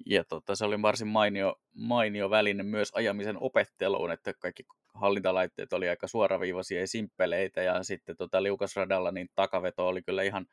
Ja 0.07 0.25
tota, 0.25 0.57
se 0.57 0.65
oli 0.65 0.83
varsin 0.83 1.09
mainio, 1.09 1.61
mainio 1.75 2.31
väline 2.31 2.63
myös 2.63 2.91
ajamisen 2.95 3.37
opetteluun, 3.41 4.11
että 4.11 4.35
kaikki 4.35 4.63
hallintalaitteet 4.95 5.73
oli 5.73 5.89
aika 5.89 6.07
suoraviivaisia 6.07 6.81
ja 6.81 6.87
simppeleitä 6.87 7.63
ja 7.63 7.83
sitten 7.83 8.17
tota 8.17 8.43
liukasradalla 8.43 9.11
niin 9.11 9.29
takaveto 9.35 9.89
oli 9.89 10.03
kyllä 10.03 10.23
ihan, 10.23 10.47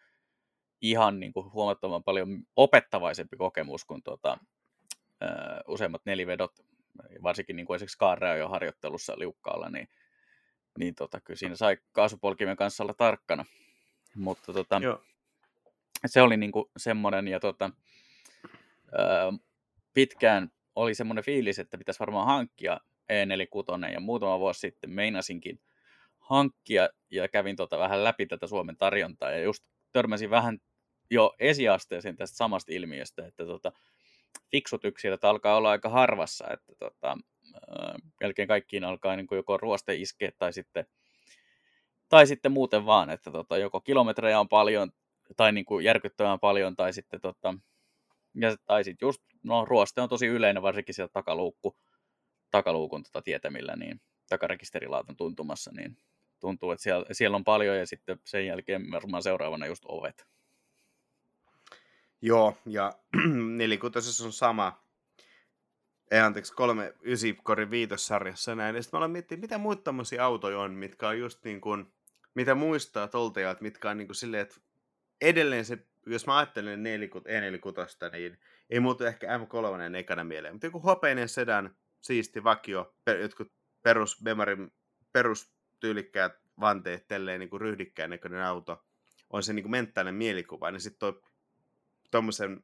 ihan 0.82 1.20
niin 1.20 1.34
kuin 1.34 1.54
huomattavan 1.54 2.04
paljon 2.04 2.44
opettavaisempi 2.56 3.38
kokemus 3.38 3.86
kuin 3.86 4.04
tota, 4.04 4.38
ö, 5.24 5.28
useimmat 5.68 6.02
nelivedot, 6.06 6.52
varsinkin 7.24 7.56
niin 7.56 7.66
kuin 7.66 7.76
esimerkiksi 7.76 8.38
jo 8.40 8.50
harjoittelussa 8.50 9.14
liukkaalla, 9.18 9.70
niin, 9.70 9.90
niin 10.80 10.96
tota, 10.96 11.22
kyllä 11.22 11.38
siinä 11.38 11.56
sai 11.56 11.78
kaasupolkimen 11.92 12.58
kanssa 12.58 12.84
olla 12.84 12.94
tarkkana. 12.94 13.46
Mutta 14.16 14.54
tota, 14.54 14.80
Joo. 14.84 15.02
se 16.06 16.22
oli 16.22 16.38
niin 16.38 16.52
kuin 16.52 16.66
semmoinen 16.78 17.28
ja 17.28 17.40
tota, 17.40 17.72
pitkään 19.94 20.50
oli 20.76 20.96
semmoinen 20.96 21.24
fiilis, 21.24 21.60
että 21.60 21.78
pitäisi 21.78 22.00
varmaan 22.00 22.28
hankkia 22.28 22.80
E46 23.14 23.94
ja 23.94 24.00
muutama 24.00 24.40
vuosi 24.40 24.60
sitten 24.60 24.90
meinasinkin 24.90 25.60
hankkia 26.20 26.90
ja 27.12 27.28
kävin 27.28 27.56
tota 27.56 27.80
vähän 27.80 28.04
läpi 28.04 28.26
tätä 28.26 28.48
Suomen 28.48 28.78
tarjontaa 28.78 29.32
ja 29.32 29.44
just 29.44 29.64
törmäsin 29.92 30.30
vähän 30.30 30.60
jo 31.12 31.36
esiasteeseen 31.40 32.16
tästä 32.16 32.38
samasta 32.38 32.74
ilmiöstä, 32.74 33.28
että 33.28 33.46
tota, 33.46 33.72
fiksut 34.52 34.86
yksilöt 34.86 35.24
alkaa 35.24 35.58
olla 35.58 35.70
aika 35.70 35.90
harvassa, 35.90 36.46
että 36.52 36.74
tota, 36.80 37.18
melkein 38.20 38.48
kaikkiin 38.48 38.84
alkaa 38.84 39.16
niin 39.16 39.28
kuin 39.28 39.38
joko 39.38 39.58
ruoste 39.58 39.96
iskeä 39.96 40.32
tai 40.38 40.54
sitten, 40.54 40.86
tai 42.10 42.28
sitten 42.28 42.52
muuten 42.52 42.86
vaan, 42.86 43.10
että 43.10 43.32
tota, 43.32 43.58
joko 43.58 43.82
kilometrejä 43.82 44.40
on 44.40 44.50
paljon 44.50 44.92
tai 45.38 45.52
niin 45.52 45.66
kuin 45.66 45.86
järkyttävän 45.86 46.40
paljon 46.40 46.76
tai 46.76 46.94
sitten 46.94 47.22
tota, 47.22 47.54
ja, 48.36 48.58
tai 48.66 48.84
sitten 48.84 49.08
just, 49.08 49.22
no 49.44 49.66
ruoste 49.66 50.02
on 50.02 50.10
tosi 50.10 50.28
yleinen, 50.28 50.64
varsinkin 50.64 50.96
sieltä 50.96 51.14
takaluukku, 51.14 51.78
takaluukun 52.52 53.04
tota 53.04 53.22
tietämillä, 53.22 53.76
niin 53.76 54.02
takarekisterilautan 54.30 55.16
tuntumassa, 55.16 55.72
niin 55.74 55.98
tuntuu, 56.40 56.72
että 56.72 56.84
siellä, 56.84 57.06
siellä 57.12 57.36
on 57.36 57.44
paljon 57.44 57.78
ja 57.78 57.88
sitten 57.88 58.20
sen 58.26 58.46
jälkeen 58.46 58.92
varmaan 58.92 59.24
seuraavana 59.24 59.66
just 59.66 59.84
ovet. 59.88 60.28
Joo, 62.22 62.58
ja 62.66 62.94
nelikutoisessa 63.58 64.26
on 64.26 64.34
sama, 64.34 64.84
ei 66.12 66.20
anteeksi, 66.20 66.54
kolme 66.54 66.94
ysi 67.04 67.38
kori 67.44 67.70
viitossarjassa 67.70 68.56
näin. 68.56 68.76
Ja 68.76 68.82
sitten 68.82 68.98
mä 68.98 69.00
aloin 69.00 69.12
miettiä, 69.12 69.38
mitä 69.38 69.58
muita 69.58 69.84
tämmöisiä 69.84 70.26
autoja 70.26 70.60
on, 70.60 70.72
mitkä 70.74 71.08
on 71.08 71.20
just 71.20 71.44
niin 71.44 71.62
kuin, 71.62 71.94
mitä 72.36 72.56
muistaa 72.56 73.08
tolta 73.08 73.40
ja 73.40 73.56
mitkä 73.62 73.90
on 73.90 73.98
niin 73.98 74.08
kuin 74.08 74.16
silleen, 74.16 74.42
että 74.42 74.56
edelleen 75.22 75.66
se, 75.66 75.78
jos 76.12 76.28
mä 76.28 76.38
ajattelen 76.38 76.80
E46, 76.80 78.12
niin 78.12 78.38
ei 78.70 78.80
muuta 78.80 79.08
ehkä 79.08 79.38
M3 79.38 79.96
ekana 79.96 80.24
mieleen, 80.24 80.54
mutta 80.54 80.68
joku 80.68 80.80
hopeinen 80.80 81.30
sedan, 81.30 81.76
siisti 82.02 82.44
vakio, 82.44 82.96
per, 83.06 83.18
jotkut 83.18 83.52
perus 83.82 84.22
Bemarin 84.24 84.72
perustyylikkäät 85.12 86.34
vanteet, 86.60 87.08
telleen 87.08 87.40
niin 87.40 87.50
kuin 87.50 87.62
ryhdikkään 87.62 88.10
näköinen 88.10 88.44
auto, 88.44 88.86
on 89.30 89.44
se 89.44 89.54
niin 89.54 89.64
kuin 89.64 89.72
menttaalinen 89.72 90.16
mielikuva, 90.16 90.72
niin 90.72 90.82
sitten 90.82 91.00
toi 91.00 91.22
tuommoisen 92.12 92.64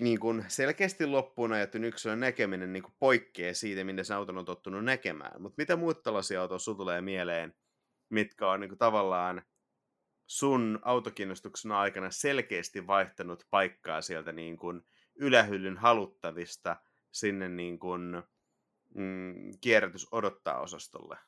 niin 0.00 0.20
kuin 0.20 0.44
selkeästi 0.48 1.06
loppuun 1.06 1.52
ajattu 1.52 1.78
yksilön 1.78 2.20
näkeminen 2.20 2.72
niin 2.72 2.82
kuin 2.82 2.94
poikkeaa 2.98 3.54
siitä, 3.54 3.84
minne 3.84 4.04
se 4.04 4.14
auton 4.14 4.38
on 4.38 4.44
tottunut 4.44 4.84
näkemään. 4.84 5.42
Mutta 5.42 5.54
mitä 5.58 5.76
muut 5.76 6.02
tällaisia 6.02 6.42
autoja 6.42 6.58
sun 6.58 6.76
tulee 6.76 7.00
mieleen, 7.00 7.54
mitkä 8.08 8.50
on 8.50 8.60
niin 8.60 8.68
kuin 8.68 8.78
tavallaan 8.78 9.42
sun 10.26 10.78
autokiinnostuksen 10.82 11.72
aikana 11.72 12.10
selkeästi 12.10 12.86
vaihtanut 12.86 13.46
paikkaa 13.50 14.02
sieltä 14.02 14.32
niin 14.32 14.56
kuin 14.56 14.82
ylähyllyn 15.14 15.76
haluttavista– 15.76 16.76
sinne 17.14 17.48
niin 17.48 17.78
kuin, 17.78 18.22
mm, 18.94 19.34
kierrätys 19.60 20.06
odottaa 20.12 20.60
osastolle? 20.60 21.18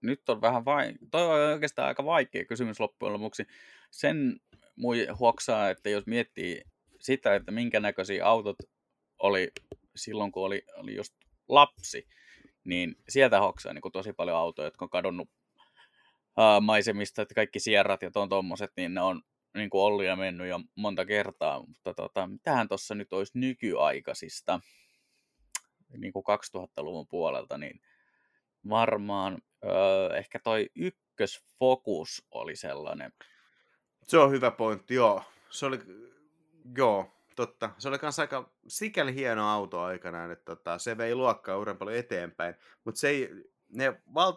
Nyt 0.00 0.28
on 0.28 0.40
vähän 0.40 0.64
vain, 0.64 0.98
toi 1.10 1.22
on 1.22 1.52
oikeastaan 1.52 1.88
aika 1.88 2.04
vaikea 2.04 2.44
kysymys 2.44 2.80
loppujen 2.80 3.12
lopuksi. 3.12 3.46
Sen 3.90 4.40
mui 4.76 5.06
huoksaa, 5.18 5.70
että 5.70 5.90
jos 5.90 6.06
miettii 6.06 6.62
sitä, 7.00 7.34
että 7.34 7.52
minkä 7.52 7.80
näköisiä 7.80 8.26
autot 8.26 8.56
oli 9.18 9.52
silloin, 9.96 10.32
kun 10.32 10.44
oli, 10.44 10.62
oli 10.76 10.96
just 10.96 11.14
lapsi, 11.48 12.08
niin 12.64 12.96
sieltä 13.08 13.40
hoksaa 13.40 13.72
niin 13.72 13.92
tosi 13.92 14.12
paljon 14.12 14.36
autoja, 14.36 14.66
jotka 14.66 14.84
on 14.84 14.90
kadonnut 14.90 15.28
maisemista, 16.60 17.22
että 17.22 17.34
kaikki 17.34 17.60
sierrat 17.60 18.02
ja 18.02 18.10
tuon 18.10 18.28
tommoset, 18.28 18.70
niin 18.76 18.94
ne 18.94 19.00
on 19.00 19.22
niin 19.54 19.70
kuin 19.70 19.82
ollut 19.82 20.04
ja 20.04 20.16
mennyt 20.16 20.48
jo 20.48 20.60
monta 20.76 21.04
kertaa, 21.04 21.66
mutta 21.66 21.94
tota, 21.94 22.26
mitähän 22.26 22.68
tuossa 22.68 22.94
nyt 22.94 23.12
olisi 23.12 23.38
nykyaikaisista? 23.38 24.60
niin 25.98 26.12
kuin 26.12 26.24
2000-luvun 26.56 27.06
puolelta, 27.06 27.58
niin 27.58 27.80
varmaan 28.68 29.38
öö, 29.64 30.16
ehkä 30.16 30.38
toi 30.38 30.70
ykkösfokus 30.76 32.26
oli 32.30 32.56
sellainen. 32.56 33.12
Se 34.02 34.18
on 34.18 34.30
hyvä 34.30 34.50
pointti, 34.50 34.94
joo. 34.94 35.22
Se 35.50 35.66
oli, 35.66 35.78
joo, 36.76 37.12
totta. 37.36 37.70
Se 37.78 37.88
oli 37.88 37.98
kanssa 37.98 38.22
aika 38.22 38.52
sikäli 38.68 39.14
hieno 39.14 39.48
auto 39.48 39.80
aikanaan, 39.80 40.30
että 40.30 40.44
tota, 40.44 40.78
se 40.78 40.98
vei 40.98 41.14
luokkaa 41.14 41.58
uuden 41.58 41.78
paljon 41.78 41.96
eteenpäin, 41.96 42.54
mutta 42.84 43.00
se 43.00 43.08
ei, 43.08 43.30
ne 43.72 44.00
val... 44.14 44.32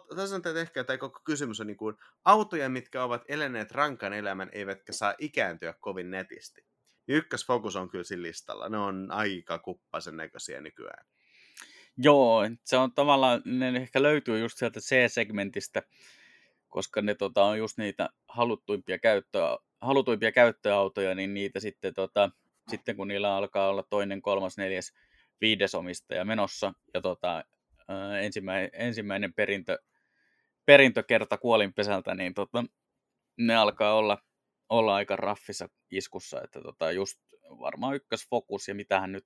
on 0.50 0.56
ehkä 0.56 0.84
tämä 0.84 0.98
koko 0.98 1.20
kysymys 1.24 1.60
on 1.60 1.66
niin 1.66 1.76
kuin, 1.76 1.96
autoja, 2.24 2.68
mitkä 2.68 3.04
ovat 3.04 3.24
eläneet 3.28 3.72
rankan 3.72 4.12
elämän, 4.12 4.48
eivätkä 4.52 4.92
saa 4.92 5.14
ikääntyä 5.18 5.74
kovin 5.80 6.10
netisti. 6.10 6.64
Ykkösfokus 7.08 7.76
on 7.76 7.88
kyllä 7.88 8.04
sillä 8.04 8.22
listalla. 8.22 8.68
Ne 8.68 8.78
on 8.78 9.10
aika 9.10 9.58
kuppasen 9.58 10.16
näköisiä 10.16 10.60
nykyään. 10.60 11.06
Joo, 11.98 12.42
se 12.64 12.76
on 12.76 12.92
tavallaan, 12.92 13.42
ne 13.44 13.68
ehkä 13.68 14.02
löytyy 14.02 14.38
just 14.38 14.58
sieltä 14.58 14.80
C-segmentistä, 14.80 15.82
koska 16.68 17.02
ne 17.02 17.14
tota, 17.14 17.44
on 17.44 17.58
just 17.58 17.78
niitä 17.78 18.08
haluttuimpia, 18.28 18.98
käyttöä, 18.98 19.58
halutuimpia 19.80 20.32
käyttöautoja, 20.32 21.14
niin 21.14 21.34
niitä 21.34 21.60
sitten, 21.60 21.94
tota, 21.94 22.30
sitten 22.68 22.96
kun 22.96 23.08
niillä 23.08 23.36
alkaa 23.36 23.68
olla 23.68 23.82
toinen, 23.82 24.22
kolmas, 24.22 24.56
neljäs, 24.56 24.92
viides 25.40 25.74
omistaja 25.74 26.24
menossa, 26.24 26.72
ja 26.94 27.00
tota, 27.00 27.44
ää, 27.88 28.20
ensimmäinen, 28.20 28.70
ensimmäinen 28.72 29.34
perintö, 29.34 29.78
perintökerta 30.66 31.38
kuolinpesältä, 31.38 32.14
niin 32.14 32.34
tota, 32.34 32.64
ne 33.38 33.56
alkaa 33.56 33.94
olla, 33.94 34.18
olla 34.68 34.94
aika 34.94 35.16
raffissa 35.16 35.68
iskussa, 35.90 36.40
että 36.44 36.60
tota, 36.60 36.92
just 36.92 37.18
varmaan 37.60 37.94
ykkösfokus 37.94 38.68
ja 38.68 38.74
mitähän 38.74 39.12
nyt 39.12 39.24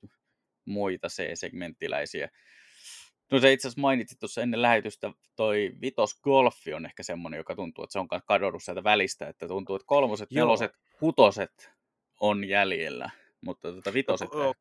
muita 0.65 1.09
C-segmenttiläisiä. 1.09 2.29
No 3.31 3.41
se 3.41 3.53
itse 3.53 3.69
asiassa 3.69 3.81
mainitsit 3.81 4.19
tuossa 4.19 4.43
ennen 4.43 4.63
lähetystä, 4.63 5.13
toi 5.37 5.73
Vitos 5.81 6.21
Golfi 6.21 6.75
on 6.75 6.87
ehkä 6.87 7.03
semmoinen, 7.03 7.39
joka 7.39 7.55
tuntuu, 7.55 7.85
että 7.85 7.93
se 7.93 7.99
on 7.99 8.09
kadonnut 8.27 8.63
sieltä 8.63 8.85
välistä, 8.85 9.29
että 9.29 9.49
tuntuu, 9.49 9.77
että 9.77 9.87
kolmoset, 9.87 10.31
neloset, 10.31 10.73
kutoset 10.99 11.71
on 12.21 12.45
jäljellä, 12.45 13.11
mutta 13.41 13.73
tota 13.73 13.93
vitoset... 13.93 14.33
No, 14.33 14.55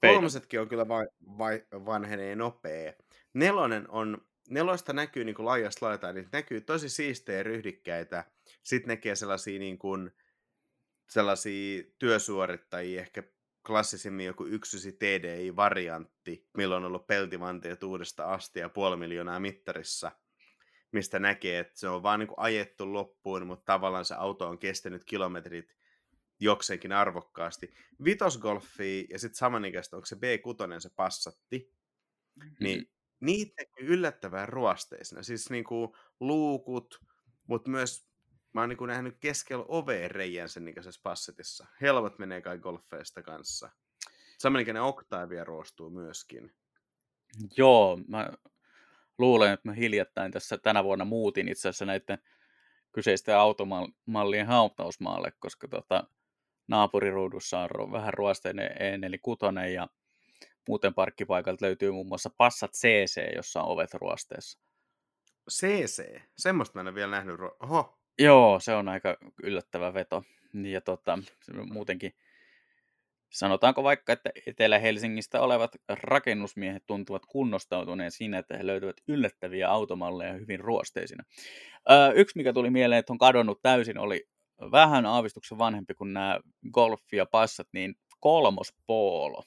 kolmosetkin 0.00 0.60
on 0.60 0.68
kyllä 0.68 0.88
vai, 0.88 1.06
vai, 1.38 1.64
vanhenee 1.72 2.36
nopea. 2.36 2.92
Nelonen 3.34 3.90
on, 3.90 4.26
nelosta 4.50 4.92
näkyy 4.92 5.24
niin 5.24 5.34
kuin 5.34 5.46
laajasta 5.46 5.86
laitaan, 5.86 6.14
niin 6.14 6.28
näkyy 6.32 6.60
tosi 6.60 6.88
siistejä 6.88 7.42
ryhdikkäitä. 7.42 8.24
Sitten 8.62 8.88
näkee 8.88 9.14
sellaisia, 9.14 9.58
niin 9.58 9.78
kuin, 9.78 10.10
sellaisia 11.08 11.82
työsuorittajia, 11.98 13.00
ehkä 13.00 13.22
klassisimmin 13.66 14.26
joku 14.26 14.46
yksisi 14.46 14.92
TDI-variantti, 14.92 16.48
milloin 16.56 16.84
on 16.84 16.86
ollut 16.86 17.06
peltimanteet 17.06 17.82
uudesta 17.82 18.24
asti 18.24 18.60
ja 18.60 18.68
puoli 18.68 18.96
miljoonaa 18.96 19.40
mittarissa, 19.40 20.12
mistä 20.92 21.18
näkee, 21.18 21.58
että 21.58 21.78
se 21.78 21.88
on 21.88 22.02
vaan 22.02 22.20
niin 22.20 22.28
kuin 22.28 22.38
ajettu 22.38 22.92
loppuun, 22.92 23.46
mutta 23.46 23.64
tavallaan 23.72 24.04
se 24.04 24.14
auto 24.14 24.48
on 24.48 24.58
kestänyt 24.58 25.04
kilometrit 25.04 25.76
jokseenkin 26.40 26.92
arvokkaasti. 26.92 27.74
Vitosgolfi 28.04 29.06
ja 29.10 29.18
sitten 29.18 29.38
samanikäistä, 29.38 29.96
onko 29.96 30.06
se 30.06 30.16
B6 30.16 30.80
se 30.80 30.90
passatti, 30.96 31.72
mm-hmm. 32.34 32.56
niin 32.60 32.90
niitä 33.20 33.62
yllättävän 33.80 34.48
ruosteisena. 34.48 35.22
Siis 35.22 35.50
niin 35.50 35.64
kuin 35.64 35.92
luukut, 36.20 37.00
mutta 37.46 37.70
myös 37.70 38.08
mä 38.52 38.60
oon 38.60 38.68
niin 38.68 38.86
nähnyt 38.86 39.16
keskellä 39.20 39.64
oveen 39.68 40.10
reijän 40.10 40.48
sen 40.48 40.68
ikäisessä 40.68 41.00
passetissa. 41.02 41.66
Helmat 41.80 42.18
menee 42.18 42.40
kai 42.40 42.58
golfeista 42.58 43.22
kanssa. 43.22 43.70
Samanikäinen 44.38 44.82
Octavia 44.82 45.44
ruostuu 45.44 45.90
myöskin. 45.90 46.54
Joo, 47.56 47.98
mä 48.08 48.30
luulen, 49.18 49.52
että 49.52 49.68
mä 49.68 49.72
hiljattain 49.72 50.32
tässä 50.32 50.58
tänä 50.58 50.84
vuonna 50.84 51.04
muutin 51.04 51.48
itse 51.48 51.68
asiassa 51.68 51.84
näiden 51.84 52.18
kyseisten 52.92 53.36
automallien 53.36 54.46
hautausmaalle, 54.46 55.32
koska 55.38 55.68
tota, 55.68 56.04
naapuriruudussa 56.68 57.68
on 57.78 57.92
vähän 57.92 58.14
ruosteinen 58.14 58.70
E46 58.70 59.68
ja 59.74 59.88
muuten 60.68 60.94
parkkipaikalta 60.94 61.64
löytyy 61.64 61.90
muun 61.90 62.08
muassa 62.08 62.30
Passat 62.36 62.72
CC, 62.72 63.34
jossa 63.36 63.62
on 63.62 63.68
ovet 63.68 63.94
ruosteessa. 63.94 64.58
CC? 65.50 66.20
Semmoista 66.36 66.74
mä 66.74 66.80
en 66.80 66.86
ole 66.86 66.94
vielä 66.94 67.10
nähnyt. 67.10 67.36
Oho. 67.60 67.98
Joo, 68.18 68.60
se 68.60 68.74
on 68.74 68.88
aika 68.88 69.16
yllättävä 69.42 69.94
veto. 69.94 70.22
Ja 70.54 70.80
tota, 70.80 71.18
muutenkin 71.72 72.14
sanotaanko 73.34 73.82
vaikka, 73.82 74.12
että 74.12 74.30
Etelä-Helsingistä 74.46 75.40
olevat 75.40 75.76
rakennusmiehet 75.88 76.86
tuntuvat 76.86 77.26
kunnostautuneen 77.26 78.10
siinä, 78.10 78.38
että 78.38 78.56
he 78.56 78.66
löytyvät 78.66 78.96
yllättäviä 79.08 79.68
automalleja 79.68 80.32
hyvin 80.32 80.60
ruosteisina. 80.60 81.24
Öö, 81.90 82.12
yksi, 82.12 82.38
mikä 82.38 82.52
tuli 82.52 82.70
mieleen, 82.70 82.98
että 82.98 83.12
on 83.12 83.18
kadonnut 83.18 83.62
täysin, 83.62 83.98
oli 83.98 84.28
vähän 84.60 85.06
aavistuksen 85.06 85.58
vanhempi 85.58 85.94
kuin 85.94 86.12
nämä 86.12 86.40
Golf 86.72 87.12
ja 87.12 87.26
Passat, 87.26 87.68
niin 87.72 87.94
kolmospoolo. 88.20 89.44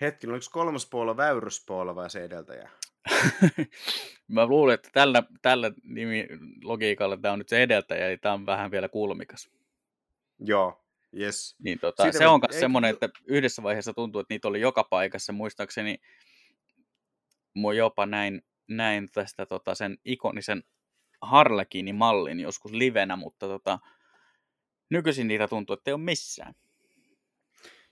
Hetki, 0.00 0.26
oliko 0.26 0.46
kolmospoolo 0.52 1.16
väyryspoolo 1.16 1.94
vai 1.94 2.10
se 2.10 2.24
edeltäjä? 2.24 2.70
Mä 4.28 4.46
luulen, 4.46 4.74
että 4.74 4.88
tällä, 4.92 5.22
tällä 5.42 5.72
nimilogiikalla 5.82 7.16
tämä 7.16 7.32
on 7.32 7.38
nyt 7.38 7.48
se 7.48 7.62
edeltäjä, 7.62 8.08
eli 8.08 8.18
tämä 8.18 8.34
on 8.34 8.46
vähän 8.46 8.70
vielä 8.70 8.88
kulmikas. 8.88 9.50
Joo, 10.38 10.84
yes. 11.20 11.56
Niin 11.58 11.78
tota, 11.78 12.12
se 12.12 12.26
on 12.26 12.40
myös 12.50 12.60
semmoinen, 12.60 12.90
että 12.90 13.08
yhdessä 13.26 13.62
vaiheessa 13.62 13.92
tuntuu, 13.92 14.20
että 14.20 14.34
niitä 14.34 14.48
oli 14.48 14.60
joka 14.60 14.84
paikassa. 14.84 15.32
Muistaakseni 15.32 15.98
mua 17.54 17.74
jopa 17.74 18.06
näin, 18.06 18.42
näin 18.68 19.10
tästä 19.10 19.46
tota, 19.46 19.74
sen 19.74 19.98
ikonisen 20.04 20.62
Harlekinin 21.22 21.94
mallin 21.94 22.40
joskus 22.40 22.72
livenä, 22.72 23.16
mutta 23.16 23.46
tota, 23.46 23.78
nykyisin 24.90 25.28
niitä 25.28 25.48
tuntuu, 25.48 25.74
että 25.74 25.90
ei 25.90 25.94
ole 25.94 26.02
missään. 26.02 26.54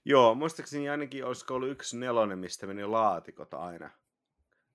Joo, 0.04 0.34
muistaakseni 0.34 0.88
ainakin 0.88 1.24
olisiko 1.24 1.54
ollut 1.54 1.70
yksi 1.70 1.98
nelonen, 1.98 2.38
mistä 2.38 2.66
meni 2.66 2.84
laatikot 2.84 3.54
aina. 3.54 3.90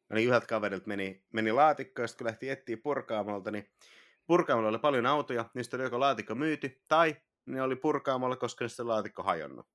Ainakin 0.10 0.28
yhdeltä 0.28 0.48
kaverilta 0.48 0.88
meni, 0.88 1.24
meni 1.34 1.52
laatikko, 1.52 2.02
ja 2.02 2.08
kun 2.18 2.28
lähti 2.28 2.50
etsiä 2.50 2.78
purkaamolta, 2.78 3.52
niin 3.52 3.70
purkaamalla 4.28 4.70
oli 4.70 4.80
paljon 4.80 5.06
autoja, 5.06 5.50
niistä 5.54 5.78
oli 5.78 5.84
joko 5.84 6.00
laatikko 6.00 6.36
myyty, 6.36 6.82
tai 6.88 7.16
ne 7.46 7.62
oli 7.62 7.76
purkaamalla, 7.76 8.36
koska 8.36 8.66
niistä 8.66 8.88
laatikko 8.88 9.24
hajonnut. 9.24 9.68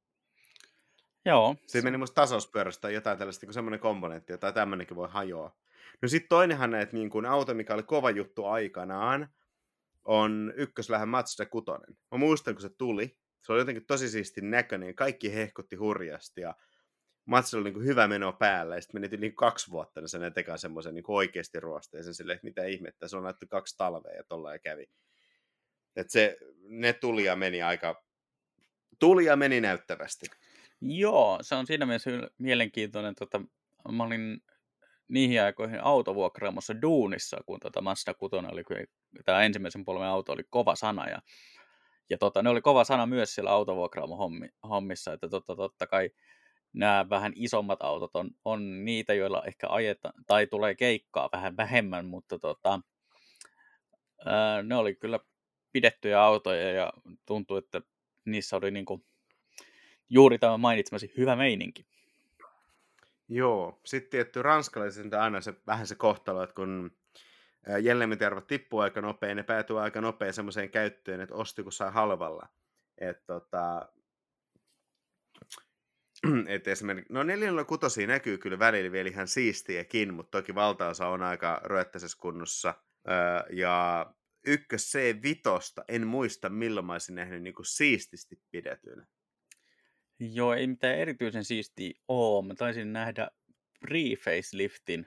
Joo. 1.25 1.57
Se 1.67 1.83
meni 1.83 1.97
musta 1.97 2.15
tasauspyörästä 2.15 2.81
tai 2.81 2.95
jotain 2.95 3.19
tällaista, 3.19 3.47
niin 3.47 3.55
semmoinen 3.55 3.81
komponentti, 3.81 4.39
tai 4.39 4.53
tämmöinenkin 4.53 4.97
voi 4.97 5.09
hajoa. 5.11 5.57
No 6.03 6.09
sitten 6.09 6.29
toinenhan 6.29 6.71
näet 6.71 6.93
niin 6.93 7.11
kuin 7.11 7.27
auto, 7.27 7.55
mikä 7.55 7.75
oli 7.75 7.83
kova 7.83 8.11
juttu 8.11 8.47
aikanaan, 8.47 9.29
on 10.05 10.53
ykköslähän 10.57 11.09
Mazda 11.09 11.47
6. 11.47 11.67
Mä 12.11 12.19
muistan, 12.19 12.55
kun 12.55 12.63
se 12.63 12.69
tuli. 12.69 13.19
Se 13.43 13.53
oli 13.53 13.61
jotenkin 13.61 13.87
tosi 13.87 14.09
siisti 14.09 14.41
näköinen. 14.41 14.95
Kaikki 14.95 15.35
hehkutti 15.35 15.77
hurjasti 15.77 16.41
ja 16.41 16.55
Mazda 17.25 17.59
oli 17.59 17.65
niin 17.65 17.75
kuin 17.75 17.87
hyvä 17.87 18.09
meno 18.09 18.33
päällä. 18.33 18.75
Ja 18.75 18.81
sitten 18.81 19.01
meni 19.01 19.17
yli 19.17 19.33
kaksi 19.33 19.71
vuotta, 19.71 20.01
niin 20.01 20.09
se 20.09 20.31
tekee 20.31 20.59
semmoisen 20.59 20.95
niin 20.95 21.05
oikeasti 21.09 21.61
ruosteisen 21.61 22.15
silleen, 22.15 22.37
että 22.37 22.47
mitä 22.47 22.65
ihmettä. 22.65 23.09
Se 23.09 23.17
on 23.17 23.23
näytty 23.23 23.47
kaksi 23.47 23.77
talvea 23.77 24.17
ja 24.17 24.25
tolla 24.25 24.53
ja 24.53 24.59
kävi. 24.59 24.87
Et 25.97 26.11
se, 26.11 26.37
ne 26.61 26.93
tuli 26.93 27.25
ja 27.25 27.37
meni 27.37 27.63
aika, 27.63 28.05
tuli 28.99 29.25
ja 29.25 29.37
meni 29.37 29.61
näyttävästi. 29.61 30.27
Joo, 30.81 31.39
se 31.43 31.55
on 31.55 31.67
siinä 31.67 31.87
mielessä 31.87 32.11
mielenkiintoinen. 32.39 33.15
Tota, 33.15 33.41
mä 33.93 34.05
olin 34.05 34.43
niihin 35.09 35.43
aikoihin 35.43 35.85
autovuokraamossa 35.85 36.83
duunissa, 36.83 37.37
kun 37.47 37.61
tota 37.61 37.81
Mazda 37.81 38.15
6 38.15 38.37
oli, 38.37 38.85
tämä 39.25 39.43
ensimmäisen 39.43 39.85
polven 39.85 40.09
auto 40.09 40.33
oli 40.33 40.43
kova 40.51 40.77
sana, 40.77 41.09
ja, 41.09 41.23
ja 42.11 42.19
tota, 42.19 42.43
ne 42.43 42.51
oli 42.51 42.61
kova 42.61 42.85
sana 42.85 43.07
myös 43.07 43.35
siellä 43.35 43.51
autovuokraamo-hommissa, 43.51 45.13
että 45.13 45.29
totta, 45.29 45.57
totta 45.57 45.87
kai 45.87 46.11
nämä 46.73 47.07
vähän 47.11 47.33
isommat 47.37 47.83
autot 47.83 48.17
on, 48.17 48.31
on 48.45 48.85
niitä, 48.85 49.15
joilla 49.15 49.43
ehkä 49.47 49.67
ajetaan, 49.71 50.15
tai 50.27 50.47
tulee 50.47 50.75
keikkaa 50.75 51.29
vähän 51.33 51.57
vähemmän, 51.57 52.07
mutta 52.07 52.39
tota, 52.39 52.81
ää, 54.27 54.63
ne 54.63 54.77
oli 54.77 54.95
kyllä 54.95 55.21
pidettyjä 55.73 56.23
autoja, 56.23 56.73
ja 56.73 56.93
tuntuu, 57.27 57.57
että 57.57 57.81
niissä 58.25 58.57
oli 58.57 58.71
niinku 58.71 59.05
juuri 60.11 60.39
tämä 60.39 60.57
mainitsemasi 60.57 61.13
hyvä 61.17 61.37
meininki. 61.37 61.87
Joo, 63.29 63.81
sitten 63.85 64.11
tietty 64.11 64.43
ranskalaisen 64.43 65.15
aina 65.15 65.41
se, 65.41 65.55
vähän 65.67 65.87
se 65.87 65.95
kohtalo, 65.95 66.43
että 66.43 66.55
kun 66.55 66.91
Jellemitervat 67.83 68.47
tippuu 68.47 68.81
aika 68.81 69.01
nopein, 69.01 69.37
ne 69.37 69.43
päätyy 69.43 69.81
aika 69.81 70.01
nopein 70.01 70.33
semmoiseen 70.33 70.71
käyttöön, 70.71 71.21
että 71.21 71.35
osti 71.35 71.63
kun 71.63 71.73
saa 71.73 71.91
halvalla. 71.91 72.49
Et 72.99 73.27
tota, 73.27 73.89
et 76.55 76.69
esimerkiksi, 76.69 77.13
no 77.13 77.23
neljällä 77.23 77.65
kutosia 77.65 78.07
näkyy 78.07 78.39
kyllä 78.39 78.59
välillä 78.59 78.93
vielä 78.93 79.09
ihan 79.09 79.29
siistiäkin, 79.29 80.15
mutta 80.15 80.39
toki 80.39 80.55
valtaosa 80.55 81.07
on 81.07 81.23
aika 81.23 81.61
röettäisessä 81.65 82.19
kunnossa. 82.21 82.75
ja 83.51 84.07
ykkös 84.47 84.93
C5, 84.97 85.85
en 85.89 86.07
muista 86.07 86.49
milloin 86.49 86.87
mä 86.87 86.93
olisin 86.93 87.15
nähnyt 87.15 87.43
niin 87.43 87.55
siististi 87.63 88.41
pidetyn. 88.51 89.07
Joo, 90.21 90.55
ei 90.55 90.67
mitään 90.67 90.99
erityisen 90.99 91.45
siistiä 91.45 91.93
oo. 92.09 92.43
Mä 92.43 92.55
taisin 92.55 92.93
nähdä 92.93 93.31
pre-faceliftin 93.87 95.05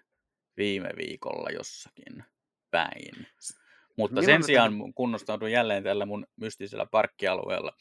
viime 0.58 0.90
viikolla 0.98 1.50
jossakin 1.50 2.24
päin. 2.72 3.28
Mutta 3.98 4.14
Milloin 4.16 4.26
sen 4.26 4.44
sijaan 4.44 4.72
tämän... 4.72 4.94
kunnostaudun 4.94 5.52
jälleen 5.52 5.84
tällä 5.84 6.06
mun 6.06 6.28
mystisellä 6.36 6.86
parkkialueella. 6.86 7.72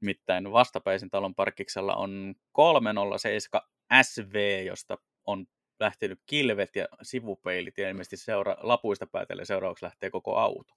Nimittäin 0.00 0.52
vastapäisen 0.52 1.10
talon 1.10 1.34
parkkiksella 1.34 1.94
on 1.94 2.34
307 2.52 3.68
SV, 4.02 4.62
josta 4.66 4.98
on 5.26 5.46
lähtenyt 5.80 6.20
kilvet 6.26 6.76
ja 6.76 6.88
sivupeilit 7.02 7.78
ja 7.78 7.88
ilmeisesti 7.88 8.16
seura- 8.16 8.56
lapuista 8.60 9.06
päätellen 9.06 9.46
seuraavaksi 9.46 9.84
lähtee 9.84 10.10
koko 10.10 10.36
auto. 10.36 10.74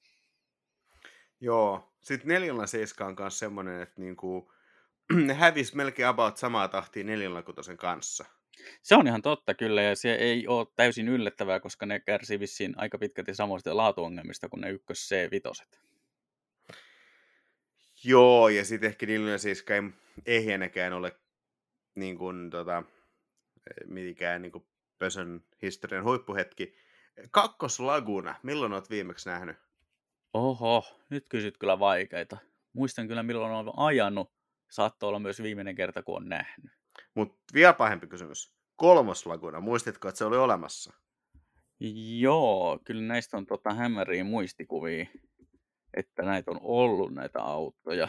Joo, 1.40 1.94
sitten 2.02 2.28
407 2.28 3.10
on 3.10 3.16
myös 3.20 3.40
semmoinen, 3.40 3.82
että 3.82 4.02
niinku, 4.02 4.52
ne 5.14 5.34
hävisi 5.44 5.76
melkein 5.76 6.08
about 6.08 6.38
samaa 6.38 6.68
tahtia 6.68 7.04
406 7.04 7.78
kanssa. 7.78 8.26
Se 8.82 8.96
on 8.96 9.08
ihan 9.08 9.22
totta 9.22 9.54
kyllä, 9.54 9.82
ja 9.82 9.96
se 9.96 10.14
ei 10.14 10.48
ole 10.48 10.68
täysin 10.76 11.08
yllättävää, 11.08 11.60
koska 11.60 11.86
ne 11.86 12.00
kärsii 12.00 12.40
vissiin 12.40 12.74
aika 12.78 12.98
pitkälti 12.98 13.36
samoista 13.36 13.78
laatuongelmista 13.78 14.50
kuin 14.50 14.62
ne 14.62 14.70
ykkös 14.70 15.10
C5. 15.14 15.78
Joo, 18.04 18.50
ja 18.50 18.66
sitten 18.66 18.88
ehkä 18.88 19.06
niillä 19.06 19.38
siis 19.38 19.66
ei 19.70 19.82
ehjänäkään 20.26 20.94
ole 20.94 21.20
niin 21.96 22.18
kuin, 22.18 22.50
tota, 22.50 22.84
mitikään 23.86 24.42
niin 24.42 24.52
kuin 24.52 24.66
Pösön 25.00 25.44
historian 25.62 26.04
huippuhetki. 26.04 26.76
Kakkoslaguna, 27.32 28.36
milloin 28.44 28.74
olet 28.74 28.90
viimeksi 28.90 29.30
nähnyt? 29.30 29.58
Oho, 30.34 30.84
nyt 31.10 31.30
kysyt 31.30 31.58
kyllä 31.58 31.80
vaikeita. 31.80 32.38
Muistan 32.74 33.08
kyllä 33.08 33.24
milloin 33.24 33.54
olen 33.54 33.74
ajanut. 33.78 34.35
Saattoi 34.72 35.08
olla 35.08 35.20
myös 35.20 35.42
viimeinen 35.42 35.76
kerta, 35.76 36.04
kun 36.04 36.18
on 36.18 36.30
nähnyt. 36.30 36.72
Mutta 37.16 37.38
vielä 37.54 37.74
pahempi 37.74 38.08
kysymys. 38.08 38.56
Kolmoslaguna, 38.76 39.60
muistitko, 39.60 40.08
että 40.08 40.18
se 40.18 40.26
oli 40.26 40.38
olemassa? 40.38 40.94
Joo, 42.20 42.80
kyllä 42.86 43.02
näistä 43.02 43.38
on 43.38 43.46
tota 43.46 43.74
hämäriä 43.74 44.24
muistikuvia, 44.24 45.06
että 45.94 46.24
näitä 46.24 46.52
on 46.52 46.60
ollut 46.62 47.14
näitä 47.14 47.42
autoja. 47.42 48.08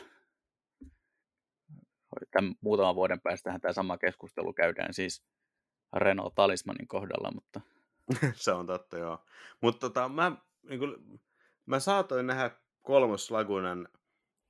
Tämän 2.31 2.55
muutaman 2.61 2.95
vuoden 2.95 3.21
päästähän 3.21 3.61
tämä 3.61 3.73
sama 3.73 3.99
keskustelu 3.99 4.53
käydään 4.53 4.95
siis 4.95 5.25
Renault 5.97 6.35
Talismanin 6.35 6.89
kohdalla, 6.89 7.31
mutta... 7.35 7.61
se 8.45 8.53
on 8.53 8.67
totta, 8.67 8.99
joo. 8.99 9.25
Mutta 9.63 9.81
tota, 9.81 10.09
mä, 10.09 10.33
niin 10.69 10.81
kun, 10.81 11.21
mä 11.67 11.81
saatoin 11.81 12.27
nähdä 12.27 12.51
kolmoslagunan 12.83 13.89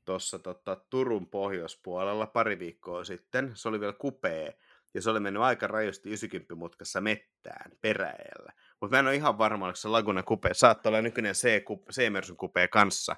tuossa 0.07 0.39
tota, 0.39 0.77
Turun 0.91 1.31
pohjoispuolella 1.31 2.27
pari 2.27 2.59
viikkoa 2.59 3.05
sitten. 3.05 3.51
Se 3.55 3.69
oli 3.69 3.81
vielä 3.81 3.93
kupee 3.93 4.59
ja 4.95 5.03
se 5.03 5.11
oli 5.11 5.21
mennyt 5.21 5.43
aika 5.43 5.67
rajusti 5.67 6.09
90 6.09 6.55
mutkassa 6.55 7.01
mettään 7.01 7.71
peräjällä. 7.81 8.53
Mutta 8.81 8.97
mä 8.97 9.01
en 9.01 9.07
ole 9.07 9.15
ihan 9.15 9.39
varma, 9.39 9.65
oliko 9.65 9.77
se 9.77 9.89
Laguna 9.89 10.23
Coupe. 10.23 10.49
Saattaa 10.53 10.91
olla 10.91 11.03
nykyinen 11.03 11.35
C-Mersun 11.93 12.37
Coupe 12.37 12.69
kanssa. 12.69 13.17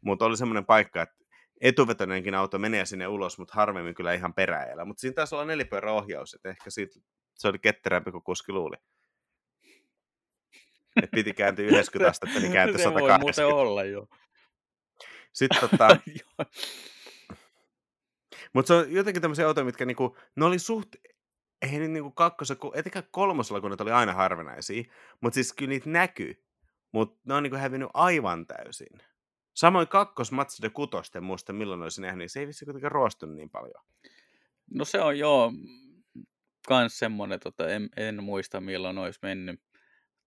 Mutta 0.00 0.24
oli 0.24 0.36
semmoinen 0.36 0.66
paikka, 0.66 1.02
että 1.02 1.16
etuvetoinenkin 1.60 2.34
auto 2.34 2.58
menee 2.58 2.86
sinne 2.86 3.08
ulos, 3.08 3.38
mutta 3.38 3.54
harvemmin 3.54 3.94
kyllä 3.94 4.14
ihan 4.14 4.34
peräjällä. 4.34 4.84
Mutta 4.84 5.00
siinä 5.00 5.14
taisi 5.14 5.34
olla 5.34 5.44
nelipyörä 5.44 5.92
ohjaus, 5.92 6.34
että 6.34 6.48
ehkä 6.48 6.70
siitä, 6.70 7.00
se 7.34 7.48
oli 7.48 7.58
ketterämpi 7.58 8.10
kuin 8.10 8.24
kuski 8.24 8.52
luuli. 8.52 8.76
Et 11.02 11.10
piti 11.10 11.32
kääntyä 11.32 11.66
90 11.66 12.10
astetta, 12.10 12.40
niin 12.40 12.52
kääntyi 12.52 12.82
180. 12.82 13.32
Se 13.36 13.44
voi 13.44 13.48
muuten 13.48 13.60
olla, 13.60 13.84
joo. 13.84 14.08
Sitten 15.36 15.60
tota... 15.70 15.88
Mutta 18.52 18.68
se 18.68 18.74
on 18.74 18.92
jotenkin 18.92 19.22
tämmöisiä 19.22 19.46
autoja, 19.46 19.64
mitkä 19.64 19.84
niinku, 19.84 20.16
ne 20.36 20.44
oli 20.44 20.58
suht, 20.58 20.96
ei 21.62 21.78
nyt 21.78 21.90
niinku 21.90 22.10
kakkosella, 22.10 22.72
etenkään 22.74 23.08
kolmosella, 23.10 23.60
kun 23.60 23.70
ne 23.70 23.76
oli 23.80 23.90
aina 23.90 24.12
harvinaisia, 24.12 24.84
mutta 25.20 25.34
siis 25.34 25.52
kyllä 25.52 25.68
niitä 25.68 25.90
näkyy, 25.90 26.44
mutta 26.92 27.20
ne 27.24 27.34
on 27.34 27.42
niinku 27.42 27.56
hävinnyt 27.56 27.88
aivan 27.94 28.46
täysin. 28.46 29.02
Samoin 29.54 29.88
kakkos 29.88 30.32
Mazda 30.32 30.70
kutosten, 30.70 31.24
muista 31.24 31.52
milloin 31.52 31.82
olisin 31.82 32.02
nähnyt, 32.02 32.18
niin 32.18 32.30
se 32.30 32.40
ei 32.40 32.46
vissi 32.46 32.64
kuitenkaan 32.64 32.92
ruostunut 32.92 33.36
niin 33.36 33.50
paljon. 33.50 33.84
No 34.74 34.84
se 34.84 35.00
on 35.00 35.18
joo, 35.18 35.52
kans 36.68 36.98
semmoinen, 36.98 37.40
tota, 37.40 37.68
en, 37.68 37.88
en, 37.96 38.24
muista 38.24 38.60
milloin 38.60 38.98
olisi 38.98 39.18
mennyt. 39.22 39.60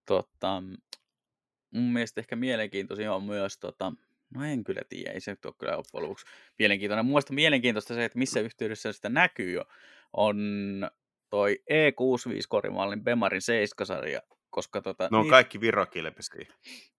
Tota, 0.06 0.62
mun 1.70 1.92
mielestä 1.92 2.20
ehkä 2.20 2.36
mielenkiintoisia 2.36 3.14
on 3.14 3.24
myös 3.24 3.58
tota, 3.58 3.92
No 4.34 4.44
en 4.44 4.64
kyllä 4.64 4.82
tiedä, 4.88 5.12
ei 5.12 5.20
se 5.20 5.36
ole 5.44 5.54
kyllä 5.58 5.76
loppujen 5.76 6.02
lopuksi 6.02 6.26
mielenkiintoinen. 6.58 7.06
Mielestä 7.06 7.32
mielenkiintoista 7.32 7.94
se, 7.94 8.04
että 8.04 8.18
missä 8.18 8.40
yhteydessä 8.40 8.92
sitä 8.92 9.08
näkyy 9.08 9.52
jo, 9.52 9.64
on 10.12 10.36
toi 11.30 11.58
E65 11.70 12.40
korimallin 12.48 13.04
Bemarin 13.04 13.40
7-sarja, 13.40 14.20
koska 14.50 14.82
tota... 14.82 15.08
No 15.10 15.18
on 15.18 15.24
niin... 15.24 15.30
kaikki 15.30 15.60
virokilpisiä. 15.60 16.46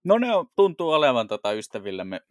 No 0.04 0.18
ne 0.18 0.36
on, 0.36 0.48
tuntuu 0.56 0.90
olevan 0.92 1.28
tota 1.28 1.52
ystävillemme 1.52 2.22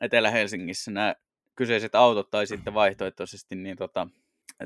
Etelä-Helsingissä 0.00 0.90
nämä 0.90 1.14
kyseiset 1.56 1.94
autot, 1.94 2.30
tai 2.30 2.46
sitten 2.46 2.74
vaihtoehtoisesti, 2.74 3.54
niin 3.54 3.76
tota, 3.76 4.06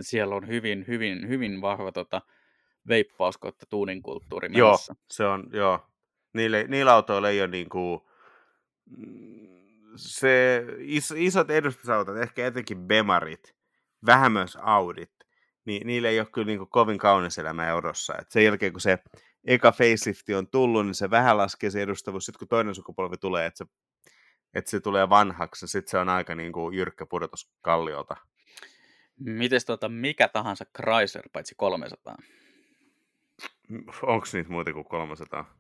siellä 0.00 0.34
on 0.34 0.48
hyvin, 0.48 0.84
hyvin, 0.88 1.28
hyvin 1.28 1.60
vahva 1.60 1.92
tota, 1.92 2.22
veippaus 2.88 3.38
kautta 3.38 3.66
tuunin 3.70 4.02
kulttuuri. 4.02 4.48
Joo, 4.52 4.76
se 5.10 5.24
on, 5.24 5.50
joo. 5.52 5.86
Niille, 6.34 6.64
niillä 6.68 6.94
autoilla 6.94 7.28
ei 7.28 7.40
ole 7.40 7.48
niin 7.48 7.68
kuin, 7.68 8.00
se 9.98 10.64
is, 10.78 11.14
isot 11.16 11.50
edustusautot, 11.50 12.16
ehkä 12.16 12.46
etenkin 12.46 12.78
Bemarit, 12.78 13.54
vähän 14.06 14.32
myös 14.32 14.58
Audit, 14.60 15.12
niin 15.64 15.86
niillä 15.86 16.08
ei 16.08 16.20
ole 16.20 16.28
kyllä 16.32 16.46
niin 16.46 16.58
kuin 16.58 16.70
kovin 16.70 16.98
kaunis 16.98 17.38
elämä 17.38 17.68
eurossa. 17.68 18.14
Et 18.20 18.30
sen 18.30 18.44
jälkeen, 18.44 18.72
kun 18.72 18.80
se 18.80 18.98
eka 19.44 19.72
facelifti 19.72 20.34
on 20.34 20.48
tullut, 20.48 20.86
niin 20.86 20.94
se 20.94 21.10
vähän 21.10 21.36
laskee 21.36 21.70
se 21.70 21.82
edustavuus, 21.82 22.26
sitten 22.26 22.38
kun 22.38 22.48
toinen 22.48 22.74
sukupolvi 22.74 23.16
tulee, 23.16 23.46
että 23.46 23.58
se, 23.58 23.66
että 24.54 24.70
se 24.70 24.80
tulee 24.80 25.08
vanhaksi, 25.08 25.64
niin 25.64 25.70
sitten 25.70 25.90
se 25.90 25.98
on 25.98 26.08
aika 26.08 26.34
niin 26.34 26.52
kuin 26.52 26.76
jyrkkä 26.76 27.06
pudotus 27.06 27.50
kalliolta. 27.62 28.16
Mites 29.18 29.64
tota, 29.64 29.88
mikä 29.88 30.28
tahansa 30.28 30.64
Chrysler 30.64 31.28
paitsi 31.32 31.54
300? 31.54 32.16
Onko 34.02 34.26
niitä 34.32 34.50
muuta 34.50 34.72
kuin 34.72 34.84
300? 34.84 35.54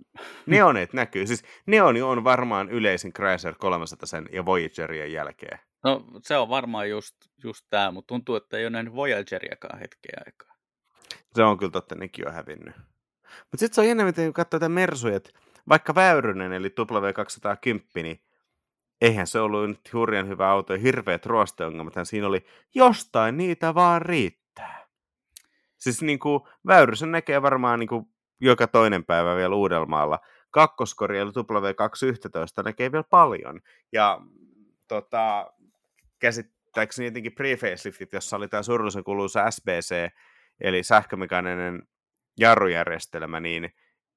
Neonit 0.46 0.92
näkyy. 0.92 1.26
Siis 1.26 1.44
Neoni 1.66 2.02
on 2.02 2.24
varmaan 2.24 2.70
yleisin 2.70 3.12
Chrysler 3.12 3.54
300 3.58 4.06
sen 4.06 4.28
ja 4.32 4.46
Voyagerien 4.46 5.12
jälkeen. 5.12 5.58
No 5.84 6.04
se 6.22 6.36
on 6.36 6.48
varmaan 6.48 6.90
just, 6.90 7.16
just 7.44 7.66
tämä, 7.70 7.90
mutta 7.90 8.06
tuntuu, 8.06 8.36
että 8.36 8.56
ei 8.56 8.64
ole 8.64 8.70
nähnyt 8.70 8.94
Voyageriakaan 8.94 9.78
hetkeä 9.78 10.20
aikaa. 10.26 10.56
Se 11.34 11.42
on 11.42 11.58
kyllä 11.58 11.72
totta, 11.72 11.94
nekin 11.94 12.28
on 12.28 12.34
hävinnyt. 12.34 12.74
Mutta 13.38 13.56
sitten 13.56 13.74
se 13.74 13.80
on 13.80 13.88
jännä, 13.88 14.04
miten 14.04 14.32
katsoo 14.32 14.60
tätä 14.60 14.68
Mersuja, 14.68 15.16
että 15.16 15.30
vaikka 15.68 15.94
Väyrynen, 15.94 16.52
eli 16.52 16.68
W210, 16.68 18.02
niin 18.02 18.20
eihän 19.00 19.26
se 19.26 19.40
ollut 19.40 19.68
nyt 19.68 19.92
hurjan 19.92 20.28
hyvä 20.28 20.50
auto 20.50 20.72
ja 20.72 20.78
hirveät 20.78 21.26
ruosteongelmat, 21.26 21.94
siinä 22.02 22.26
oli 22.26 22.46
jostain 22.74 23.36
niitä 23.36 23.74
vaan 23.74 24.02
riittää. 24.02 24.47
Siis 25.78 26.02
niin 26.02 26.18
kuin, 26.18 26.40
Väyrysen 26.66 27.12
näkee 27.12 27.42
varmaan 27.42 27.80
niin 27.80 27.88
kuin, 27.88 28.04
joka 28.40 28.66
toinen 28.66 29.04
päivä 29.04 29.36
vielä 29.36 29.54
Uudelmaalla. 29.54 30.18
Kakkoskori 30.50 31.18
eli 31.18 31.30
W211 31.30 32.62
näkee 32.64 32.92
vielä 32.92 33.04
paljon. 33.10 33.60
Ja 33.92 34.20
tota, 34.88 35.52
käsittääkseni 36.18 37.06
jotenkin 37.06 37.32
pre-faceliftit, 37.32 38.08
jossa 38.12 38.36
oli 38.36 38.48
tämä 38.48 38.62
surullisen 38.62 39.04
kuluisa 39.04 39.50
SBC, 39.50 40.10
eli 40.60 40.82
sähkömekaaninen 40.82 41.82
jarrujärjestelmä, 42.38 43.40
niin 43.40 43.70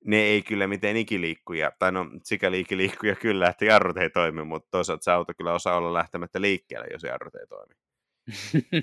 ne 0.06 0.18
ei 0.18 0.42
kyllä 0.42 0.68
miten 0.68 0.98
ikiliikkuja, 0.98 1.72
tai 1.80 1.92
no 1.92 2.06
sikäli 2.24 2.60
ikiliikkuja 2.60 3.16
kyllä, 3.16 3.50
että 3.50 3.66
jarrut 3.66 3.98
ei 3.98 4.10
toimi, 4.10 4.44
mutta 4.44 4.68
toisaalta 4.72 5.04
se 5.04 5.12
auto 5.12 5.34
kyllä 5.38 5.54
osaa 5.54 5.78
olla 5.78 5.94
lähtemättä 5.94 6.42
liikkeelle, 6.42 6.88
jos 6.92 7.04
jarrut 7.04 7.36
ei 7.36 7.48
toimi. 7.48 7.74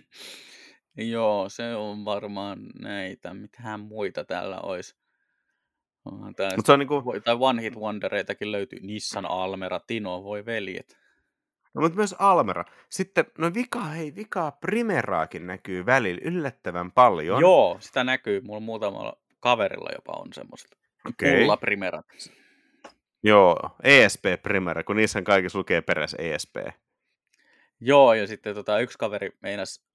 Joo, 0.98 1.48
se 1.48 1.74
on 1.74 2.04
varmaan 2.04 2.58
näitä. 2.80 3.34
Mitähän 3.34 3.80
muita 3.80 4.24
täällä 4.24 4.60
olisi? 4.60 4.96
Tää 6.36 6.56
Mut 6.56 6.66
se 6.66 6.72
on 6.72 6.78
niinku... 6.78 7.02
Tai 7.24 7.36
One 7.40 7.62
Hit 7.62 7.76
Wondereitakin 7.76 8.52
löytyy. 8.52 8.78
Nissan 8.82 9.26
Almera, 9.26 9.80
Tino, 9.80 10.24
voi 10.24 10.46
veljet. 10.46 10.98
No, 11.74 11.80
mutta 11.80 11.96
myös 11.96 12.14
Almera. 12.18 12.64
Sitten, 12.90 13.24
no 13.38 13.54
vika, 13.54 13.84
hei, 13.84 14.14
vikaa 14.14 14.50
Primeraakin 14.50 15.46
näkyy 15.46 15.86
välillä 15.86 16.20
yllättävän 16.24 16.92
paljon. 16.92 17.40
Joo, 17.40 17.76
sitä 17.80 18.04
näkyy. 18.04 18.40
Mulla 18.40 18.60
muutamalla 18.60 19.16
kaverilla 19.40 19.90
jopa 19.94 20.12
on 20.12 20.32
semmoista. 20.32 20.76
Okay. 21.08 21.40
Pulla 21.40 21.56
Primerat. 21.56 22.06
Joo, 23.22 23.56
ESP 23.82 24.24
Primera, 24.42 24.84
kun 24.84 24.96
niissä 24.96 25.22
kaikissa 25.22 25.58
lukee 25.58 25.80
perässä 25.80 26.16
ESP. 26.20 26.56
Joo, 27.80 28.14
ja 28.14 28.26
sitten 28.26 28.54
tota, 28.54 28.78
yksi 28.78 28.98
kaveri 28.98 29.30
meinas 29.42 29.87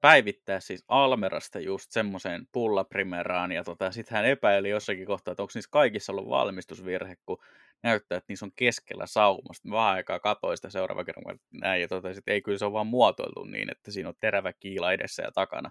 päivittää 0.00 0.60
siis 0.60 0.84
Almerasta 0.88 1.60
just 1.60 1.92
semmoiseen 1.92 2.48
pullaprimeraan, 2.52 3.52
ja 3.52 3.64
tota, 3.64 3.92
sitten 3.92 4.16
hän 4.16 4.26
epäili 4.26 4.70
jossakin 4.70 5.06
kohtaa, 5.06 5.32
että 5.32 5.42
onko 5.42 5.52
niissä 5.54 5.70
kaikissa 5.70 6.12
ollut 6.12 6.28
valmistusvirhe, 6.28 7.16
kun 7.26 7.38
näyttää, 7.82 8.18
että 8.18 8.26
niissä 8.28 8.46
on 8.46 8.52
keskellä 8.56 9.06
saumasta. 9.06 9.70
Vähän 9.70 9.94
aikaa 9.94 10.20
katsoin 10.20 10.56
sitä 10.56 10.70
seuraava 10.70 11.04
kerran, 11.04 11.38
näin, 11.52 11.82
ja 11.82 11.88
tota, 11.88 12.14
sit 12.14 12.28
ei 12.28 12.42
kyllä 12.42 12.58
se 12.58 12.64
on 12.64 12.72
vaan 12.72 12.86
muotoiltu 12.86 13.44
niin, 13.44 13.70
että 13.70 13.90
siinä 13.90 14.08
on 14.08 14.14
terävä 14.20 14.52
kiila 14.52 14.92
edessä 14.92 15.22
ja 15.22 15.32
takana. 15.32 15.70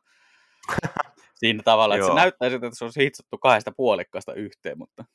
siinä 1.39 1.63
tavalla, 1.63 1.95
että 1.95 2.07
se 2.07 2.13
näyttää 2.13 2.49
siltä, 2.49 2.67
että 2.67 2.77
se 2.77 2.85
on 2.85 2.91
hitsattu 2.97 3.37
kahdesta 3.37 3.71
puolikkaasta 3.71 4.33
yhteen, 4.33 4.77
mutta... 4.77 5.05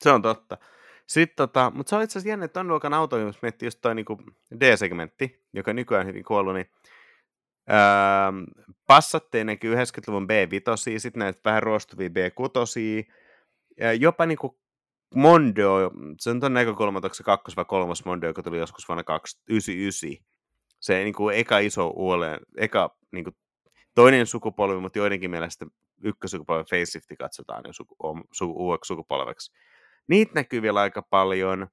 Se 0.00 0.10
on 0.10 0.22
totta. 0.22 0.58
Sitten 1.06 1.36
tota, 1.36 1.72
mutta 1.74 1.90
se 1.90 1.96
on 1.96 2.02
itse 2.02 2.12
asiassa 2.18 2.28
jännä, 2.28 2.44
että 2.44 2.60
ton 2.60 2.68
luokan 2.68 2.94
auto, 2.94 3.18
jos 3.18 3.42
miettii 3.42 3.66
just 3.66 3.78
toi 3.82 3.94
niin 3.94 4.06
D-segmentti, 4.60 5.46
joka 5.52 5.72
nykyään 5.72 6.00
on 6.00 6.06
hyvin 6.06 6.24
kuollut, 6.24 6.54
niin 6.54 6.70
Öö, 7.70 8.56
Passatteja 8.86 9.44
näkyy 9.44 9.74
90-luvun 9.74 10.26
B5, 10.26 10.98
sitten 10.98 11.20
näitä 11.20 11.40
vähän 11.44 11.62
ruostuvia 11.62 12.08
B6, 12.08 13.12
ja 13.80 13.92
jopa 13.92 14.26
niin 14.26 14.38
kuin 14.38 14.52
Mondo, 15.14 15.90
se 16.20 16.30
on 16.30 16.40
tuon 16.40 16.54
näkökulma, 16.54 16.98
onko 16.98 17.14
se 17.14 17.22
kakkos 17.22 17.56
vai 17.56 17.64
kolmas 17.64 18.04
Mondo, 18.04 18.26
joka 18.26 18.42
tuli 18.42 18.58
joskus 18.58 18.88
vuonna 18.88 19.04
1999. 19.04 20.32
Se 20.80 21.04
niin 21.04 21.14
kuin 21.14 21.36
eka 21.36 21.58
iso 21.58 21.88
uudelleen, 21.88 22.40
eka 22.56 22.96
niin 23.12 23.24
kuin 23.24 23.36
toinen 23.94 24.26
sukupolvi, 24.26 24.80
mutta 24.80 24.98
joidenkin 24.98 25.30
mielestä 25.30 25.66
ykkösukupolven 26.04 26.64
facelifti 26.64 27.16
katsotaan 27.16 27.62
jo 27.66 27.72
suku, 27.72 27.96
su, 28.32 28.52
uudeksi 28.56 28.88
sukupolveksi. 28.88 29.52
Niitä 30.08 30.32
näkyy 30.34 30.62
vielä 30.62 30.80
aika 30.80 31.02
paljon. 31.02 31.68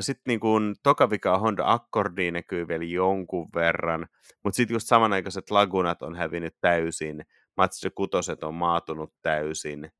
Sitten 0.00 0.22
niin 0.26 0.40
kuin 0.40 0.74
tokavika 0.82 1.38
Honda 1.38 1.62
Accordi 1.66 2.30
näkyy 2.30 2.68
vielä 2.68 2.84
jonkun 2.84 3.48
verran, 3.54 4.06
mutta 4.44 4.56
sitten 4.56 4.74
just 4.74 4.88
samanaikaiset 4.88 5.50
lagunat 5.50 6.02
on 6.02 6.16
hävinnyt 6.16 6.54
täysin, 6.60 7.24
Mazda 7.56 7.90
kutoset 7.94 8.42
on 8.42 8.54
maatunut 8.54 9.14
täysin, 9.22 9.90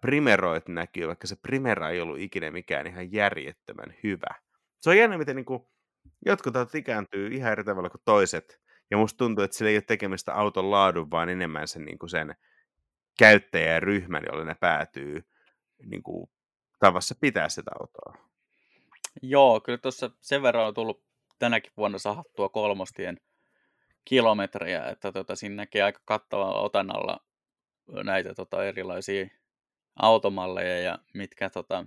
Primeroit 0.00 0.68
näkyy, 0.68 1.06
vaikka 1.06 1.26
se 1.26 1.36
Primera 1.42 1.90
ei 1.90 2.00
ollut 2.00 2.18
ikinä 2.18 2.50
mikään 2.50 2.86
ihan 2.86 3.12
järjettömän 3.12 3.94
hyvä. 4.02 4.34
Se 4.80 4.90
on 4.90 4.98
jännä, 4.98 5.18
miten 5.18 5.36
niin 5.36 5.46
kuin, 5.46 5.62
jotkut 6.26 6.56
autot 6.56 6.74
ikääntyy 6.74 7.26
ihan 7.26 7.52
eri 7.52 7.64
tavalla 7.64 7.90
kuin 7.90 8.02
toiset. 8.04 8.60
Ja 8.90 8.96
musta 8.96 9.18
tuntuu, 9.18 9.44
että 9.44 9.56
sillä 9.56 9.70
ei 9.70 9.76
ole 9.76 9.82
tekemistä 9.86 10.34
auton 10.34 10.70
laadun, 10.70 11.10
vaan 11.10 11.28
enemmän 11.28 11.68
sen, 11.68 11.84
niin 11.84 11.98
kuin 11.98 12.10
sen 12.10 12.34
käyttäjäryhmän, 13.18 14.22
jolle 14.30 14.44
ne 14.44 14.54
päätyy 14.60 15.22
niin 15.86 16.02
kuin, 16.02 16.30
tavassa 16.78 17.14
pitää 17.20 17.48
sitä 17.48 17.70
autoa. 17.80 18.23
Joo, 19.22 19.60
kyllä 19.60 19.78
tuossa 19.78 20.10
sen 20.20 20.42
verran 20.42 20.66
on 20.66 20.74
tullut 20.74 21.04
tänäkin 21.38 21.72
vuonna 21.76 21.98
sahattua 21.98 22.48
kolmostien 22.48 23.20
kilometrejä, 24.04 24.84
että 24.86 25.12
tota, 25.12 25.36
siinä 25.36 25.54
näkee 25.54 25.82
aika 25.82 26.00
kattavalla 26.04 26.60
otannalla 26.60 27.20
näitä 28.04 28.34
tota, 28.34 28.64
erilaisia 28.64 29.26
automalleja, 29.96 30.80
ja 30.80 30.98
mitkä 31.14 31.50
tota, 31.50 31.86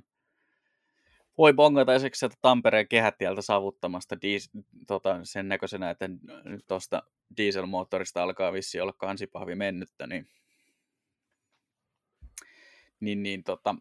voi 1.38 1.54
bongata 1.54 1.94
esimerkiksi 1.94 2.20
sieltä 2.20 2.36
Tampereen 2.42 2.88
kehätieltä 2.88 3.42
saavuttamasta 3.42 4.22
diis, 4.22 4.50
tota, 4.88 5.20
sen 5.24 5.48
näköisenä, 5.48 5.90
että 5.90 6.10
tuosta 6.68 7.04
dieselmoottorista 7.38 8.24
alkaa 8.24 8.54
vissi 8.54 8.82
olla 8.82 8.94
kansipahvi 8.94 9.56
mennyttä, 9.56 10.08
niin, 10.08 10.30
niin, 13.00 13.24
niin 13.24 13.44
tota, 13.44 13.76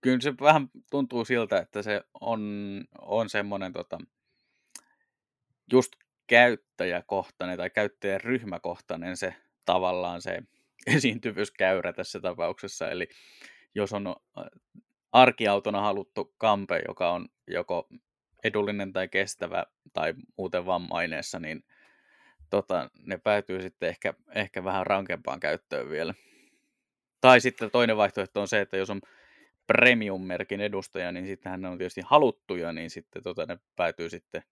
kyllä 0.00 0.20
se 0.20 0.34
vähän 0.40 0.70
tuntuu 0.90 1.24
siltä, 1.24 1.58
että 1.58 1.82
se 1.82 2.02
on, 2.20 2.40
on 2.98 3.28
semmoinen 3.28 3.72
tota, 3.72 3.98
just 5.72 5.92
käyttäjäkohtainen 6.26 7.58
tai 7.58 7.70
käyttäjän 7.70 8.20
ryhmäkohtainen 8.20 9.16
se 9.16 9.34
tavallaan 9.64 10.22
se 10.22 10.42
esiintyvyyskäyrä 10.96 11.92
tässä 11.92 12.20
tapauksessa. 12.20 12.90
Eli 12.90 13.08
jos 13.74 13.92
on 13.92 14.16
arkiautona 15.12 15.80
haluttu 15.80 16.34
kampe, 16.38 16.82
joka 16.88 17.10
on 17.10 17.28
joko 17.46 17.88
edullinen 18.44 18.92
tai 18.92 19.08
kestävä 19.08 19.64
tai 19.92 20.14
muuten 20.36 20.66
vammaineessa, 20.66 21.38
niin 21.38 21.64
tota, 22.50 22.90
ne 23.06 23.18
päätyy 23.18 23.62
sitten 23.62 23.88
ehkä, 23.88 24.14
ehkä 24.34 24.64
vähän 24.64 24.86
rankempaan 24.86 25.40
käyttöön 25.40 25.90
vielä. 25.90 26.14
Tai 27.20 27.40
sitten 27.40 27.70
toinen 27.70 27.96
vaihtoehto 27.96 28.40
on 28.40 28.48
se, 28.48 28.60
että 28.60 28.76
jos 28.76 28.90
on 28.90 29.00
premium-merkin 29.70 30.60
edustaja, 30.60 31.12
niin 31.12 31.26
sitten 31.26 31.62
ne 31.62 31.68
on 31.68 31.78
tietysti 31.78 32.00
haluttuja, 32.06 32.72
niin 32.72 32.90
sitten 32.90 33.22
tota, 33.22 33.46
ne 33.46 33.58
päätyy 33.76 34.10
sitten 34.10 34.42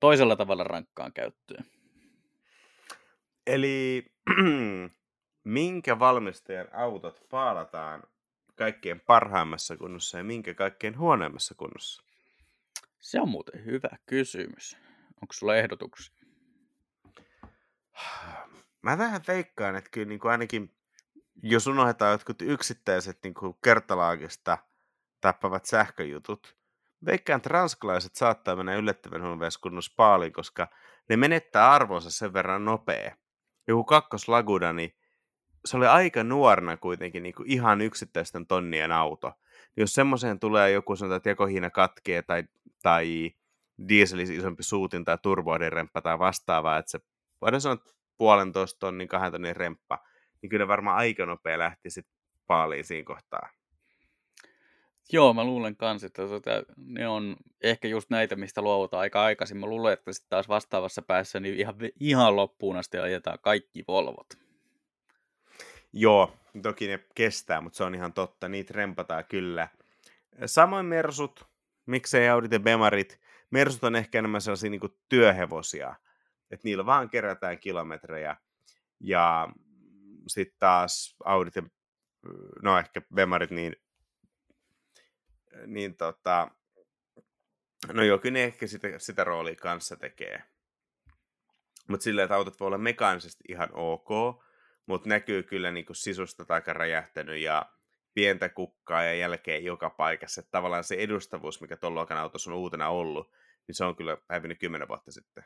toisella 0.00 0.36
tavalla 0.36 0.64
rankkaan 0.64 1.12
käyttöön. 1.12 1.64
Eli 3.46 4.06
minkä 5.44 5.98
valmistajan 5.98 6.68
autot 6.72 7.26
paalataan 7.30 8.02
kaikkein 8.54 9.00
parhaimmassa 9.00 9.76
kunnossa 9.76 10.18
ja 10.18 10.24
minkä 10.24 10.54
kaikkein 10.54 10.98
huonoimmassa 10.98 11.54
kunnossa? 11.54 12.02
Se 12.98 13.20
on 13.20 13.28
muuten 13.28 13.64
hyvä 13.64 13.90
kysymys. 14.06 14.76
Onko 15.22 15.32
sulla 15.32 15.56
ehdotuksia? 15.56 16.14
Mä 18.82 18.98
vähän 18.98 19.20
veikkaan, 19.28 19.76
että 19.76 19.90
kyllä 19.90 20.08
niin 20.08 20.20
kuin 20.20 20.32
ainakin 20.32 20.74
jos 21.42 21.66
unohdetaan 21.66 22.12
jotkut 22.12 22.42
yksittäiset 22.42 23.18
niin 23.24 23.34
kuin 23.34 23.54
kertalaakista 23.64 24.58
tappavat 25.20 25.64
sähköjutut, 25.64 26.56
veikkaan, 27.04 27.36
että 27.36 27.48
ranskalaiset 27.48 28.14
saattaa 28.14 28.56
mennä 28.56 28.74
yllättävän 28.74 29.22
huonossa 29.22 29.60
kunnossa 29.60 29.92
paaliin, 29.96 30.32
koska 30.32 30.68
ne 31.08 31.16
menettää 31.16 31.70
arvonsa 31.70 32.10
sen 32.10 32.32
verran 32.32 32.64
nopea. 32.64 33.16
Joku 33.68 33.84
kakkoslaguda, 33.84 34.72
niin 34.72 34.96
se 35.64 35.76
oli 35.76 35.86
aika 35.86 36.24
nuorena 36.24 36.76
kuitenkin 36.76 37.22
niin 37.22 37.34
kuin 37.34 37.50
ihan 37.50 37.80
yksittäisten 37.80 38.46
tonnien 38.46 38.92
auto. 38.92 39.32
Jos 39.76 39.94
semmoiseen 39.94 40.40
tulee 40.40 40.70
joku 40.70 40.96
sanotaan, 40.96 41.16
että 41.16 41.28
jakohiina 41.28 41.70
katkee 41.70 42.22
tai, 42.22 42.44
tai 42.82 43.30
dieselis 43.88 44.30
isompi 44.30 44.62
suutin 44.62 45.04
tai 45.04 45.18
turboadiremppa 45.22 46.02
tai 46.02 46.18
vastaavaa, 46.18 46.78
että 46.78 46.90
se 46.90 47.00
voidaan 47.40 47.60
sanoa 47.60 47.84
puolentoista 48.16 48.78
tonnin, 48.78 49.08
kahden 49.08 49.32
tonnin 49.32 49.56
remppa, 49.56 49.98
niin 50.42 50.50
kyllä 50.50 50.68
varmaan 50.68 50.96
aika 50.96 51.26
nopea 51.26 51.58
lähti 51.58 51.90
sitten 51.90 52.14
paaliin 52.46 52.84
siinä 52.84 53.04
kohtaa. 53.04 53.50
Joo, 55.12 55.34
mä 55.34 55.44
luulen 55.44 55.76
kans, 55.76 56.04
että 56.04 56.26
tota, 56.28 56.50
ne 56.76 57.08
on 57.08 57.36
ehkä 57.62 57.88
just 57.88 58.10
näitä, 58.10 58.36
mistä 58.36 58.62
luovutaan 58.62 59.00
aika 59.00 59.22
aikaisin. 59.22 59.56
Mä 59.56 59.66
luulen, 59.66 59.92
että 59.92 60.12
sitten 60.12 60.30
taas 60.30 60.48
vastaavassa 60.48 61.02
päässä 61.02 61.40
niin 61.40 61.54
ihan, 61.54 61.74
ihan 62.00 62.36
loppuun 62.36 62.76
asti 62.76 62.98
ajetaan 62.98 63.38
kaikki 63.42 63.84
Volvot. 63.88 64.26
Joo, 65.92 66.36
toki 66.62 66.86
ne 66.86 67.00
kestää, 67.14 67.60
mutta 67.60 67.76
se 67.76 67.84
on 67.84 67.94
ihan 67.94 68.12
totta. 68.12 68.48
Niitä 68.48 68.74
rempataan 68.76 69.24
kyllä. 69.28 69.68
Samoin 70.46 70.86
Mersut, 70.86 71.46
miksei 71.86 72.28
Audit 72.28 72.52
ja 72.52 72.60
Bemarit. 72.60 73.20
Mersut 73.50 73.84
on 73.84 73.96
ehkä 73.96 74.18
enemmän 74.18 74.40
sellaisia 74.40 74.70
niin 74.70 74.80
työhevosia, 75.08 75.94
että 76.50 76.68
niillä 76.68 76.86
vaan 76.86 77.10
kerätään 77.10 77.58
kilometrejä. 77.58 78.36
Ja 79.00 79.48
sitten 80.30 80.58
taas 80.58 81.16
Audit 81.24 81.56
ja 81.56 81.62
no 82.62 82.78
ehkä 82.78 83.02
Bemarit, 83.14 83.50
niin, 83.50 83.76
niin 85.66 85.96
tota, 85.96 86.50
no 87.92 88.02
ne 88.30 88.44
ehkä 88.44 88.66
sitä, 88.66 88.88
sitä 88.98 89.24
roolia 89.24 89.56
kanssa 89.56 89.96
tekee. 89.96 90.42
Mutta 91.88 92.04
silleen, 92.04 92.24
että 92.24 92.34
autot 92.34 92.60
voi 92.60 92.66
olla 92.66 92.78
mekaanisesti 92.78 93.44
ihan 93.48 93.68
ok, 93.72 94.08
mutta 94.86 95.08
näkyy 95.08 95.42
kyllä 95.42 95.70
niin 95.70 95.86
sisusta 95.92 96.44
aika 96.48 96.72
räjähtänyt 96.72 97.40
ja 97.40 97.66
pientä 98.14 98.48
kukkaa 98.48 99.02
ja 99.02 99.14
jälkeen 99.14 99.64
joka 99.64 99.90
paikassa. 99.90 100.40
Että 100.40 100.50
tavallaan 100.50 100.84
se 100.84 100.94
edustavuus, 100.94 101.60
mikä 101.60 101.76
tuon 101.76 101.94
luokan 101.94 102.16
autossa 102.16 102.50
on 102.50 102.56
uutena 102.56 102.88
ollut, 102.88 103.32
niin 103.66 103.74
se 103.74 103.84
on 103.84 103.96
kyllä 103.96 104.16
hävinnyt 104.30 104.58
kymmenen 104.58 104.88
vuotta 104.88 105.12
sitten. 105.12 105.44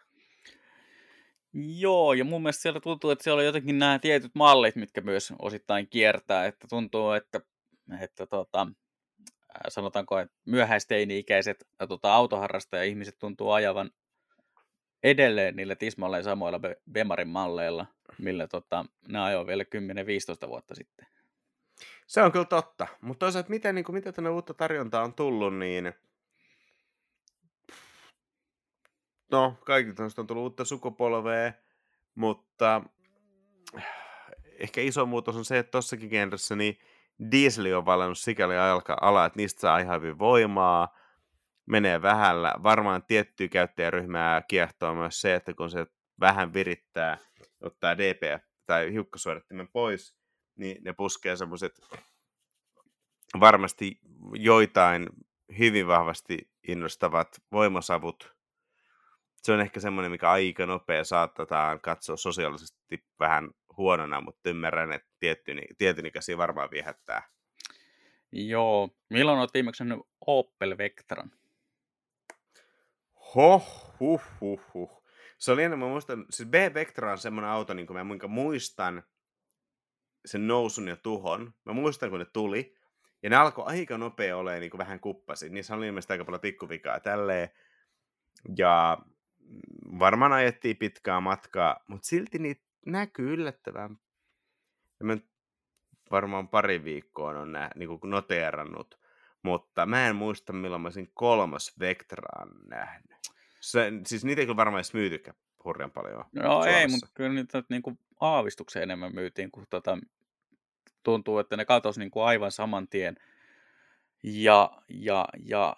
Joo, 1.55 2.13
ja 2.13 2.25
mun 2.25 2.43
mielestä 2.43 2.63
siellä 2.63 2.81
tuntuu, 2.81 3.11
että 3.11 3.25
siellä 3.25 3.41
on 3.41 3.47
jotenkin 3.47 3.79
nämä 3.79 3.99
tietyt 3.99 4.35
mallit, 4.35 4.77
mitkä 4.77 5.01
myös 5.01 5.33
osittain 5.39 5.89
kiertää, 5.89 6.47
että 6.47 6.69
tuntuu, 6.69 7.13
että, 7.13 7.41
että 8.01 8.27
tota, 8.27 8.67
sanotaanko, 9.69 10.19
että 10.19 10.37
myöhäisteini-ikäiset 10.45 11.67
tota, 11.89 12.15
autoharrastaja-ihmiset 12.15 13.19
tuntuu 13.19 13.51
ajavan 13.51 13.91
edelleen 15.03 15.57
niillä 15.57 15.77
tismalleen 15.77 16.25
samoilla 16.25 16.61
Bemarin 16.93 17.29
malleilla, 17.29 17.87
millä 18.19 18.49
tota, 18.49 18.85
ne 19.09 19.21
ajoivat 19.21 19.47
vielä 19.47 19.65
10-15 20.45 20.49
vuotta 20.49 20.75
sitten. 20.75 21.07
Se 22.07 22.23
on 22.23 22.33
kyllä 22.33 22.45
totta, 22.45 22.87
mutta 23.01 23.19
toisaalta 23.19 23.51
miten, 23.51 23.75
niin 23.75 23.85
kuin, 23.85 23.95
mitä 23.97 24.13
tänne 24.13 24.31
uutta 24.31 24.55
tarjontaa 24.55 25.05
on 25.05 25.15
tullut, 25.15 25.59
niin 25.59 25.93
no, 29.31 29.59
kaikki 29.67 30.03
on 30.19 30.27
tullut 30.27 30.43
uutta 30.43 30.65
sukupolvea, 30.65 31.53
mutta 32.15 32.83
ehkä 34.59 34.81
iso 34.81 35.07
muutos 35.07 35.37
on 35.37 35.45
se, 35.45 35.59
että 35.59 35.71
tossakin 35.71 36.09
genressä 36.09 36.57
niin 36.57 36.79
dieseli 37.31 37.75
on 37.75 37.87
valinnut 37.87 38.19
sikäli 38.19 38.55
ala, 39.01 39.25
että 39.25 39.37
niistä 39.37 39.61
saa 39.61 39.79
ihan 39.79 40.01
hyvin 40.01 40.19
voimaa, 40.19 40.97
menee 41.67 42.03
vähällä. 42.03 42.55
Varmaan 42.63 43.03
tiettyä 43.07 43.49
käyttäjäryhmää 43.49 44.43
kiehtoo 44.43 44.95
myös 44.95 45.21
se, 45.21 45.35
että 45.35 45.55
kun 45.55 45.71
se 45.71 45.87
vähän 46.21 46.53
virittää, 46.53 47.19
ottaa 47.61 47.99
DP 47.99 48.43
tai 48.67 48.93
hiukkasuodattimen 48.93 49.69
pois, 49.73 50.17
niin 50.57 50.85
ne 50.85 50.93
puskee 50.93 51.37
semmoiset 51.37 51.81
varmasti 53.41 54.01
joitain 54.33 55.09
hyvin 55.59 55.87
vahvasti 55.87 56.51
innostavat 56.69 57.29
voimasavut 57.53 58.34
se 59.45 59.53
on 59.53 59.61
ehkä 59.61 59.81
semmoinen, 59.81 60.11
mikä 60.11 60.31
aika 60.31 60.67
nopea 60.67 61.05
saatetaan 61.05 61.81
katsoa 61.81 62.17
sosiaalisesti 62.17 63.05
vähän 63.21 63.51
huonona, 63.77 64.21
mutta 64.21 64.51
ymmärrän, 64.51 64.93
että 64.93 65.09
tietyn, 65.21 65.61
tietyn 65.79 66.07
ikäisiä 66.07 66.39
varmaan 66.39 66.71
viehättää. 66.71 67.29
Joo. 68.33 68.89
Milloin 69.11 69.39
olet 69.39 69.55
viimeksi 69.55 69.85
nähnyt 69.85 70.07
Opel 70.27 70.79
Vectran? 70.79 71.31
Hoh, 73.35 73.95
huh, 74.01 74.23
huh, 74.41 74.61
huh. 74.75 75.05
Se 75.39 75.53
oli 75.53 75.63
ennen, 75.63 75.79
mä 75.79 75.87
muistan, 75.87 76.27
siis 76.31 76.49
B-Vectra 76.49 77.13
on 77.13 77.19
semmoinen 77.19 77.51
auto, 77.51 77.75
niin 77.75 77.87
kuin 77.87 78.07
mä 78.07 78.29
muistan 78.29 79.03
sen 80.25 80.47
nousun 80.47 80.89
ja 80.89 80.97
tuhon. 80.97 81.55
Mä 81.65 81.73
muistan, 81.73 82.11
kun 82.11 82.19
ne 82.19 82.25
tuli. 82.25 82.77
Ja 83.23 83.31
ne 83.31 83.37
alkoi 83.37 83.65
aika 83.67 83.99
nopea 83.99 84.37
olemaan 84.37 84.61
niin 84.61 84.71
kuin 84.71 84.79
vähän 84.79 85.01
kuppasi. 85.01 85.49
Niissä 85.49 85.75
oli 85.75 85.87
ilmeisesti 85.87 86.13
aika 86.13 86.25
paljon 86.25 86.41
pikkuvikaa 86.41 87.01
tälleen. 87.01 87.49
Ja 88.59 88.99
varmaan 89.99 90.33
ajettiin 90.33 90.77
pitkää 90.77 91.21
matkaa, 91.21 91.81
mutta 91.89 92.07
silti 92.07 92.39
niitä 92.39 92.63
näkyy 92.87 93.33
yllättävän. 93.33 93.99
Ja 95.01 95.07
mä 95.07 95.17
varmaan 96.11 96.49
pari 96.49 96.85
viikkoa 96.85 97.31
on 97.31 97.53
nä, 97.53 97.71
niin 97.75 97.89
kuin 97.89 98.11
noteerannut, 98.11 99.01
mutta 99.43 99.87
mä 99.87 100.09
en 100.09 100.17
muista 100.17 100.53
milloin 100.53 100.83
mä 100.83 100.87
olisin 100.87 101.11
kolmas 101.15 101.73
Vectraan 101.81 102.49
nähnyt. 102.69 103.17
Se, 103.61 103.93
siis 104.07 104.25
niitä 104.25 104.41
ei 104.41 104.47
kyllä 104.47 104.57
varmaan 104.57 104.79
edes 104.79 104.95
myytykään 104.95 105.37
hurjan 105.65 105.91
paljon 105.91 106.25
No 106.33 106.43
Suomessa. 106.43 106.71
ei, 106.79 106.89
mutta 106.89 107.09
kyllä 107.15 107.35
niitä 107.35 107.63
niin 107.69 107.83
kuin 107.83 107.99
aavistuksen 108.21 108.83
enemmän 108.83 109.15
myytiin 109.15 109.51
kuin 109.51 109.67
tota, 109.71 109.99
tuntuu, 111.03 111.39
että 111.39 111.57
ne 111.57 111.65
katosi 111.65 112.01
niin 112.01 112.11
kuin 112.11 112.25
aivan 112.25 112.53
saman 112.53 112.89
tien. 112.89 113.17
Ja, 114.23 114.71
ja, 114.89 115.29
ja 115.45 115.77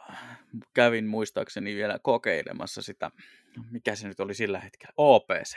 kävin 0.74 1.06
muistaakseni 1.06 1.74
vielä 1.74 1.98
kokeilemassa 2.02 2.82
sitä, 2.82 3.10
mikä 3.70 3.94
se 3.94 4.08
nyt 4.08 4.20
oli 4.20 4.34
sillä 4.34 4.60
hetkellä, 4.60 4.92
OPC. 4.96 5.56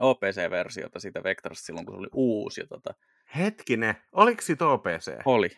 OPC-versiota 0.00 1.00
siitä 1.00 1.22
Vectorasta 1.22 1.66
silloin, 1.66 1.86
kun 1.86 1.94
se 1.94 1.98
oli 1.98 2.08
uusi. 2.12 2.66
Tota... 2.66 2.94
Hetkinen, 3.36 3.94
oliko 4.12 4.42
siitä 4.42 4.66
OPC? 4.66 5.12
Oli. 5.24 5.48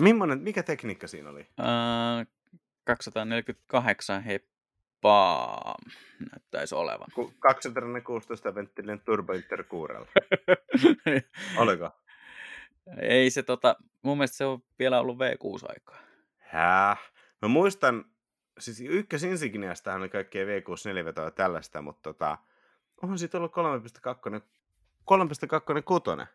Millainen, 0.00 0.38
mikä 0.38 0.62
tekniikka 0.62 1.06
siinä 1.06 1.30
oli? 1.30 1.40
Äh, 1.60 2.26
248 2.84 4.22
heppaa 4.22 5.74
näyttäisi 6.30 6.74
olevan. 6.74 7.08
216 7.38 8.54
venttilinen 8.54 9.00
turbo 9.00 9.32
intercoolella. 9.32 10.06
Oliko? 11.62 11.90
Ei 13.00 13.30
se 13.30 13.42
tota, 13.42 13.76
mun 14.02 14.18
mielestä 14.18 14.36
se 14.36 14.44
on 14.44 14.62
vielä 14.78 15.00
ollut 15.00 15.18
V6-aikaa. 15.18 15.98
Häh? 16.38 17.12
Mä 17.42 17.48
muistan, 17.48 18.04
siis 18.58 18.80
ykkös 18.80 19.22
Insigniastahan 19.22 20.00
oli 20.00 20.08
kaikkea 20.08 20.44
V6 20.44 21.04
vetoa 21.04 21.30
tällaista, 21.30 21.82
mutta 21.82 22.02
tota, 22.02 22.38
onhan 23.02 23.18
siitä 23.18 23.38
ollut 23.38 23.52
3.2, 24.32 24.40
3.26. 26.20 26.26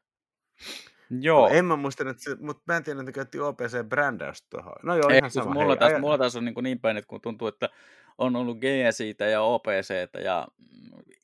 Joo. 1.19 1.47
En 1.47 1.65
mä 1.65 1.75
muista, 1.75 2.09
että 2.09 2.23
se, 2.23 2.35
mutta 2.39 2.63
mä 2.67 2.77
en 2.77 2.83
tiedä, 2.83 2.99
että 2.99 3.11
käytti 3.11 3.37
OPC-brändäystä 3.39 4.47
tuohon. 4.49 4.73
No 4.83 4.95
joo, 4.95 5.09
Ei, 5.09 5.17
ihan 5.17 5.31
siis 5.31 5.43
sama. 5.43 5.53
mulla, 5.53 5.67
Hei, 5.69 5.77
taas, 5.77 6.01
mulla 6.01 6.17
taas 6.17 6.35
on 6.35 6.45
niin, 6.45 6.53
kuin 6.53 6.63
niin 6.63 6.79
päin, 6.79 6.97
että 6.97 7.07
kun 7.07 7.21
tuntuu, 7.21 7.47
että 7.47 7.69
on 8.17 8.35
ollut 8.35 8.57
GSItä 8.59 9.25
ja 9.25 9.41
OPCtä 9.41 10.19
ja 10.19 10.47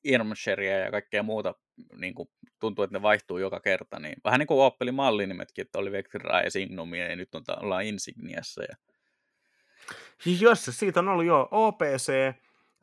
Irmscheria 0.03 0.77
ja 0.77 0.91
kaikkea 0.91 1.23
muuta, 1.23 1.55
niin 1.95 2.15
kuin 2.15 2.29
tuntuu, 2.59 2.83
että 2.83 2.97
ne 2.97 3.01
vaihtuu 3.01 3.37
joka 3.37 3.59
kerta. 3.59 3.99
Niin 3.99 4.15
vähän 4.23 4.39
niin 4.39 4.47
kuin 4.47 4.61
Opelin 4.61 4.95
mallinimetkin, 4.95 5.61
että 5.61 5.79
oli 5.79 5.91
Vectra 5.91 6.41
ja 6.41 6.51
Signumia 6.51 7.09
ja 7.09 7.15
nyt 7.15 7.35
on, 7.35 7.43
ollaan 7.61 7.83
Insigniassa. 7.83 8.63
Ja... 8.63 8.75
Siis 10.21 10.41
jos 10.41 10.65
siitä 10.65 10.99
on 10.99 11.07
ollut 11.07 11.25
jo 11.25 11.47
OPC 11.51 12.11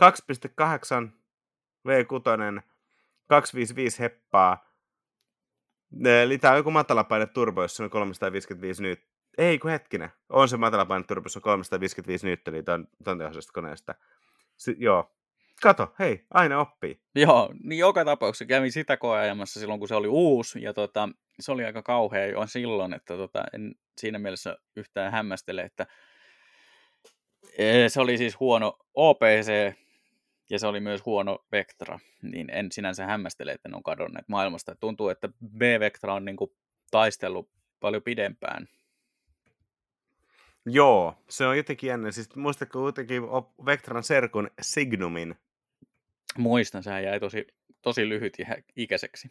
2.8 0.02 1.08
V6 1.88 2.62
255 3.28 3.98
heppaa. 3.98 4.74
Eli 6.22 6.38
tää 6.38 6.50
on 6.50 6.56
joku 6.56 6.70
matalapaine 6.70 7.26
turbo, 7.26 7.62
jossa 7.62 7.84
on 7.84 7.90
355 7.90 8.82
nyt. 8.82 9.06
Ei 9.38 9.58
kun 9.58 9.70
hetkinen. 9.70 10.10
On 10.28 10.48
se 10.48 10.56
matalapaine 10.56 11.04
turbo, 11.08 11.24
jossa 11.26 11.38
on 11.38 11.42
355 11.42 12.26
nytteliä 12.26 12.62
ton, 12.62 12.88
ton 13.04 13.18
tehoisesta 13.18 13.52
koneesta. 13.52 13.94
Si- 14.56 14.76
joo. 14.78 15.10
Kato, 15.62 15.94
hei, 15.98 16.26
aina 16.30 16.60
oppii. 16.60 17.00
Joo, 17.14 17.54
niin 17.62 17.78
joka 17.78 18.04
tapauksessa 18.04 18.44
kävin 18.44 18.72
sitä 18.72 18.96
koeajamassa 18.96 19.60
silloin, 19.60 19.80
kun 19.80 19.88
se 19.88 19.94
oli 19.94 20.08
uusi, 20.08 20.62
ja 20.62 20.74
tota, 20.74 21.08
se 21.40 21.52
oli 21.52 21.64
aika 21.64 21.82
kauhea 21.82 22.26
jo 22.26 22.46
silloin, 22.46 22.94
että 22.94 23.16
tota, 23.16 23.44
en 23.52 23.74
siinä 23.98 24.18
mielessä 24.18 24.56
yhtään 24.76 25.12
hämmästele, 25.12 25.62
että 25.62 25.86
se 27.88 28.00
oli 28.00 28.18
siis 28.18 28.40
huono 28.40 28.78
OPC, 28.94 29.74
ja 30.50 30.58
se 30.58 30.66
oli 30.66 30.80
myös 30.80 31.06
huono 31.06 31.44
Vectra, 31.52 31.98
niin 32.22 32.50
en 32.50 32.72
sinänsä 32.72 33.06
hämmästele, 33.06 33.52
että 33.52 33.68
ne 33.68 33.76
on 33.76 33.82
kadonneet 33.82 34.28
maailmasta. 34.28 34.74
Tuntuu, 34.74 35.08
että 35.08 35.28
B-Vectra 35.28 36.14
on 36.14 36.24
niin 36.24 36.36
kuin 36.36 36.50
taistellut 36.90 37.50
paljon 37.80 38.02
pidempään. 38.02 38.68
Joo, 40.66 41.14
se 41.28 41.46
on 41.46 41.56
jotenkin 41.56 41.88
jännä. 41.88 42.10
Siis 42.10 42.36
muistatko 42.36 42.78
kuitenkin 42.80 43.22
Vectran 43.66 44.02
serkun 44.02 44.50
Signumin? 44.60 45.34
Muistan, 46.38 46.82
sehän 46.82 47.04
jäi 47.04 47.20
tosi, 47.20 47.46
tosi 47.82 48.08
lyhyt 48.08 48.38
ja 48.38 48.56
ikäiseksi. 48.76 49.30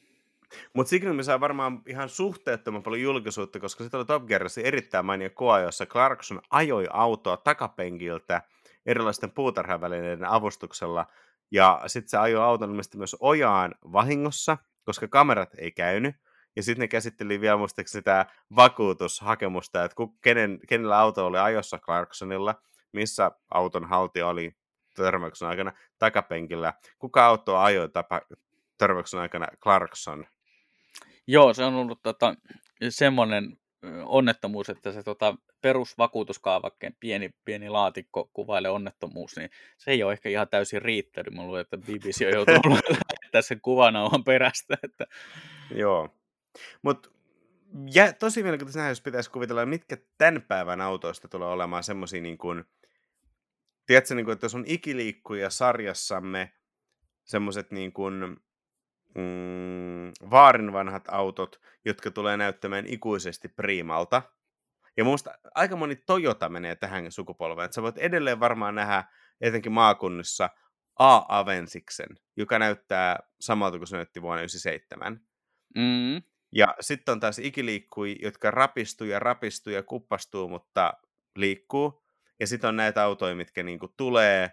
Mutta 0.74 0.90
Signumi 0.90 1.24
saa 1.24 1.40
varmaan 1.40 1.82
ihan 1.88 2.10
suhteettoman 2.10 2.84
paljon 2.84 3.02
julkisuutta, 3.02 3.60
koska 3.60 3.84
sitten 3.84 3.98
oli 3.98 4.06
Top 4.06 4.26
Gearissa 4.26 4.62
erittäin 4.62 5.06
mainio 5.06 5.30
koa, 5.34 5.60
jossa 5.60 5.86
Clarkson 5.86 6.42
ajoi 6.50 6.88
autoa 6.94 7.38
takapenkiltä 7.38 8.42
erilaisten 8.86 9.32
puutarhavälineiden 9.32 10.30
avustuksella. 10.30 11.06
Ja 11.52 11.82
sitten 11.88 12.10
se 12.10 12.18
ajoi 12.18 12.44
auton 12.44 12.80
myös 12.96 13.16
ojaan 13.20 13.76
vahingossa, 13.92 14.58
koska 14.86 15.08
kamerat 15.08 15.50
ei 15.58 15.72
käynyt. 15.72 16.16
Ja 16.56 16.64
sitten 16.64 16.82
ne 16.82 16.88
käsitteli 16.88 17.42
vielä 17.42 17.58
muistaakseni 17.58 18.00
sitä 18.00 18.26
vakuutushakemusta, 18.56 19.84
että 19.84 19.96
kenen, 20.22 20.60
kenellä 20.68 21.00
auto 21.00 21.26
oli 21.26 21.38
ajossa 21.38 21.80
Clarksonilla, 21.80 22.56
missä 22.92 23.32
auton 23.54 23.86
haltija 23.86 24.28
oli 24.28 24.56
törmäyksen 24.96 25.48
aikana 25.48 25.72
takapenkillä, 26.00 26.74
kuka 27.00 27.26
autoa 27.26 27.64
ajoi 27.64 27.90
tapa, 27.90 28.22
törmäyksen 28.78 29.20
aikana 29.20 29.48
Clarkson. 29.62 30.26
Joo, 31.28 31.54
se 31.54 31.64
on 31.64 31.74
ollut 31.74 32.00
tota, 32.04 32.36
semmoinen 32.90 33.58
onnettomuus, 34.06 34.70
että 34.70 34.92
se 34.92 35.04
tota, 35.04 35.36
perusvakuutuskaavakkeen 35.62 36.96
pieni, 37.00 37.30
pieni 37.46 37.70
laatikko 37.70 38.30
kuvailee 38.34 38.72
onnettomuus, 38.72 39.36
niin 39.36 39.50
se 39.78 39.92
ei 39.92 40.04
ole 40.04 40.14
ehkä 40.14 40.30
ihan 40.30 40.48
täysin 40.48 40.82
riittänyt. 40.82 41.34
Mä 41.34 41.44
luulen, 41.44 41.62
että 41.62 41.78
BBC 41.78 42.26
on 42.26 42.34
joutunut 42.34 42.64
lähettää 42.90 43.42
sen 43.42 43.62
kuvanauhan 43.62 44.24
perästä. 44.24 44.78
Että... 44.84 45.06
Joo. 45.76 46.10
Mutta 46.82 47.10
ja 47.94 48.14
tosi 48.14 48.44
mielenkiintoista 48.44 48.80
nähdä, 48.80 48.92
jos 48.92 49.02
pitäisi 49.02 49.32
kuvitella, 49.32 49.66
mitkä 49.66 49.98
tämän 50.18 50.42
päivän 50.42 50.82
autoista 50.82 51.28
tulee 51.28 51.48
olemaan 51.48 51.84
semmoisia 51.84 52.22
niin 52.22 52.38
kuin, 52.38 52.64
tiedätkö, 53.86 54.16
niin 54.16 54.26
kuin, 54.26 54.34
että 54.34 54.46
jos 54.46 54.56
on 54.56 54.64
ikiliikkuja 54.68 55.50
sarjassamme 55.50 56.54
semmoiset 57.24 57.72
niin 57.72 57.94
kuin, 57.94 58.38
mm, 59.16 60.12
vaarin 60.32 60.74
vanhat 60.74 61.04
autot, 61.08 61.62
jotka 61.86 62.12
tulee 62.12 62.38
näyttämään 62.38 62.88
ikuisesti 62.88 63.48
priimalta. 63.48 64.22
Ja 64.98 65.04
musta 65.04 65.32
aika 65.56 65.76
moni 65.76 65.96
Toyota 65.96 66.50
menee 66.50 66.76
tähän 66.76 67.12
sukupolveen. 67.12 67.66
Että 67.66 67.76
sä 67.76 67.82
voit 67.82 67.98
edelleen 67.98 68.40
varmaan 68.40 68.76
nähdä 68.76 69.04
etenkin 69.42 69.72
maakunnissa 69.72 70.50
A-Avensiksen, 71.00 72.08
joka 72.38 72.60
näyttää 72.60 73.20
samalta 73.40 73.78
kuin 73.78 73.88
se 73.88 73.96
näytti 73.96 74.22
vuonna 74.22 74.42
1997. 74.42 75.20
Mm, 75.78 76.22
Ja 76.52 76.76
sitten 76.80 77.12
on 77.12 77.20
taas 77.20 77.40
ikiliikkui, 77.40 78.16
jotka 78.22 78.52
rapistuu 78.52 79.08
ja 79.08 79.20
rapistuu 79.20 79.74
ja 79.74 79.84
kuppastuu, 79.84 80.50
mutta 80.50 80.94
liikkuu. 81.36 82.04
Ja 82.40 82.48
sitten 82.48 82.68
on 82.68 82.76
näitä 82.76 83.04
autoja, 83.04 83.36
mitkä 83.36 83.64
niinku 83.64 83.88
tulee, 83.98 84.52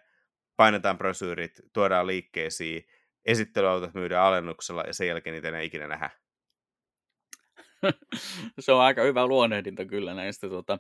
painetaan 0.56 0.98
brosyyrit, 0.98 1.60
tuodaan 1.72 2.06
liikkeisiin, 2.06 2.84
esittelyautot 3.24 3.94
myydään 3.94 4.24
alennuksella 4.24 4.82
ja 4.86 4.94
sen 4.94 5.08
jälkeen 5.08 5.34
niitä 5.34 5.58
ei 5.58 5.66
ikinä 5.66 5.88
nähdä. 5.88 6.10
se 8.58 8.72
on 8.72 8.80
aika 8.80 9.02
hyvä 9.02 9.26
luonnehdinta 9.26 9.84
kyllä 9.84 10.14
näistä 10.14 10.48
tota, 10.48 10.78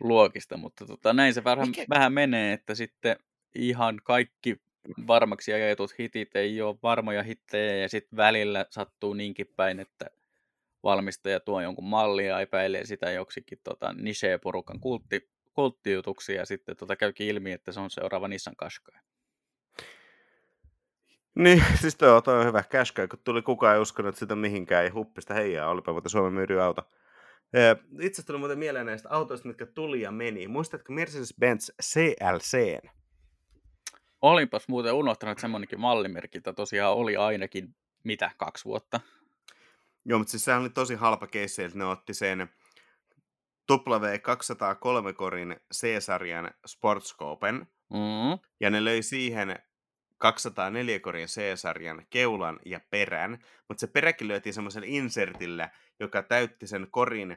luokista, 0.00 0.56
mutta 0.56 0.86
tota, 0.86 1.12
näin 1.12 1.34
se 1.34 1.44
vähän, 1.44 1.68
Mikä- 1.68 1.84
vähän 1.90 2.12
menee, 2.12 2.52
että 2.52 2.74
sitten 2.74 3.16
ihan 3.54 4.00
kaikki 4.04 4.60
varmaksi 5.06 5.52
ajetut 5.52 5.98
hitit 5.98 6.36
ei 6.36 6.62
ole 6.62 6.76
varmoja 6.82 7.22
hittejä 7.22 7.76
ja 7.76 7.88
sitten 7.88 8.16
välillä 8.16 8.66
sattuu 8.70 9.14
niinkin 9.14 9.46
päin, 9.56 9.80
että 9.80 10.06
valmistaja 10.82 11.40
tuo 11.40 11.60
jonkun 11.60 11.84
mallia 11.84 12.26
ja 12.26 12.40
epäilee 12.40 12.86
sitä 12.86 13.10
joksikin 13.10 13.58
tota, 13.64 13.92
niche-porukan 13.92 14.80
kultti, 14.80 15.30
kulttijutuksi 15.52 16.34
ja 16.34 16.46
sitten 16.46 16.76
tota, 16.76 16.96
käykin 16.96 17.26
ilmi, 17.26 17.52
että 17.52 17.72
se 17.72 17.80
on 17.80 17.90
seuraava 17.90 18.28
Nissan 18.28 18.56
Qashqai. 18.56 19.00
Niin, 21.38 21.64
siis 21.80 21.96
toi, 21.96 22.22
toi 22.22 22.38
on 22.40 22.46
hyvä 22.46 22.62
Qashqai, 22.62 23.08
kun 23.08 23.18
tuli 23.24 23.42
kukaan 23.42 23.74
ei 23.74 23.80
uskonut 23.82 24.16
sitä 24.16 24.36
mihinkään 24.36 24.84
ja 24.84 24.92
huppista 24.92 25.34
heijaa, 25.34 25.70
olipa 25.70 25.92
muuten 25.92 26.10
Suomen 26.10 26.32
myydyin 26.32 26.60
auto. 26.60 26.82
Itse 28.00 28.22
tuli 28.26 28.38
muuten 28.38 28.58
mieleen 28.58 28.86
näistä 28.86 29.08
autoista, 29.12 29.48
mitkä 29.48 29.66
tuli 29.66 30.00
ja 30.00 30.10
meni. 30.10 30.48
Muistatko 30.48 30.92
Mercedes-Benz 30.92 31.74
CLC? 31.82 32.78
Olinpas 34.22 34.68
muuten 34.68 34.92
unohtanut, 34.92 35.30
että 35.32 35.40
semmoinenkin 35.40 35.80
mallimerkintä 35.80 36.52
tosiaan 36.52 36.94
oli 36.94 37.16
ainakin, 37.16 37.76
mitä, 38.04 38.30
kaksi 38.36 38.64
vuotta. 38.64 39.00
Joo, 40.04 40.18
mutta 40.18 40.30
siis 40.30 40.44
sehän 40.44 40.60
oli 40.60 40.70
tosi 40.70 40.94
halpa 40.94 41.26
keissi, 41.26 41.62
että 41.64 41.78
ne 41.78 41.84
otti 41.84 42.14
sen 42.14 42.48
W203 43.72 45.12
korin 45.16 45.56
C-sarjan 45.74 46.50
Sportscopen, 46.66 47.66
Mm. 47.90 48.38
ja 48.60 48.70
ne 48.70 48.84
löi 48.84 49.02
siihen 49.02 49.58
204 50.18 51.00
korin 51.00 51.28
C-sarjan 51.28 52.06
keulan 52.10 52.60
ja 52.66 52.80
perän, 52.90 53.38
mutta 53.68 53.80
se 53.80 53.86
peräkin 53.86 54.28
lyötiin 54.28 54.54
semmoisella 54.54 54.86
insertillä, 54.90 55.70
joka 56.00 56.22
täytti 56.22 56.66
sen 56.66 56.86
korin, 56.90 57.36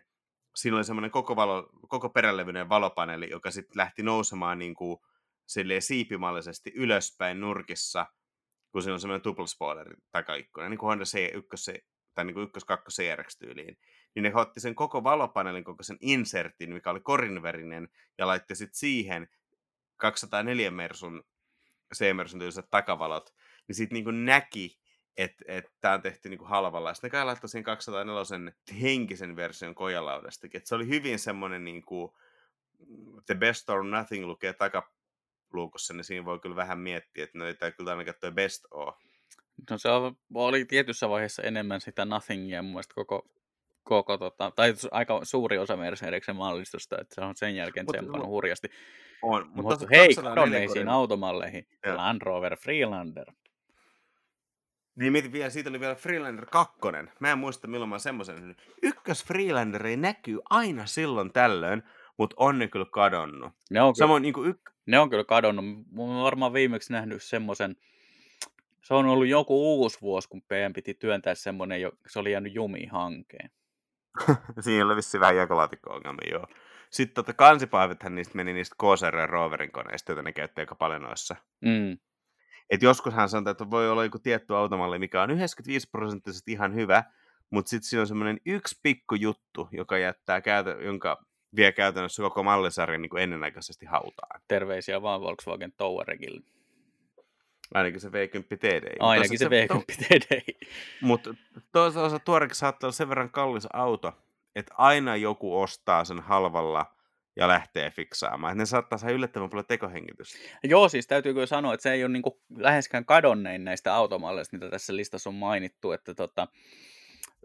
siinä 0.55 0.77
oli 0.77 0.83
semmoinen 0.83 1.11
koko, 1.11 1.35
valo, 1.35 1.69
koko 1.87 2.09
perälevyinen 2.09 2.69
valopaneeli, 2.69 3.29
joka 3.29 3.51
sitten 3.51 3.77
lähti 3.77 4.03
nousemaan 4.03 4.59
niin 4.59 4.75
kuin 4.75 4.97
siipimallisesti 5.79 6.71
ylöspäin 6.75 7.39
nurkissa, 7.39 8.05
kun 8.71 8.81
siinä 8.81 8.93
on 8.93 8.99
semmoinen 8.99 9.21
tuplespoileri 9.21 9.95
takaikkuna, 10.11 10.69
niin 10.69 10.77
kuin 10.77 10.87
Honda 10.87 11.03
C1 11.03 11.81
tai 12.13 12.25
niin 12.25 12.33
kuin 12.33 12.43
1 12.43 12.65
2 12.65 13.01
CRX 13.01 13.37
tyyliin, 13.37 13.77
niin 14.15 14.23
ne 14.23 14.31
otti 14.35 14.59
sen 14.59 14.75
koko 14.75 15.03
valopaneelin, 15.03 15.63
koko 15.63 15.83
sen 15.83 15.97
insertin, 16.01 16.73
mikä 16.73 16.89
oli 16.89 16.99
korinverinen, 16.99 17.89
ja 18.17 18.27
laitti 18.27 18.55
sitten 18.55 18.79
siihen 18.79 19.27
204 19.97 20.71
Mersun 20.71 21.23
C-Mersun 21.95 22.39
tyyliset 22.39 22.69
takavalot, 22.71 23.33
niin 23.67 23.75
siitä 23.75 23.93
niin 23.93 24.25
näki, 24.25 24.79
että 25.17 25.45
et, 25.47 25.65
tämä 25.81 25.93
on 25.93 26.01
tehty 26.01 26.29
niinku 26.29 26.45
halvalla. 26.45 26.93
Sitten 26.93 27.07
ne 27.07 27.11
kai 27.11 27.25
laittoi 27.25 27.49
siihen 27.49 27.63
204 27.63 28.51
henkisen 28.81 29.35
version 29.35 29.75
kojalaudastakin. 29.75 30.57
Et 30.57 30.65
se 30.65 30.75
oli 30.75 30.87
hyvin 30.87 31.19
semmoinen 31.19 31.63
niinku, 31.63 32.17
the 33.25 33.35
best 33.35 33.69
or 33.69 33.83
nothing 33.83 34.25
lukee 34.25 34.53
takaluukossa, 34.53 35.93
niin 35.93 36.03
siinä 36.03 36.25
voi 36.25 36.39
kyllä 36.39 36.55
vähän 36.55 36.79
miettiä, 36.79 37.23
että 37.23 37.37
no 37.37 37.45
ei 37.45 37.53
tämä 37.53 37.71
kyllä 37.71 37.91
ainakaan 37.91 38.15
tuo 38.21 38.31
best 38.31 38.65
ole. 38.71 38.93
No 39.69 39.77
se 39.77 39.89
oli 40.33 40.65
tietyssä 40.65 41.09
vaiheessa 41.09 41.43
enemmän 41.43 41.81
sitä 41.81 42.05
nothingia 42.05 42.61
mun 42.61 42.71
mielestä 42.71 42.93
koko, 42.95 43.29
koko 43.83 44.17
tota, 44.17 44.51
tai 44.55 44.73
aika 44.91 45.19
suuri 45.23 45.57
osa 45.57 45.77
Mercedeksen 45.77 46.35
mallistusta, 46.35 46.97
että 47.01 47.15
se 47.15 47.21
on 47.21 47.35
sen 47.35 47.55
jälkeen 47.55 47.85
tsempannut 47.85 48.27
hurjasti. 48.27 48.69
On, 49.21 49.47
mutta, 49.53 49.61
mutta 49.61 49.87
hei, 49.91 50.15
kadonneisiin 50.15 50.89
automalleihin, 50.89 51.67
ja. 51.85 51.97
Land 51.97 52.21
Rover 52.21 52.57
Freelander. 52.57 53.25
Niin 54.95 55.11
mietin 55.11 55.31
vielä, 55.31 55.49
siitä 55.49 55.69
oli 55.69 55.79
vielä 55.79 55.95
Freelander 55.95 56.45
2. 56.45 56.79
Mä 57.19 57.31
en 57.31 57.37
muista 57.37 57.67
milloin 57.67 57.89
mä 57.89 57.99
semmoisen. 57.99 58.55
Ykkös 58.81 59.25
Freelander 59.25 59.85
ei 59.85 59.97
näkyy 59.97 60.39
aina 60.49 60.85
silloin 60.85 61.33
tällöin, 61.33 61.83
mutta 62.17 62.35
on 62.39 62.59
ne 62.59 62.67
kyllä 62.67 62.85
kadonnut. 62.91 63.53
Ne 63.69 63.81
on, 63.81 63.95
Samoin, 63.95 64.23
kyllä, 64.23 64.45
niin 64.45 64.49
yk... 64.49 64.71
ne 64.85 64.99
on 64.99 65.09
kyllä 65.09 65.23
kadonnut. 65.23 65.65
Mä 65.65 66.01
oon 66.01 66.23
varmaan 66.23 66.53
viimeksi 66.53 66.93
nähnyt 66.93 67.23
semmoisen, 67.23 67.75
se 68.81 68.93
on 68.93 69.05
ollut 69.05 69.27
joku 69.27 69.75
uusi 69.75 70.01
vuosi, 70.01 70.29
kun 70.29 70.41
PM 70.41 70.73
piti 70.75 70.93
työntää 70.93 71.35
semmoinen, 71.35 71.81
se 72.07 72.19
oli 72.19 72.31
jäänyt 72.31 72.55
jumiin 72.55 72.89
hankeen. 72.89 73.49
Siinä 74.59 74.85
oli 74.85 74.95
vissi 74.95 75.19
vähän 75.19 75.37
jakolaatikko-ongelmia, 75.37 76.31
joo. 76.31 76.47
Sitten 76.91 77.15
tota, 77.15 77.33
kansipaivethän 77.33 78.15
niistä 78.15 78.35
meni 78.35 78.53
niistä 78.53 78.75
KCR 78.75 79.15
ja 79.15 79.27
Roverin 79.27 79.71
koneista, 79.71 80.11
joita 80.11 80.21
ne 80.21 80.33
käytti 80.33 80.61
aika 80.61 80.75
paljon 80.75 81.01
noissa. 81.01 81.35
Mm. 81.61 81.97
Et 82.69 82.81
joskushan 82.81 83.29
sanotaan, 83.29 83.51
että 83.51 83.69
voi 83.69 83.89
olla 83.89 84.03
joku 84.03 84.19
tietty 84.19 84.55
automalli, 84.55 84.99
mikä 84.99 85.21
on 85.21 85.31
95 85.31 85.89
prosenttisesti 85.89 86.51
ihan 86.51 86.75
hyvä, 86.75 87.03
mutta 87.49 87.69
sitten 87.69 87.89
siinä 87.89 88.01
on 88.01 88.07
semmoinen 88.07 88.39
yksi 88.45 88.79
pikku 88.83 89.15
juttu, 89.15 89.69
joka 89.71 89.97
jättää 89.97 90.41
käytä, 90.41 90.69
jonka 90.69 91.25
vie 91.55 91.71
käytännössä 91.71 92.23
koko 92.23 92.43
mallisarjan 92.43 93.01
niin 93.01 93.17
ennenaikaisesti 93.17 93.85
hautaan. 93.85 94.41
Terveisiä 94.47 95.01
vaan 95.01 95.21
Volkswagen 95.21 95.73
Touaregille. 95.77 96.41
Ainakin 97.73 97.99
se 97.99 98.09
V10 98.09 98.57
TDI. 98.59 98.95
Ainakin 98.99 99.39
se, 99.39 99.45
se 99.49 99.65
V10 99.67 99.83
TDI. 99.85 100.67
Mutta 101.01 101.33
toisaalta 101.71 102.19
Touareg 102.19 102.51
saattaa 102.53 102.87
olla 102.87 102.95
sen 102.95 103.09
verran 103.09 103.29
kallis 103.29 103.67
auto, 103.73 104.13
että 104.55 104.73
aina 104.77 105.15
joku 105.15 105.61
ostaa 105.61 106.05
sen 106.05 106.19
halvalla 106.19 106.95
ja 107.35 107.47
lähtee 107.47 107.89
fiksaamaan. 107.89 108.51
Että 108.51 108.61
ne 108.61 108.65
saattaa 108.65 108.97
saada 108.97 109.13
yllättävän 109.15 109.49
paljon 109.49 109.65
tekohengitystä. 109.65 110.37
Joo, 110.63 110.89
siis 110.89 111.07
täytyy 111.07 111.33
kyllä 111.33 111.45
sanoa, 111.45 111.73
että 111.73 111.83
se 111.83 111.91
ei 111.91 112.03
ole 112.03 112.13
niin 112.13 112.23
läheskään 112.57 113.05
kadonnein 113.05 113.65
näistä 113.65 113.95
automalleista, 113.95 114.55
mitä 114.55 114.69
tässä 114.69 114.95
listassa 114.95 115.29
on 115.29 115.35
mainittu, 115.35 115.91
että 115.91 116.13
tota, 116.15 116.47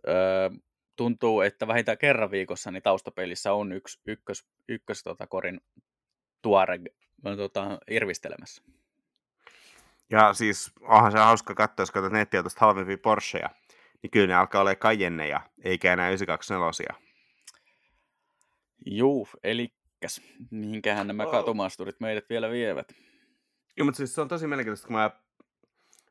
öö, 0.08 0.50
tuntuu, 0.96 1.40
että 1.40 1.66
vähintään 1.66 1.98
kerran 1.98 2.30
viikossa 2.30 2.70
niin 2.70 2.82
taustapelissä 2.82 3.52
on 3.52 3.72
yksi 3.72 4.00
ykkös, 4.06 4.46
ykkös 4.68 5.02
tota, 5.02 5.26
korin 5.26 5.60
tuore 6.42 6.78
tota, 7.36 7.78
irvistelemässä. 7.90 8.62
Ja 10.10 10.34
siis 10.34 10.72
onhan 10.80 11.12
se 11.12 11.18
hauska 11.18 11.54
katsoa, 11.54 11.82
jos 11.82 11.90
katsot 11.90 12.12
nettiautosta 12.12 12.60
halvempia 12.60 12.98
Porscheja, 12.98 13.50
niin 14.02 14.10
kyllä 14.10 14.26
ne 14.26 14.34
alkaa 14.34 14.60
olla 14.60 14.74
Cayenneja, 14.74 15.40
eikä 15.64 15.92
enää 15.92 16.08
924. 16.08 17.06
Juu, 18.86 19.28
elikäs, 19.42 20.20
mihinkähän 20.50 21.06
nämä 21.06 21.24
oh. 21.24 21.30
katumasturit 21.30 22.00
meidät 22.00 22.24
vielä 22.30 22.50
vievät. 22.50 22.92
Joo, 23.76 23.84
mutta 23.84 23.96
siis 23.96 24.14
se 24.14 24.20
on 24.20 24.28
tosi 24.28 24.46
mielenkiintoista, 24.46 24.86
kun 24.86 24.96
mä 24.96 25.10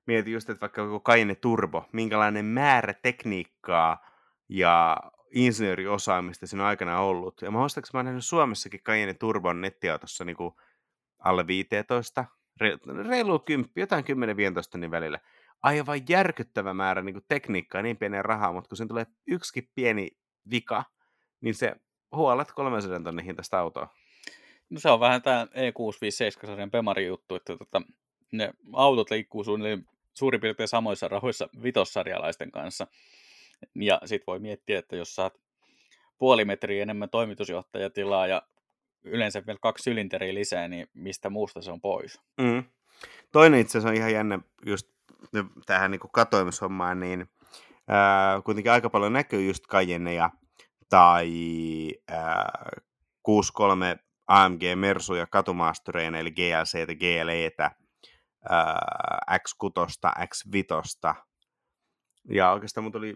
mietin 0.07 0.33
just, 0.33 0.49
että 0.49 0.61
vaikka 0.61 0.81
joku 0.81 0.99
Cayenne 0.99 1.35
Turbo, 1.35 1.85
minkälainen 1.93 2.45
määrä 2.45 2.93
tekniikkaa 2.93 4.05
ja 4.49 4.97
insinööriosaamista 5.35 6.47
siinä 6.47 6.63
on 6.63 6.69
aikana 6.69 6.99
ollut. 6.99 7.41
Ja 7.41 7.51
mä 7.51 7.59
muistan, 7.59 7.81
että 7.81 7.89
mä 7.93 7.99
oon 7.99 8.05
nähnyt 8.05 8.25
Suomessakin 8.25 8.83
Cayenne 8.83 9.13
Turbon 9.13 9.61
nettiautossa 9.61 10.25
niin 10.25 10.35
kuin 10.35 10.53
alle 11.19 11.47
15, 11.47 12.25
reilu 13.09 13.39
10, 13.39 13.71
jotain 13.75 14.03
10-15 14.03 14.77
niin 14.77 14.91
välillä. 14.91 15.19
Aivan 15.65 16.01
järkyttävä 16.09 16.73
määrä 16.73 17.01
niin 17.01 17.13
kuin 17.13 17.25
tekniikkaa, 17.27 17.81
niin 17.81 17.97
pieniä 17.97 18.21
rahaa, 18.21 18.53
mutta 18.53 18.67
kun 18.67 18.77
siinä 18.77 18.87
tulee 18.87 19.05
yksikin 19.27 19.69
pieni 19.75 20.07
vika, 20.51 20.83
niin 21.41 21.55
se 21.55 21.75
huolet 22.11 22.51
300 22.51 22.99
tonnin 22.99 23.25
hintaista 23.25 23.59
autoa. 23.59 23.93
No 24.69 24.79
se 24.79 24.89
on 24.89 24.99
vähän 24.99 25.21
tämä 25.21 25.45
E657-sarjan 25.45 26.71
Pemari 26.71 27.05
juttu, 27.05 27.35
että 27.35 27.57
tota, 27.57 27.81
ne 28.31 28.53
autot 28.73 29.11
liikkuu 29.11 29.43
suunnilleen 29.43 29.85
suurin 30.13 30.41
piirtein 30.41 30.67
samoissa 30.67 31.07
rahoissa 31.07 31.49
vitossarjalaisten 31.63 32.51
kanssa. 32.51 32.87
Ja 33.75 34.01
sit 34.05 34.27
voi 34.27 34.39
miettiä, 34.39 34.79
että 34.79 34.95
jos 34.95 35.15
saat 35.15 35.33
puoli 36.17 36.45
metriä 36.45 36.83
enemmän 36.83 37.09
toimitusjohtajatilaa 37.09 38.27
ja 38.27 38.41
yleensä 39.03 39.43
vielä 39.47 39.59
kaksi 39.61 39.83
sylinteriä 39.83 40.33
lisää, 40.33 40.67
niin 40.67 40.87
mistä 40.93 41.29
muusta 41.29 41.61
se 41.61 41.71
on 41.71 41.81
pois? 41.81 42.21
Mm. 42.37 42.63
Toinen 43.31 43.59
itse 43.59 43.77
asiassa 43.77 43.89
on 43.89 43.95
ihan 43.95 44.13
jännä 44.13 44.39
just 44.65 44.94
tähän 45.65 45.91
niin 45.91 46.01
katoimishommaan, 46.13 46.99
niin 46.99 47.29
ää, 47.87 48.41
kuitenkin 48.41 48.71
aika 48.71 48.89
paljon 48.89 49.13
näkyy 49.13 49.45
just 49.45 49.67
Cayenneja 49.67 50.29
tai 50.89 51.31
ää, 52.07 52.69
63 53.23 53.97
AMG 54.27 54.61
Mersuja 54.75 55.27
katumaastureina, 55.27 56.17
eli 56.17 56.31
GLC 56.31 56.79
ja 56.79 56.85
GLEtä, 56.95 57.71
ää, 58.49 59.37
X6, 59.37 60.09
X5. 60.19 61.15
Ja 62.29 62.51
oikeastaan 62.51 62.83
mun 62.83 62.91
tuli 62.91 63.15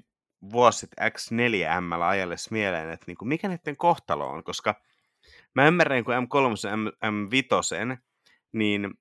vuosi 0.51 0.79
sitten 0.79 1.11
X4M 1.11 2.01
ajallessa 2.01 2.51
mieleen, 2.51 2.89
että 2.89 3.03
niinku, 3.07 3.25
mikä 3.25 3.47
näiden 3.47 3.77
kohtalo 3.77 4.29
on, 4.29 4.43
koska 4.43 4.75
mä 5.55 5.67
ymmärrän, 5.67 6.03
kun 6.03 6.13
M3 6.13 6.69
ja 6.69 6.77
M, 6.77 6.87
M5, 6.87 7.97
niin 8.51 8.93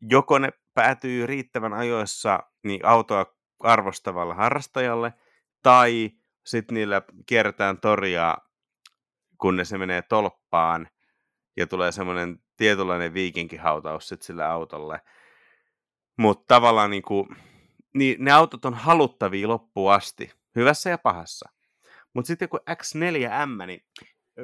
joko 0.00 0.38
ne 0.38 0.50
päätyy 0.78 1.26
riittävän 1.26 1.72
ajoissa 1.72 2.38
niin 2.64 2.86
autoa 2.86 3.26
arvostavalla 3.60 4.34
harrastajalle, 4.34 5.14
tai 5.62 6.10
sitten 6.46 6.74
niillä 6.74 7.02
kierretään 7.26 7.80
toria, 7.80 8.38
kunnes 9.40 9.68
se 9.68 9.78
menee 9.78 10.02
tolppaan, 10.02 10.88
ja 11.56 11.66
tulee 11.66 11.92
semmoinen 11.92 12.38
tietynlainen 12.56 13.14
viikinkihautaus 13.14 14.08
sitten 14.08 14.26
sille 14.26 14.44
autolle. 14.44 15.00
Mutta 16.18 16.54
tavallaan 16.54 16.90
niinku, 16.90 17.28
niin 17.94 18.24
ne 18.24 18.32
autot 18.32 18.64
on 18.64 18.74
haluttavia 18.74 19.48
loppuun 19.48 19.92
asti 19.92 20.32
hyvässä 20.56 20.90
ja 20.90 20.98
pahassa. 20.98 21.48
Mutta 22.14 22.26
sitten 22.26 22.48
kun 22.48 22.60
X4M, 22.70 23.66
niin 23.66 23.86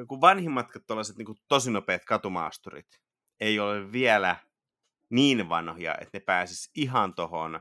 kun 0.07 0.21
vanhimmat 0.21 0.67
tällaiset 0.87 1.17
niin 1.17 1.37
tosi 1.47 1.71
nopeat 1.71 2.05
katumaasturit 2.05 3.01
ei 3.39 3.59
ole 3.59 3.91
vielä 3.91 4.35
niin 5.09 5.49
vanhoja, 5.49 5.95
että 6.01 6.09
ne 6.13 6.19
pääsis 6.19 6.71
ihan 6.75 7.13
tohon 7.13 7.59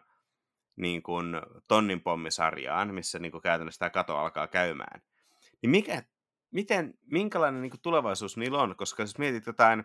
niin 0.77 1.03
kuin 1.03 1.27
tonnin 1.69 2.01
pommisarjaan, 2.01 2.95
missä 2.95 3.19
niin 3.19 3.33
kuin 3.33 3.43
käytännössä 3.43 3.79
tämä 3.79 3.91
kato 3.91 4.17
alkaa 4.17 4.47
käymään. 4.47 5.03
Niin 5.63 5.71
mikä, 5.71 6.03
miten, 6.51 6.95
minkälainen 7.11 7.63
niin 7.63 7.71
kuin 7.71 7.83
tulevaisuus 7.83 8.37
niillä 8.37 8.59
on? 8.59 8.77
Koska 8.77 9.03
jos 9.03 9.19
mietit 9.19 9.47
jotain 9.47 9.85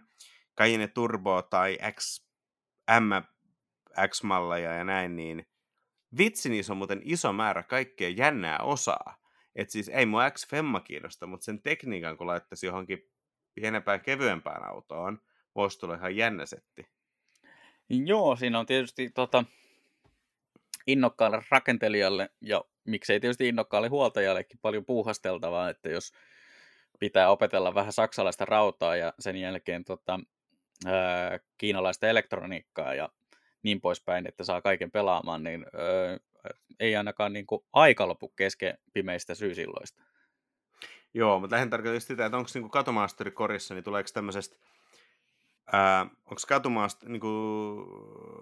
Cayenne 0.58 0.88
Turbo 0.88 1.42
tai 1.42 1.78
X, 1.92 2.26
M, 2.92 3.12
X-malleja 4.08 4.74
ja 4.74 4.84
näin, 4.84 5.16
niin 5.16 5.46
Vitsi, 6.18 6.50
niissä 6.50 6.74
on 6.74 6.78
muuten 6.78 7.02
iso 7.04 7.34
määrä 7.34 7.64
kaikkea 7.64 8.10
jännää 8.10 8.58
osaa. 8.58 9.16
että 9.56 9.72
siis 9.72 9.90
ei 9.90 10.06
mua 10.06 10.32
X-Femma 10.32 10.80
kiinnosta, 10.80 11.28
mutta 11.28 11.44
sen 11.44 11.62
tekniikan 11.62 12.18
kun 12.18 12.28
laittaisi 12.28 12.66
johonkin 12.66 13.00
pienempään, 13.54 14.02
kevyempään 14.02 14.70
autoon, 14.70 15.20
voisi 15.56 15.80
tulla 15.80 15.96
ihan 15.96 16.16
jännä 16.16 16.46
setti. 16.46 16.99
Joo, 17.90 18.36
siinä 18.36 18.60
on 18.60 18.66
tietysti 18.66 19.10
tota, 19.10 19.44
innokkaalle 20.88 21.42
rakentelijalle 21.52 22.30
ja 22.42 22.64
miksei 22.86 23.20
tietysti 23.20 23.48
innokkaalle 23.48 23.88
huoltajallekin 23.88 24.60
paljon 24.62 24.86
puuhasteltavaa, 24.86 25.70
että 25.70 25.90
jos 25.90 26.14
pitää 27.00 27.30
opetella 27.30 27.76
vähän 27.76 27.94
saksalaista 27.94 28.46
rautaa 28.46 28.96
ja 28.96 29.14
sen 29.20 29.36
jälkeen 29.36 29.86
tota, 29.86 30.20
ää, 30.86 31.40
kiinalaista 31.58 32.08
elektroniikkaa 32.08 32.94
ja 32.94 33.10
niin 33.64 33.82
poispäin, 33.82 34.28
että 34.28 34.44
saa 34.44 34.62
kaiken 34.62 34.92
pelaamaan, 34.92 35.44
niin 35.44 35.66
öö, 35.74 36.18
ei 36.80 36.96
ainakaan 36.96 37.34
niin 37.34 37.48
kuin 37.48 37.62
aika 37.74 38.08
lopu 38.08 38.30
kesken 38.30 38.78
pimeistä 38.94 39.36
syysilloista. 39.36 40.04
Joo, 41.14 41.40
mutta 41.40 41.54
lähden 41.54 41.70
tarkoittaa 41.70 42.00
sitä, 42.00 42.26
että 42.26 42.38
onko 42.38 42.50
niin 42.54 42.70
katumaasteri 42.70 43.32
korissa, 43.32 43.74
niin 43.74 43.84
tuleeko 43.84 44.10
tämmöisestä, 44.14 44.58
onko 46.26 46.42
katumaasteri, 46.48 47.12
niin 47.12 47.22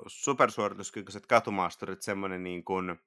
supersuorituskykyiset 0.07 1.25
katumaasterit 1.25 2.01
semmoinen 2.01 2.43
niin 2.43 2.63
kuin, 2.63 2.99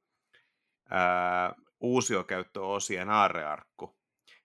ää, 0.91 1.55
uusiokäyttöosien 1.81 3.11
aarrearkku, 3.11 3.99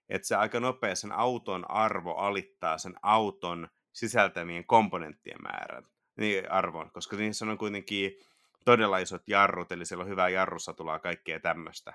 että 0.10 0.28
se 0.28 0.36
aika 0.36 0.60
nopea 0.60 0.96
sen 0.96 1.12
auton 1.12 1.72
arvo 1.72 2.16
alittaa 2.16 2.78
sen 2.78 2.96
auton 3.02 3.68
sisältämien 3.94 4.66
komponenttien 4.66 5.42
määrän 5.42 5.84
niin 6.18 6.52
arvon, 6.52 6.92
koska 6.92 7.16
niissä 7.16 7.46
on 7.46 7.58
kuitenkin 7.58 8.12
todella 8.66 8.98
isot 8.98 9.24
jarrut, 9.28 9.72
eli 9.72 9.86
siellä 9.86 10.04
on 10.04 10.10
hyvää 10.10 10.30
jarrussatulaa 10.30 11.00
kaikkea 11.00 11.40
tämmöistä. 11.40 11.94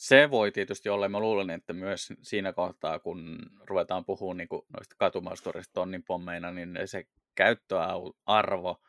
Se 0.00 0.30
voi 0.30 0.52
tietysti 0.52 0.88
olla, 0.88 1.08
mä 1.08 1.20
luulen, 1.20 1.50
että 1.50 1.72
myös 1.72 2.12
siinä 2.22 2.52
kohtaa, 2.52 2.98
kun 2.98 3.38
ruvetaan 3.66 4.04
puhumaan 4.04 4.36
niin 4.36 4.48
kuin 4.48 4.62
noista 4.72 4.94
katumaasturista 4.98 5.72
tonnin 5.72 6.02
pommeina, 6.02 6.50
niin 6.50 6.78
se 6.84 7.06
käyttöarvo, 7.34 8.80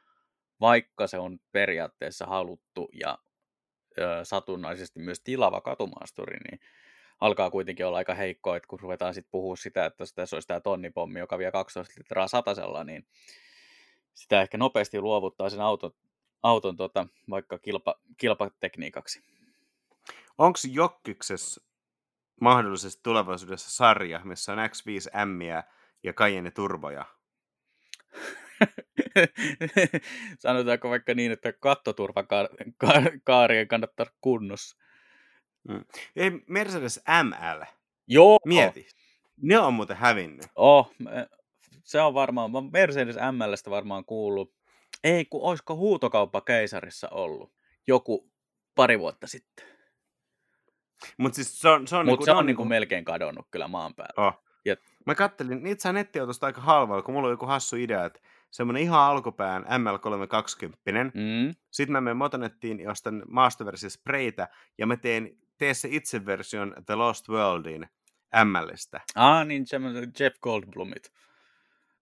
vaikka 0.61 1.07
se 1.07 1.17
on 1.17 1.39
periaatteessa 1.51 2.25
haluttu 2.25 2.89
ja 2.93 3.17
ö, 3.99 4.19
satunnaisesti 4.23 4.99
myös 4.99 5.21
tilava 5.23 5.61
katumaasturi, 5.61 6.37
niin 6.49 6.59
alkaa 7.21 7.51
kuitenkin 7.51 7.85
olla 7.85 7.97
aika 7.97 8.13
heikko, 8.13 8.55
että 8.55 8.67
kun 8.67 8.79
ruvetaan 8.79 9.13
sitten 9.13 9.31
puhua 9.31 9.55
sitä, 9.55 9.85
että 9.85 10.03
tässä 10.15 10.35
olisi 10.35 10.47
tämä 10.47 10.59
tonnipommi, 10.59 11.19
joka 11.19 11.37
vie 11.37 11.51
12 11.51 11.93
litraa 11.97 12.27
satasella, 12.27 12.83
niin 12.83 13.07
sitä 14.13 14.41
ehkä 14.41 14.57
nopeasti 14.57 14.99
luovuttaa 14.99 15.49
sen 15.49 15.61
auton, 15.61 15.91
auton 16.43 16.77
tota, 16.77 17.07
vaikka 17.29 17.59
kilpa, 17.59 17.95
kilpatekniikaksi. 18.17 19.40
Onko 20.37 20.59
Jokkiksessa 20.71 21.61
mahdollisesti 22.41 22.99
tulevaisuudessa 23.03 23.71
sarja, 23.71 24.21
missä 24.23 24.53
on 24.53 24.59
X5M 24.59 25.63
ja 26.03 26.13
Cayenne 26.13 26.51
Turboja? 26.51 27.05
Sanotaanko 30.39 30.89
vaikka 30.89 31.13
niin, 31.13 31.31
että 31.31 31.53
kattoturvakaarien 31.53 33.67
kannattaa 33.67 34.05
kunnossa. 34.21 34.77
Mm. 35.67 35.85
Ei, 36.15 36.31
Mercedes 36.47 37.01
ML. 37.23 37.63
Joo. 38.07 38.39
Mieti. 38.45 38.87
Ne 39.41 39.59
on 39.59 39.73
muuten 39.73 39.97
hävinnyt. 39.97 40.45
Oh, 40.55 40.93
se 41.83 42.01
on 42.01 42.13
varmaan, 42.13 42.51
Mercedes 42.71 43.15
MLstä 43.15 43.71
varmaan 43.71 44.05
kuullut. 44.05 44.53
Ei, 45.03 45.25
kun 45.25 45.41
olisiko 45.41 45.75
huutokauppa 45.75 46.41
keisarissa 46.41 47.09
ollut 47.09 47.53
joku 47.87 48.31
pari 48.75 48.99
vuotta 48.99 49.27
sitten. 49.27 49.70
Mutta 51.17 51.35
siis 51.35 51.61
se 51.61 51.69
on, 51.69 51.87
se 51.87 51.95
on, 51.95 52.05
Mut 52.05 52.11
niinku, 52.11 52.25
se 52.25 52.31
on, 52.31 52.37
on 52.37 52.45
niinku 52.45 52.61
niinku, 52.63 52.69
melkein 52.69 53.05
kadonnut 53.05 53.47
kyllä 53.51 53.67
maan 53.67 53.95
päällä. 53.95 54.27
oh. 54.27 54.43
Ja- 54.65 54.75
Mä 55.05 55.15
kattelin, 55.15 55.63
niitä 55.63 55.81
saa 55.81 55.93
nettiautosta 55.93 56.45
aika 56.45 56.61
halvalla, 56.61 57.01
kun 57.01 57.13
mulla 57.13 57.27
on 57.27 57.33
joku 57.33 57.45
hassu 57.45 57.75
idea, 57.75 58.05
että 58.05 58.19
semmoinen 58.51 58.83
ihan 58.83 58.99
alkupään 59.01 59.63
ML320. 59.63 61.11
Mm. 61.13 61.53
Sitten 61.71 61.91
mä 61.91 62.01
menen 62.01 62.17
Motonettiin 62.17 62.79
ja 62.79 62.91
ostan 62.91 63.23
maastoversio 63.27 63.89
spreitä 63.89 64.47
ja 64.77 64.87
mä 64.87 64.97
teen, 64.97 65.37
teen 65.57 65.75
se 65.75 65.87
itse 65.91 66.25
version 66.25 66.73
The 66.85 66.95
Lost 66.95 67.29
Worldin 67.29 67.87
MListä. 68.45 69.01
Ah, 69.15 69.45
niin 69.45 69.65
Jeff 70.19 70.39
Goldblumit. 70.41 71.11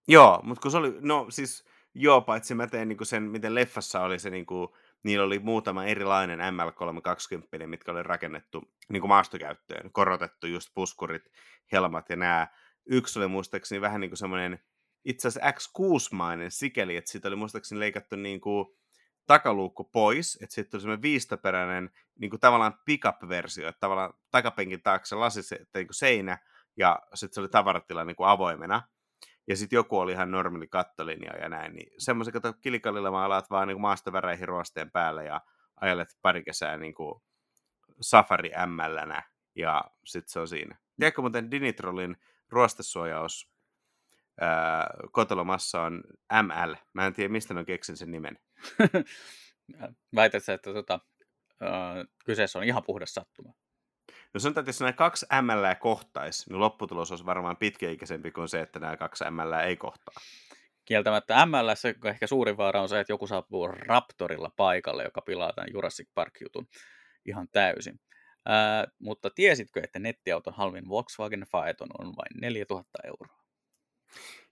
Joo, 0.07 0.39
mutta 0.43 0.61
kun 0.61 0.71
se 0.71 0.77
oli, 0.77 0.95
no 0.99 1.25
siis 1.29 1.65
joo, 1.93 2.21
paitsi 2.21 2.55
mä 2.55 2.67
tein 2.67 2.87
niinku 2.89 3.05
sen, 3.05 3.23
miten 3.23 3.55
leffassa 3.55 4.01
oli 4.01 4.19
se, 4.19 4.29
niinku, 4.29 4.75
niillä 5.03 5.25
oli 5.25 5.39
muutama 5.39 5.85
erilainen 5.85 6.39
ML320, 6.39 7.67
mitkä 7.67 7.91
oli 7.91 8.03
rakennettu 8.03 8.73
niinku 8.89 9.07
maastokäyttöön, 9.07 9.91
korotettu 9.91 10.47
just 10.47 10.69
puskurit, 10.73 11.23
helmat 11.71 12.09
ja 12.09 12.15
nämä. 12.15 12.47
Yksi 12.85 13.19
oli 13.19 13.27
muistaakseni 13.27 13.81
vähän 13.81 14.01
niin 14.01 14.11
kuin 14.11 14.17
semmoinen 14.17 14.59
itse 15.05 15.27
asiassa 15.27 15.51
X6-mainen 15.51 16.51
sikeli, 16.51 16.95
että 16.95 17.11
siitä 17.11 17.27
oli 17.27 17.35
muistaakseni 17.35 17.79
leikattu 17.79 18.15
niin 18.15 18.41
kuin 18.41 18.65
takaluukku 19.25 19.83
pois, 19.83 20.37
että 20.41 20.55
sitten 20.55 20.71
tuli 20.71 20.81
semmoinen 20.81 21.01
viistoperäinen 21.01 21.89
niin 22.19 22.29
kuin 22.29 22.39
tavallaan 22.39 22.79
pickup-versio, 22.85 23.69
että 23.69 23.79
tavallaan 23.79 24.13
takapenkin 24.31 24.81
taakse 24.83 25.15
lasi 25.15 25.43
se, 25.43 25.59
niin 25.75 25.87
kuin 25.87 25.95
seinä, 25.95 26.37
ja 26.77 26.99
sitten 27.13 27.33
se 27.33 27.41
oli 27.41 27.49
tavaratila 27.49 28.05
niin 28.05 28.15
kuin 28.15 28.29
avoimena. 28.29 28.81
Ja 29.49 29.55
sitten 29.55 29.77
joku 29.77 29.99
oli 29.99 30.11
ihan 30.11 30.31
normaali 30.31 30.67
kattolinja 30.67 31.37
ja 31.37 31.49
näin, 31.49 31.75
niin 31.75 31.91
semmoisen 31.97 32.33
kato 32.33 32.53
kilikallilla 32.53 33.11
mä 33.11 33.25
alat 33.25 33.49
vaan 33.49 33.67
niin 33.67 33.81
maastoväreihin 33.81 34.47
ruosteen 34.47 34.91
päälle 34.91 35.25
ja 35.25 35.41
ajelet 35.81 36.17
pari 36.21 36.43
kesää 36.43 36.77
niin 36.77 36.93
kuin 36.93 37.21
Safari 38.01 38.51
MLnä 38.65 39.23
ja 39.55 39.83
sitten 40.05 40.31
se 40.31 40.39
on 40.39 40.47
siinä. 40.47 40.77
Tiedätkö 40.99 41.21
muuten 41.21 41.51
Dinitrolin 41.51 42.17
ruostesuojaus 42.49 43.51
ää, 44.41 44.89
kotolomassa 45.11 45.81
on 45.81 46.03
ML. 46.43 46.73
Mä 46.93 47.07
en 47.07 47.13
tiedä, 47.13 47.31
mistä 47.31 47.53
mä 47.53 47.63
keksin 47.63 47.97
sen 47.97 48.11
nimen. 48.11 48.39
Väität 50.15 50.43
sä, 50.43 50.53
että 50.53 50.73
tota, 50.73 50.99
äh, 51.63 52.07
kyseessä 52.25 52.59
on 52.59 52.65
ihan 52.65 52.83
puhdas 52.83 53.13
sattuma. 53.13 53.53
No 54.33 54.39
sanotaan, 54.39 54.61
että 54.61 54.69
jos 54.69 54.79
nämä 54.79 54.93
kaksi 54.93 55.25
ML 55.41 55.75
kohtaisi, 55.79 56.49
niin 56.49 56.59
lopputulos 56.59 57.11
olisi 57.11 57.25
varmaan 57.25 57.57
pitkäikäisempi 57.57 58.31
kuin 58.31 58.49
se, 58.49 58.61
että 58.61 58.79
nämä 58.79 58.97
kaksi 58.97 59.23
ML 59.31 59.53
ei 59.53 59.77
kohtaa. 59.77 60.13
Kieltämättä 60.85 61.45
MLS 61.45 61.85
ehkä 62.05 62.27
suurin 62.27 62.57
vaara 62.57 62.81
on 62.81 62.89
se, 62.89 62.99
että 62.99 63.13
joku 63.13 63.27
saapuu 63.27 63.67
Raptorilla 63.67 64.51
paikalle, 64.55 65.03
joka 65.03 65.21
pilaa 65.21 65.53
tämän 65.53 65.69
Jurassic 65.73 66.07
Park-jutun 66.15 66.67
ihan 67.25 67.47
täysin. 67.51 67.99
Ää, 68.45 68.87
mutta 68.99 69.29
tiesitkö, 69.29 69.81
että 69.83 69.99
nettiauton 69.99 70.53
halvin 70.53 70.89
Volkswagen 70.89 71.45
Phaeton 71.51 71.89
on 71.99 72.05
vain 72.05 72.41
4000 72.41 72.99
euroa? 73.03 73.39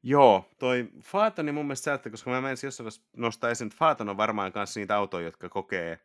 Joo, 0.04 0.50
toi 0.60 0.90
Phaetoni 1.12 1.52
mun 1.52 1.66
mielestä 1.66 1.84
säättä, 1.84 2.10
koska 2.10 2.32
mä 2.32 2.42
menisin 2.42 2.68
jossain 2.68 2.86
vaiheessa 2.86 3.10
nostaa 3.18 3.50
esiin, 3.50 3.68
että 3.68 3.78
Phaeton 3.78 4.10
on 4.10 4.18
varmaan 4.18 4.52
myös 4.56 4.76
niitä 4.76 4.96
autoja, 4.96 5.26
jotka 5.26 5.50
kokee 5.50 6.00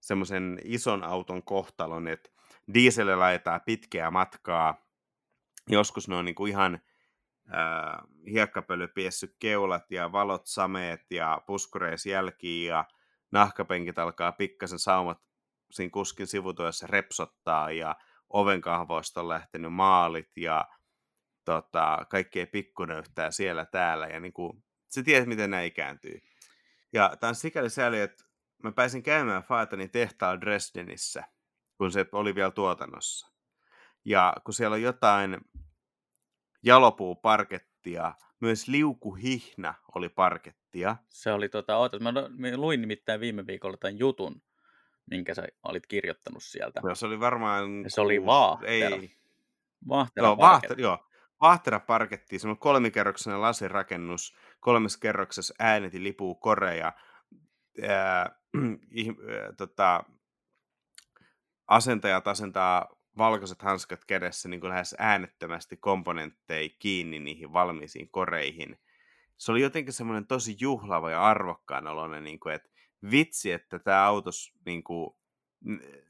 semmoisen 0.00 0.60
ison 0.64 1.04
auton 1.04 1.42
kohtalon, 1.42 2.08
että 2.08 2.30
dieselillä 2.74 3.18
laitetaan 3.18 3.60
pitkää 3.66 4.10
matkaa, 4.10 4.86
joskus 5.68 6.08
ne 6.08 6.16
on 6.16 6.24
niinku 6.24 6.46
ihan 6.46 6.74
äh, 6.74 7.98
hiekkapöly 8.32 8.88
keulat 9.38 9.90
ja 9.90 10.12
valot 10.12 10.46
sameet 10.46 11.00
ja 11.10 11.42
puskureis 11.46 12.06
jälkiin 12.06 12.68
ja 12.68 12.84
nahkapenkit 13.32 13.98
alkaa 13.98 14.32
pikkasen 14.32 14.78
saumat 14.78 15.18
siinä 15.70 15.90
kuskin 15.90 16.26
sivutuessa 16.26 16.86
repsottaa 16.86 17.70
ja 17.70 17.96
ovenkahvoista 18.30 19.20
on 19.20 19.28
lähtenyt 19.28 19.72
maalit 19.72 20.36
ja 20.36 20.64
tota, 21.44 22.06
kaikkea 22.10 22.46
pikkunöyhtää 22.46 23.30
siellä 23.30 23.66
täällä 23.66 24.06
ja 24.06 24.20
niin 24.20 24.32
kuin, 24.32 24.64
sä 24.88 25.02
tiedät, 25.02 25.28
miten 25.28 25.50
nämä 25.50 25.62
ikääntyy. 25.62 26.20
Ja 26.92 27.16
tämä 27.20 27.28
on 27.28 27.34
sikäli 27.34 27.70
sääli, 27.70 28.00
että 28.00 28.24
mä 28.62 28.72
pääsin 28.72 29.02
käymään 29.02 29.42
Faetonin 29.42 29.90
tehtaalla 29.90 30.40
Dresdenissä, 30.40 31.24
kun 31.78 31.92
se 31.92 32.06
oli 32.12 32.34
vielä 32.34 32.50
tuotannossa. 32.50 33.32
Ja 34.04 34.34
kun 34.44 34.54
siellä 34.54 34.74
on 34.74 34.82
jotain 34.82 35.40
jalopuuparkettia, 36.62 38.12
myös 38.40 38.68
liukuhihna 38.68 39.74
oli 39.94 40.08
parkettia. 40.08 40.96
Se 41.08 41.32
oli 41.32 41.48
tota, 41.48 41.76
ootas, 41.76 42.00
mä 42.00 42.12
no- 42.12 42.28
luin 42.56 42.80
nimittäin 42.80 43.20
viime 43.20 43.46
viikolla 43.46 43.76
tämän 43.76 43.98
jutun, 43.98 44.42
minkä 45.10 45.34
sä 45.34 45.46
olit 45.62 45.86
kirjoittanut 45.86 46.42
sieltä. 46.42 46.80
Ja 46.88 46.94
se 46.94 47.06
oli 47.06 47.20
varmaan... 47.20 47.82
Ja 47.82 47.90
se 47.90 48.00
oli 48.00 48.26
Vaahtera. 48.26 48.72
Ei, 48.72 49.16
Vahtera 49.88 50.26
joo. 50.26 50.36
Vaahtera, 50.38 50.74
joo. 50.78 51.06
Vaahtera 51.40 51.80
parketti, 51.80 52.38
semmoinen 52.38 52.60
kolmikerroksinen 52.60 53.40
lasirakennus, 53.40 54.36
kolmessa 54.60 54.98
kerroksessa 54.98 55.54
ääneti 55.58 56.02
lipuu 56.02 56.34
koreja, 56.34 56.92
ää, 57.88 58.30
ih- 59.02 59.32
ää, 59.32 59.52
tota, 59.52 60.04
asentajat 61.66 62.28
asentaa 62.28 62.88
valkoiset 63.18 63.62
hanskat 63.62 64.04
kädessä 64.04 64.48
niin 64.48 64.60
kuin 64.60 64.70
lähes 64.70 64.94
äänettömästi 64.98 65.76
komponentteja 65.76 66.68
kiinni 66.78 67.18
niihin 67.18 67.52
valmiisiin 67.52 68.08
koreihin. 68.10 68.78
Se 69.36 69.52
oli 69.52 69.60
jotenkin 69.60 69.92
semmoinen 69.92 70.26
tosi 70.26 70.56
juhlava 70.60 71.10
ja 71.10 71.24
arvokkaan 71.24 71.86
oloinen, 71.86 72.24
niin 72.24 72.40
kuin, 72.40 72.54
että 72.54 72.68
vitsi, 73.10 73.52
että 73.52 73.78
tämä 73.78 74.06
autos, 74.06 74.52
niin 74.66 74.84
kuin, 74.84 75.10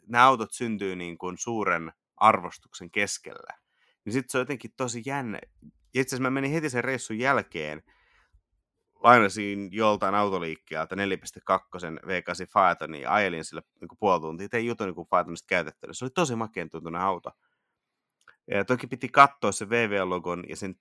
nämä 0.07 0.27
autot 0.27 0.53
syntyy 0.53 0.97
niin 0.97 1.19
kuin 1.19 1.39
suuren 1.39 1.93
arvostuksen 2.17 2.91
keskellä. 2.91 3.59
Niin 4.05 4.13
sitten 4.13 4.31
se 4.31 4.39
on 4.39 4.43
jotenkin 4.43 4.75
tosi 4.77 5.03
jännä. 5.07 5.39
Itse 5.95 6.17
asiassa 6.17 6.23
mä 6.23 6.31
menin 6.31 6.53
heti 6.53 6.71
sen 6.71 6.85
reissun 6.85 7.19
jälkeen, 7.19 7.83
lainasin 9.05 9.69
joltain 9.73 10.15
autoliikkeeltä 10.15 10.95
4.2 10.95 11.01
V8 12.07 12.51
Phaetonin 12.53 13.03
ja 13.03 13.15
ajelin 13.15 13.45
sille 13.45 13.63
niin 13.81 13.89
kuin 13.89 13.99
puoli 13.99 14.21
tuntia. 14.21 14.49
Tein 14.49 14.67
jutun 14.67 14.87
niin 14.87 15.07
Phaetonista 15.09 15.47
käytettävä. 15.49 15.93
Se 15.93 16.05
oli 16.05 16.11
tosi 16.15 16.37
makeen 16.37 16.71
tuntunen 16.71 17.01
auto. 17.01 17.31
Ja 18.51 18.65
toki 18.65 18.87
piti 18.87 19.09
katsoa 19.09 19.53
se 19.53 19.71
VV-logon 19.71 20.45
ja 20.49 20.57
sen 20.57 20.75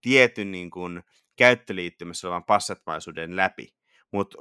tietyn 0.00 0.50
niin 0.50 0.70
kuin, 0.70 1.02
käyttöliittymässä 1.36 2.28
olevan 2.28 2.44
passetmaisuuden 2.44 3.36
läpi. 3.36 3.74
Mutta 4.12 4.38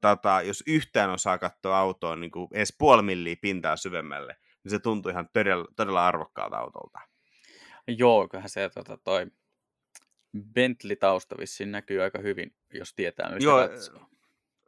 tota, 0.00 0.42
jos 0.42 0.62
yhtään 0.66 1.10
osaa 1.10 1.38
katsoa 1.38 1.78
autoa 1.78 2.16
niin 2.16 2.30
kuin 2.30 2.48
edes 2.52 2.74
puoli 2.78 3.02
milliä 3.02 3.36
pintaa 3.40 3.76
syvemmälle, 3.76 4.36
niin 4.64 4.70
se 4.70 4.78
tuntuu 4.78 5.10
ihan 5.10 5.28
todella, 5.32 5.64
todella 5.76 6.06
arvokkaalta 6.06 6.56
autolta. 6.56 6.98
Joo, 7.88 8.28
kyllähän 8.28 8.50
se 8.50 8.70
tota, 8.74 8.98
toi 9.04 9.26
Bentley-tausta 10.54 11.38
vissiin 11.38 11.72
näkyy 11.72 12.02
aika 12.02 12.18
hyvin, 12.18 12.54
jos 12.74 12.94
tietää, 12.94 13.30
mistä 13.30 13.44
Joo, 13.44 13.68
katsoo. 13.68 14.00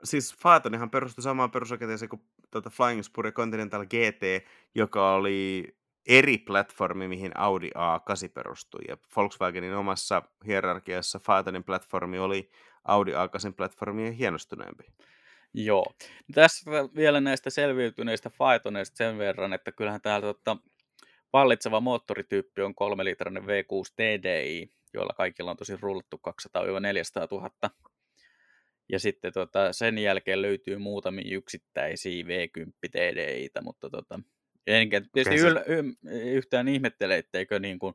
Siis 0.04 0.36
Phaetonihan 0.42 0.90
perustui 0.90 1.22
samaan 1.22 1.50
perusrakenteeseen 1.50 2.08
kuin 2.08 2.22
tuota 2.50 2.70
Flying 2.70 3.02
Spur 3.02 3.32
Continental 3.32 3.84
GT, 3.84 4.46
joka 4.74 5.14
oli 5.14 5.68
eri 6.08 6.38
platformi, 6.38 7.08
mihin 7.08 7.32
Audi 7.34 7.68
A8 7.68 8.32
perustui. 8.34 8.80
Ja 8.88 8.96
Volkswagenin 9.16 9.74
omassa 9.74 10.22
hierarkiassa 10.46 11.20
Phaetonin 11.20 11.64
platformi 11.64 12.18
oli 12.18 12.50
Audi 12.84 13.12
A8 13.12 13.52
platformien 13.56 14.12
hienostuneempi. 14.12 14.84
Joo. 15.54 15.86
Tässä 16.34 16.70
vielä 16.96 17.20
näistä 17.20 17.50
selviytyneistä 17.50 18.30
Phaetoneista 18.30 18.96
sen 18.96 19.18
verran, 19.18 19.52
että 19.52 19.72
kyllähän 19.72 20.00
täällä 20.00 20.26
tota, 20.26 20.56
vallitseva 21.32 21.80
moottorityyppi 21.80 22.62
on 22.62 22.74
3-litrainen 22.74 23.42
V6 23.42 23.94
TDI, 23.96 24.70
joilla 24.94 25.12
kaikilla 25.16 25.50
on 25.50 25.56
tosi 25.56 25.76
rullattu 25.80 26.20
200-400 26.26 26.30
000. 27.30 27.50
Ja 28.88 29.00
sitten 29.00 29.32
tota, 29.32 29.72
sen 29.72 29.98
jälkeen 29.98 30.42
löytyy 30.42 30.78
muutamia 30.78 31.36
yksittäisiä 31.36 32.24
V10 32.24 32.88
TDIitä, 32.90 33.62
mutta 33.62 33.90
tota, 33.90 34.20
enkä 34.66 35.00
tietysti 35.12 35.46
yl, 35.46 35.56
y, 35.56 35.94
yhtään 36.36 36.68
ihmettele, 36.68 37.18
etteikö 37.18 37.58
niin 37.58 37.78
kuin 37.78 37.94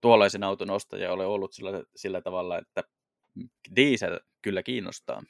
tuollaisen 0.00 0.44
auton 0.44 0.70
ostaja 0.70 1.12
ole 1.12 1.26
ollut 1.26 1.52
sillä, 1.52 1.82
sillä 1.96 2.20
tavalla, 2.20 2.58
että 2.58 2.84
diesel 3.76 4.20
kyllä 4.42 4.62
kiinnostaa. 4.62 5.22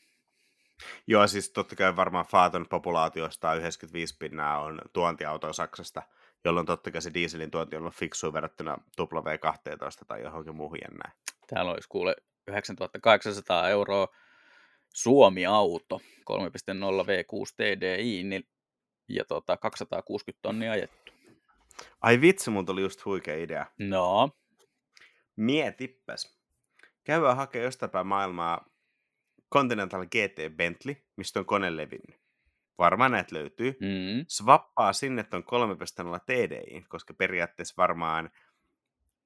Joo, 1.06 1.26
siis 1.26 1.50
totta 1.50 1.76
kai 1.76 1.96
varmaan 1.96 2.26
Faaton 2.26 2.66
populaatiosta 2.68 3.54
95 3.54 4.16
pinnaa 4.18 4.60
on 4.60 4.82
tuontiautoa 4.92 5.52
Saksasta, 5.52 6.02
jolloin 6.44 6.66
totta 6.66 6.90
kai 6.90 7.02
se 7.02 7.14
dieselin 7.14 7.50
tuonti 7.50 7.76
on 7.76 7.82
ollut 7.82 7.94
fiksu 7.94 8.32
verrattuna 8.32 8.78
W12 9.00 10.04
tai 10.06 10.22
johonkin 10.22 10.56
muuhun 10.56 10.78
jännään. 10.82 11.12
Täällä 11.46 11.72
olisi 11.72 11.88
kuule 11.88 12.16
9800 12.46 13.68
euroa 13.68 14.08
Suomi-auto, 14.94 16.00
3.0 16.30 17.04
V6 17.04 17.54
TDI, 17.56 18.22
niin, 18.24 18.48
ja 19.08 19.24
tota, 19.24 19.56
260 19.56 20.42
tonnia 20.42 20.72
ajettu. 20.72 21.12
Ai 22.00 22.20
vitsi, 22.20 22.50
mun 22.50 22.66
tuli 22.66 22.80
just 22.80 23.04
huikea 23.04 23.36
idea. 23.36 23.66
No. 23.78 24.30
Mietippäs. 25.36 26.38
Käydään 27.04 27.36
hakemaan 27.36 27.64
jostain 27.64 27.90
päin 27.90 28.06
maailmaa 28.06 28.64
Continental 29.52 30.06
GT 30.06 30.56
Bentley, 30.56 30.96
mistä 31.16 31.40
on 31.40 31.46
kone 31.46 31.76
levinnyt. 31.76 32.20
Varmaan 32.78 33.12
näitä 33.12 33.34
löytyy. 33.34 33.70
Mm. 33.80 34.24
Swappaa 34.28 34.92
sinne 34.92 35.24
ton 35.24 35.44
3.0 35.44 36.20
TDI, 36.26 36.84
koska 36.88 37.14
periaatteessa 37.14 37.74
varmaan, 37.76 38.30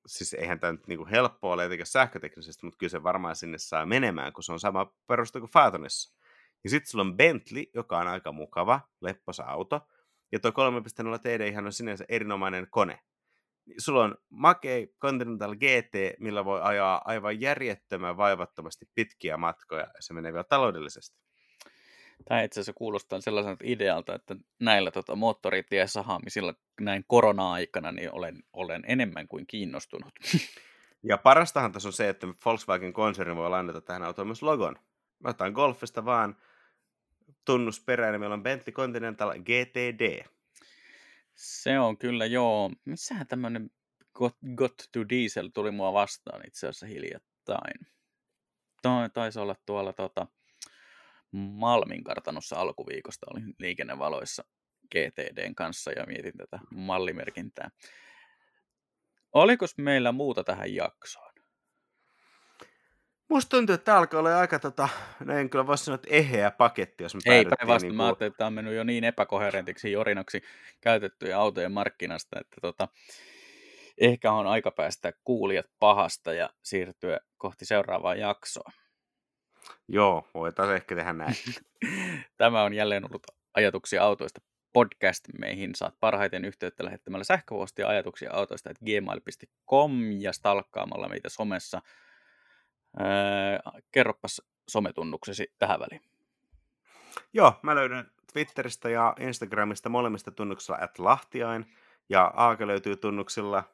siis 0.07 0.35
eihän 0.35 0.61
tämä 0.61 0.73
nyt 0.73 0.87
niinku 0.87 1.07
helppoa 1.11 1.53
ole 1.53 1.65
etenkin 1.65 1.87
sähköteknisesti, 1.87 2.67
mutta 2.67 2.79
kyllä 2.79 2.91
se 2.91 3.03
varmaan 3.03 3.37
sinne 3.37 3.59
saa 3.59 3.87
menemään, 3.87 4.33
kun 4.33 4.43
se 4.43 4.53
on 4.53 4.61
sama 4.61 4.93
perusta 5.07 5.41
kuin 5.41 5.51
Phaetonissa. 5.51 6.19
Ja 6.65 6.71
sitten 6.71 6.91
sulla 6.91 7.05
on 7.05 7.17
Bentley, 7.17 7.65
joka 7.75 7.99
on 7.99 8.09
aika 8.09 8.33
mukava, 8.33 8.81
lepposa 9.01 9.45
auto, 9.45 9.81
ja 10.33 10.41
tuo 10.41 10.51
3.0 10.51 11.19
TDI 11.19 11.57
on 11.57 11.73
sinänsä 11.73 12.05
erinomainen 12.09 12.67
kone 12.71 12.99
sulla 13.79 14.05
on 14.05 14.17
makei 14.29 14.95
Continental 15.01 15.55
GT, 15.55 16.21
millä 16.21 16.45
voi 16.45 16.61
ajaa 16.63 17.03
aivan 17.05 17.41
järjettömän 17.41 18.17
vaivattomasti 18.17 18.87
pitkiä 18.95 19.37
matkoja, 19.37 19.83
ja 19.83 20.01
se 20.01 20.15
menee 20.15 20.33
vielä 20.33 20.45
taloudellisesti. 20.45 21.21
Tämä 22.25 22.43
itse 22.43 22.61
asiassa 22.61 22.73
kuulostaa 22.73 23.21
sellaiselta 23.21 23.65
idealta, 23.65 24.15
että 24.15 24.37
näillä 24.61 24.91
tota, 24.91 25.17
moottoritiesahaamisilla 25.17 26.55
näin 26.81 27.05
korona-aikana 27.07 27.93
niin 27.93 28.13
olen, 28.13 28.43
olen 28.53 28.83
enemmän 28.87 29.29
kuin 29.29 29.47
kiinnostunut. 29.47 30.13
Ja 31.05 31.19
parastahan 31.19 31.73
tässä 31.73 31.89
on 31.89 31.93
se, 31.93 32.09
että 32.09 32.27
Volkswagen-konserni 32.45 33.37
voi 33.37 33.51
lainata 33.51 33.81
tähän 33.81 34.03
autoon 34.03 34.27
myös 34.27 34.43
logon. 34.43 34.77
Mä 35.19 35.31
otan 35.31 35.53
Golfista 35.53 36.05
vaan 36.05 36.37
tunnusperäinen, 37.45 38.21
meillä 38.21 38.35
on 38.35 38.43
Bentley 38.43 38.73
Continental 38.73 39.33
GTD. 39.39 40.25
Se 41.35 41.79
on 41.79 41.99
kyllä, 41.99 42.27
joo. 42.27 42.71
Missähän 42.85 43.27
tämmöinen 43.27 43.71
Got, 44.15 44.37
Got 44.55 44.75
to 44.93 45.09
Diesel 45.09 45.49
tuli 45.55 45.71
mua 45.71 45.93
vastaan 45.93 46.43
itse 46.47 46.69
asiassa 46.69 46.87
hiljattain. 46.87 47.87
Taisi 49.13 49.39
olla 49.39 49.57
tuolla 49.67 49.93
tota, 49.93 50.27
Malmin 51.33 52.05
kartanossa 52.05 52.57
alkuviikosta, 52.57 53.27
olin 53.31 53.55
liikennevaloissa 53.59 54.45
GTDn 54.91 55.55
kanssa 55.55 55.93
ja 55.93 56.07
mietin 56.07 56.37
tätä 56.37 56.59
mallimerkintää. 56.75 57.71
Oliko 59.33 59.67
meillä 59.79 60.13
muuta 60.13 60.45
tähän 60.45 60.75
jaksoon? 60.75 61.33
Musta 63.29 63.49
tuntuu, 63.49 63.75
että 63.75 63.85
tämä 63.85 63.99
alkaa 63.99 64.21
olla 64.21 64.39
aika, 64.39 64.59
tota, 64.59 64.89
no 65.25 65.39
en 65.39 65.51
kyllä 65.51 65.67
voisi 65.67 65.85
sanoa, 65.85 65.95
että 65.95 66.09
eheä 66.11 66.51
paketti, 66.51 67.05
jos 67.05 67.15
me 67.15 67.21
Ei 67.27 67.45
päinvastoin, 67.45 67.91
niin 67.91 67.97
mä 67.97 68.07
ajattelin, 68.07 68.29
että 68.29 68.39
tämä 68.39 68.47
on 68.47 68.53
mennyt 68.53 68.75
jo 68.75 68.85
niin 68.85 69.05
epäkoherentiksi 69.05 69.93
jorinaksi 69.93 70.43
käytettyjen 70.81 71.37
autojen 71.37 71.73
markkinasta, 71.73 72.41
että 72.41 72.57
tota, 72.63 72.89
ehkä 74.01 74.33
on 74.33 74.47
aika 74.47 74.71
päästä 74.71 75.13
kuulijat 75.25 75.67
pahasta 75.79 76.33
ja 76.33 76.51
siirtyä 76.63 77.21
kohti 77.39 77.65
seuraavaa 77.65 78.15
jaksoa. 78.15 78.71
Joo, 79.89 80.29
voitaisiin 80.35 80.77
ehkä 80.77 80.95
tehdä 80.95 81.13
näin. 81.13 81.35
Tämä 82.39 82.63
on 82.63 82.75
jälleen 82.75 83.05
ollut 83.05 83.27
ajatuksia 83.55 84.03
autoista 84.03 84.41
podcast. 84.73 85.25
Meihin 85.39 85.75
saat 85.75 85.95
parhaiten 86.01 86.45
yhteyttä 86.45 86.85
lähettämällä 86.85 87.25
sähköpostia 87.25 87.89
ajatuksia 87.89 88.33
autoista 88.33 88.71
at 88.71 88.79
gmail.com 88.79 90.13
ja 90.13 90.33
stalkkaamalla 90.33 91.09
meitä 91.09 91.29
somessa– 91.29 91.83
Öö, 93.01 93.73
kerropas 93.93 94.43
sometunnuksesi 94.69 95.53
tähän 95.59 95.81
väliin. 95.81 96.03
Joo, 97.33 97.61
mä 97.63 97.75
löydän 97.75 98.11
Twitteristä 98.33 98.91
ja 98.91 99.15
Instagramista 99.21 99.89
molemmista 99.89 100.31
tunnuksilla 100.31 100.79
at 100.83 100.99
lahtiain, 100.99 101.77
ja 102.09 102.33
Aake 102.37 102.67
löytyy 102.67 102.97
tunnuksilla 102.97 103.65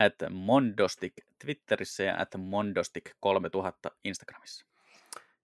at 0.00 0.14
mondostik 0.30 1.14
Twitterissä 1.38 2.02
ja 2.02 2.20
at 2.20 2.28
mondostik 2.38 3.10
3000 3.20 3.90
Instagramissa. 4.04 4.66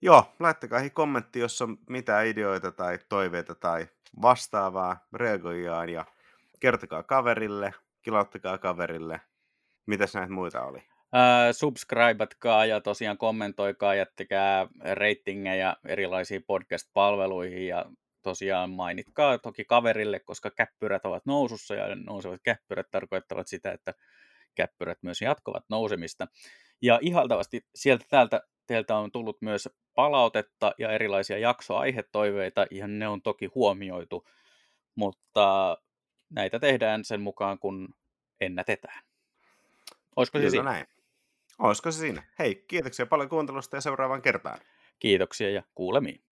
Joo, 0.04 0.34
laittakaa 0.40 0.90
kommentti, 0.92 1.38
jos 1.38 1.62
on 1.62 1.78
mitään 1.88 2.26
ideoita 2.26 2.72
tai 2.72 2.98
toiveita 3.08 3.54
tai 3.54 3.86
vastaavaa, 4.22 5.06
reagoijaan 5.14 5.88
ja 5.88 6.04
kertokaa 6.60 7.02
kaverille, 7.02 7.74
kilauttakaa 8.02 8.58
kaverille. 8.58 9.20
Mitäs 9.86 10.14
näitä 10.14 10.32
muita 10.32 10.64
oli? 10.64 10.78
Uh, 10.78 11.52
subscribeatkaa 11.52 12.66
ja 12.66 12.80
tosiaan 12.80 13.18
kommentoikaa, 13.18 13.94
jättäkää 13.94 14.66
ratingeja 14.94 15.76
erilaisiin 15.88 16.44
podcast-palveluihin 16.46 17.66
ja 17.66 17.84
tosiaan 18.22 18.70
mainitkaa 18.70 19.38
toki 19.38 19.64
kaverille, 19.64 20.20
koska 20.20 20.50
käppyrät 20.50 21.06
ovat 21.06 21.26
nousussa 21.26 21.74
ja 21.74 21.94
nousevat 21.94 22.40
käppyrät 22.42 22.86
tarkoittavat 22.90 23.46
sitä, 23.46 23.72
että 23.72 23.94
käppyrät 24.54 24.98
myös 25.02 25.20
jatkavat 25.20 25.64
nousemista. 25.68 26.26
Ja 26.82 26.98
ihaltavasti 27.02 27.60
sieltä 27.74 28.04
täältä 28.10 28.42
teiltä 28.66 28.96
on 28.96 29.12
tullut 29.12 29.42
myös 29.42 29.68
palautetta 29.94 30.72
ja 30.78 30.92
erilaisia 30.92 31.38
jaksoaihetoiveita, 31.38 32.66
ja 32.70 32.86
ne 32.86 33.08
on 33.08 33.22
toki 33.22 33.46
huomioitu, 33.46 34.28
mutta 34.94 35.78
näitä 36.30 36.58
tehdään 36.58 37.04
sen 37.04 37.20
mukaan, 37.20 37.58
kun 37.58 37.94
ennätetään. 38.40 39.02
Olisiko 40.16 40.38
se 40.38 40.50
siinä? 40.50 40.72
näin. 40.72 40.86
Olisiko 41.58 41.90
se 41.90 41.98
siinä? 41.98 42.22
Hei, 42.38 42.64
kiitoksia 42.68 43.06
paljon 43.06 43.28
kuuntelusta 43.28 43.76
ja 43.76 43.80
seuraavaan 43.80 44.22
kertaan. 44.22 44.58
Kiitoksia 44.98 45.50
ja 45.50 45.62
kuulemiin. 45.74 46.24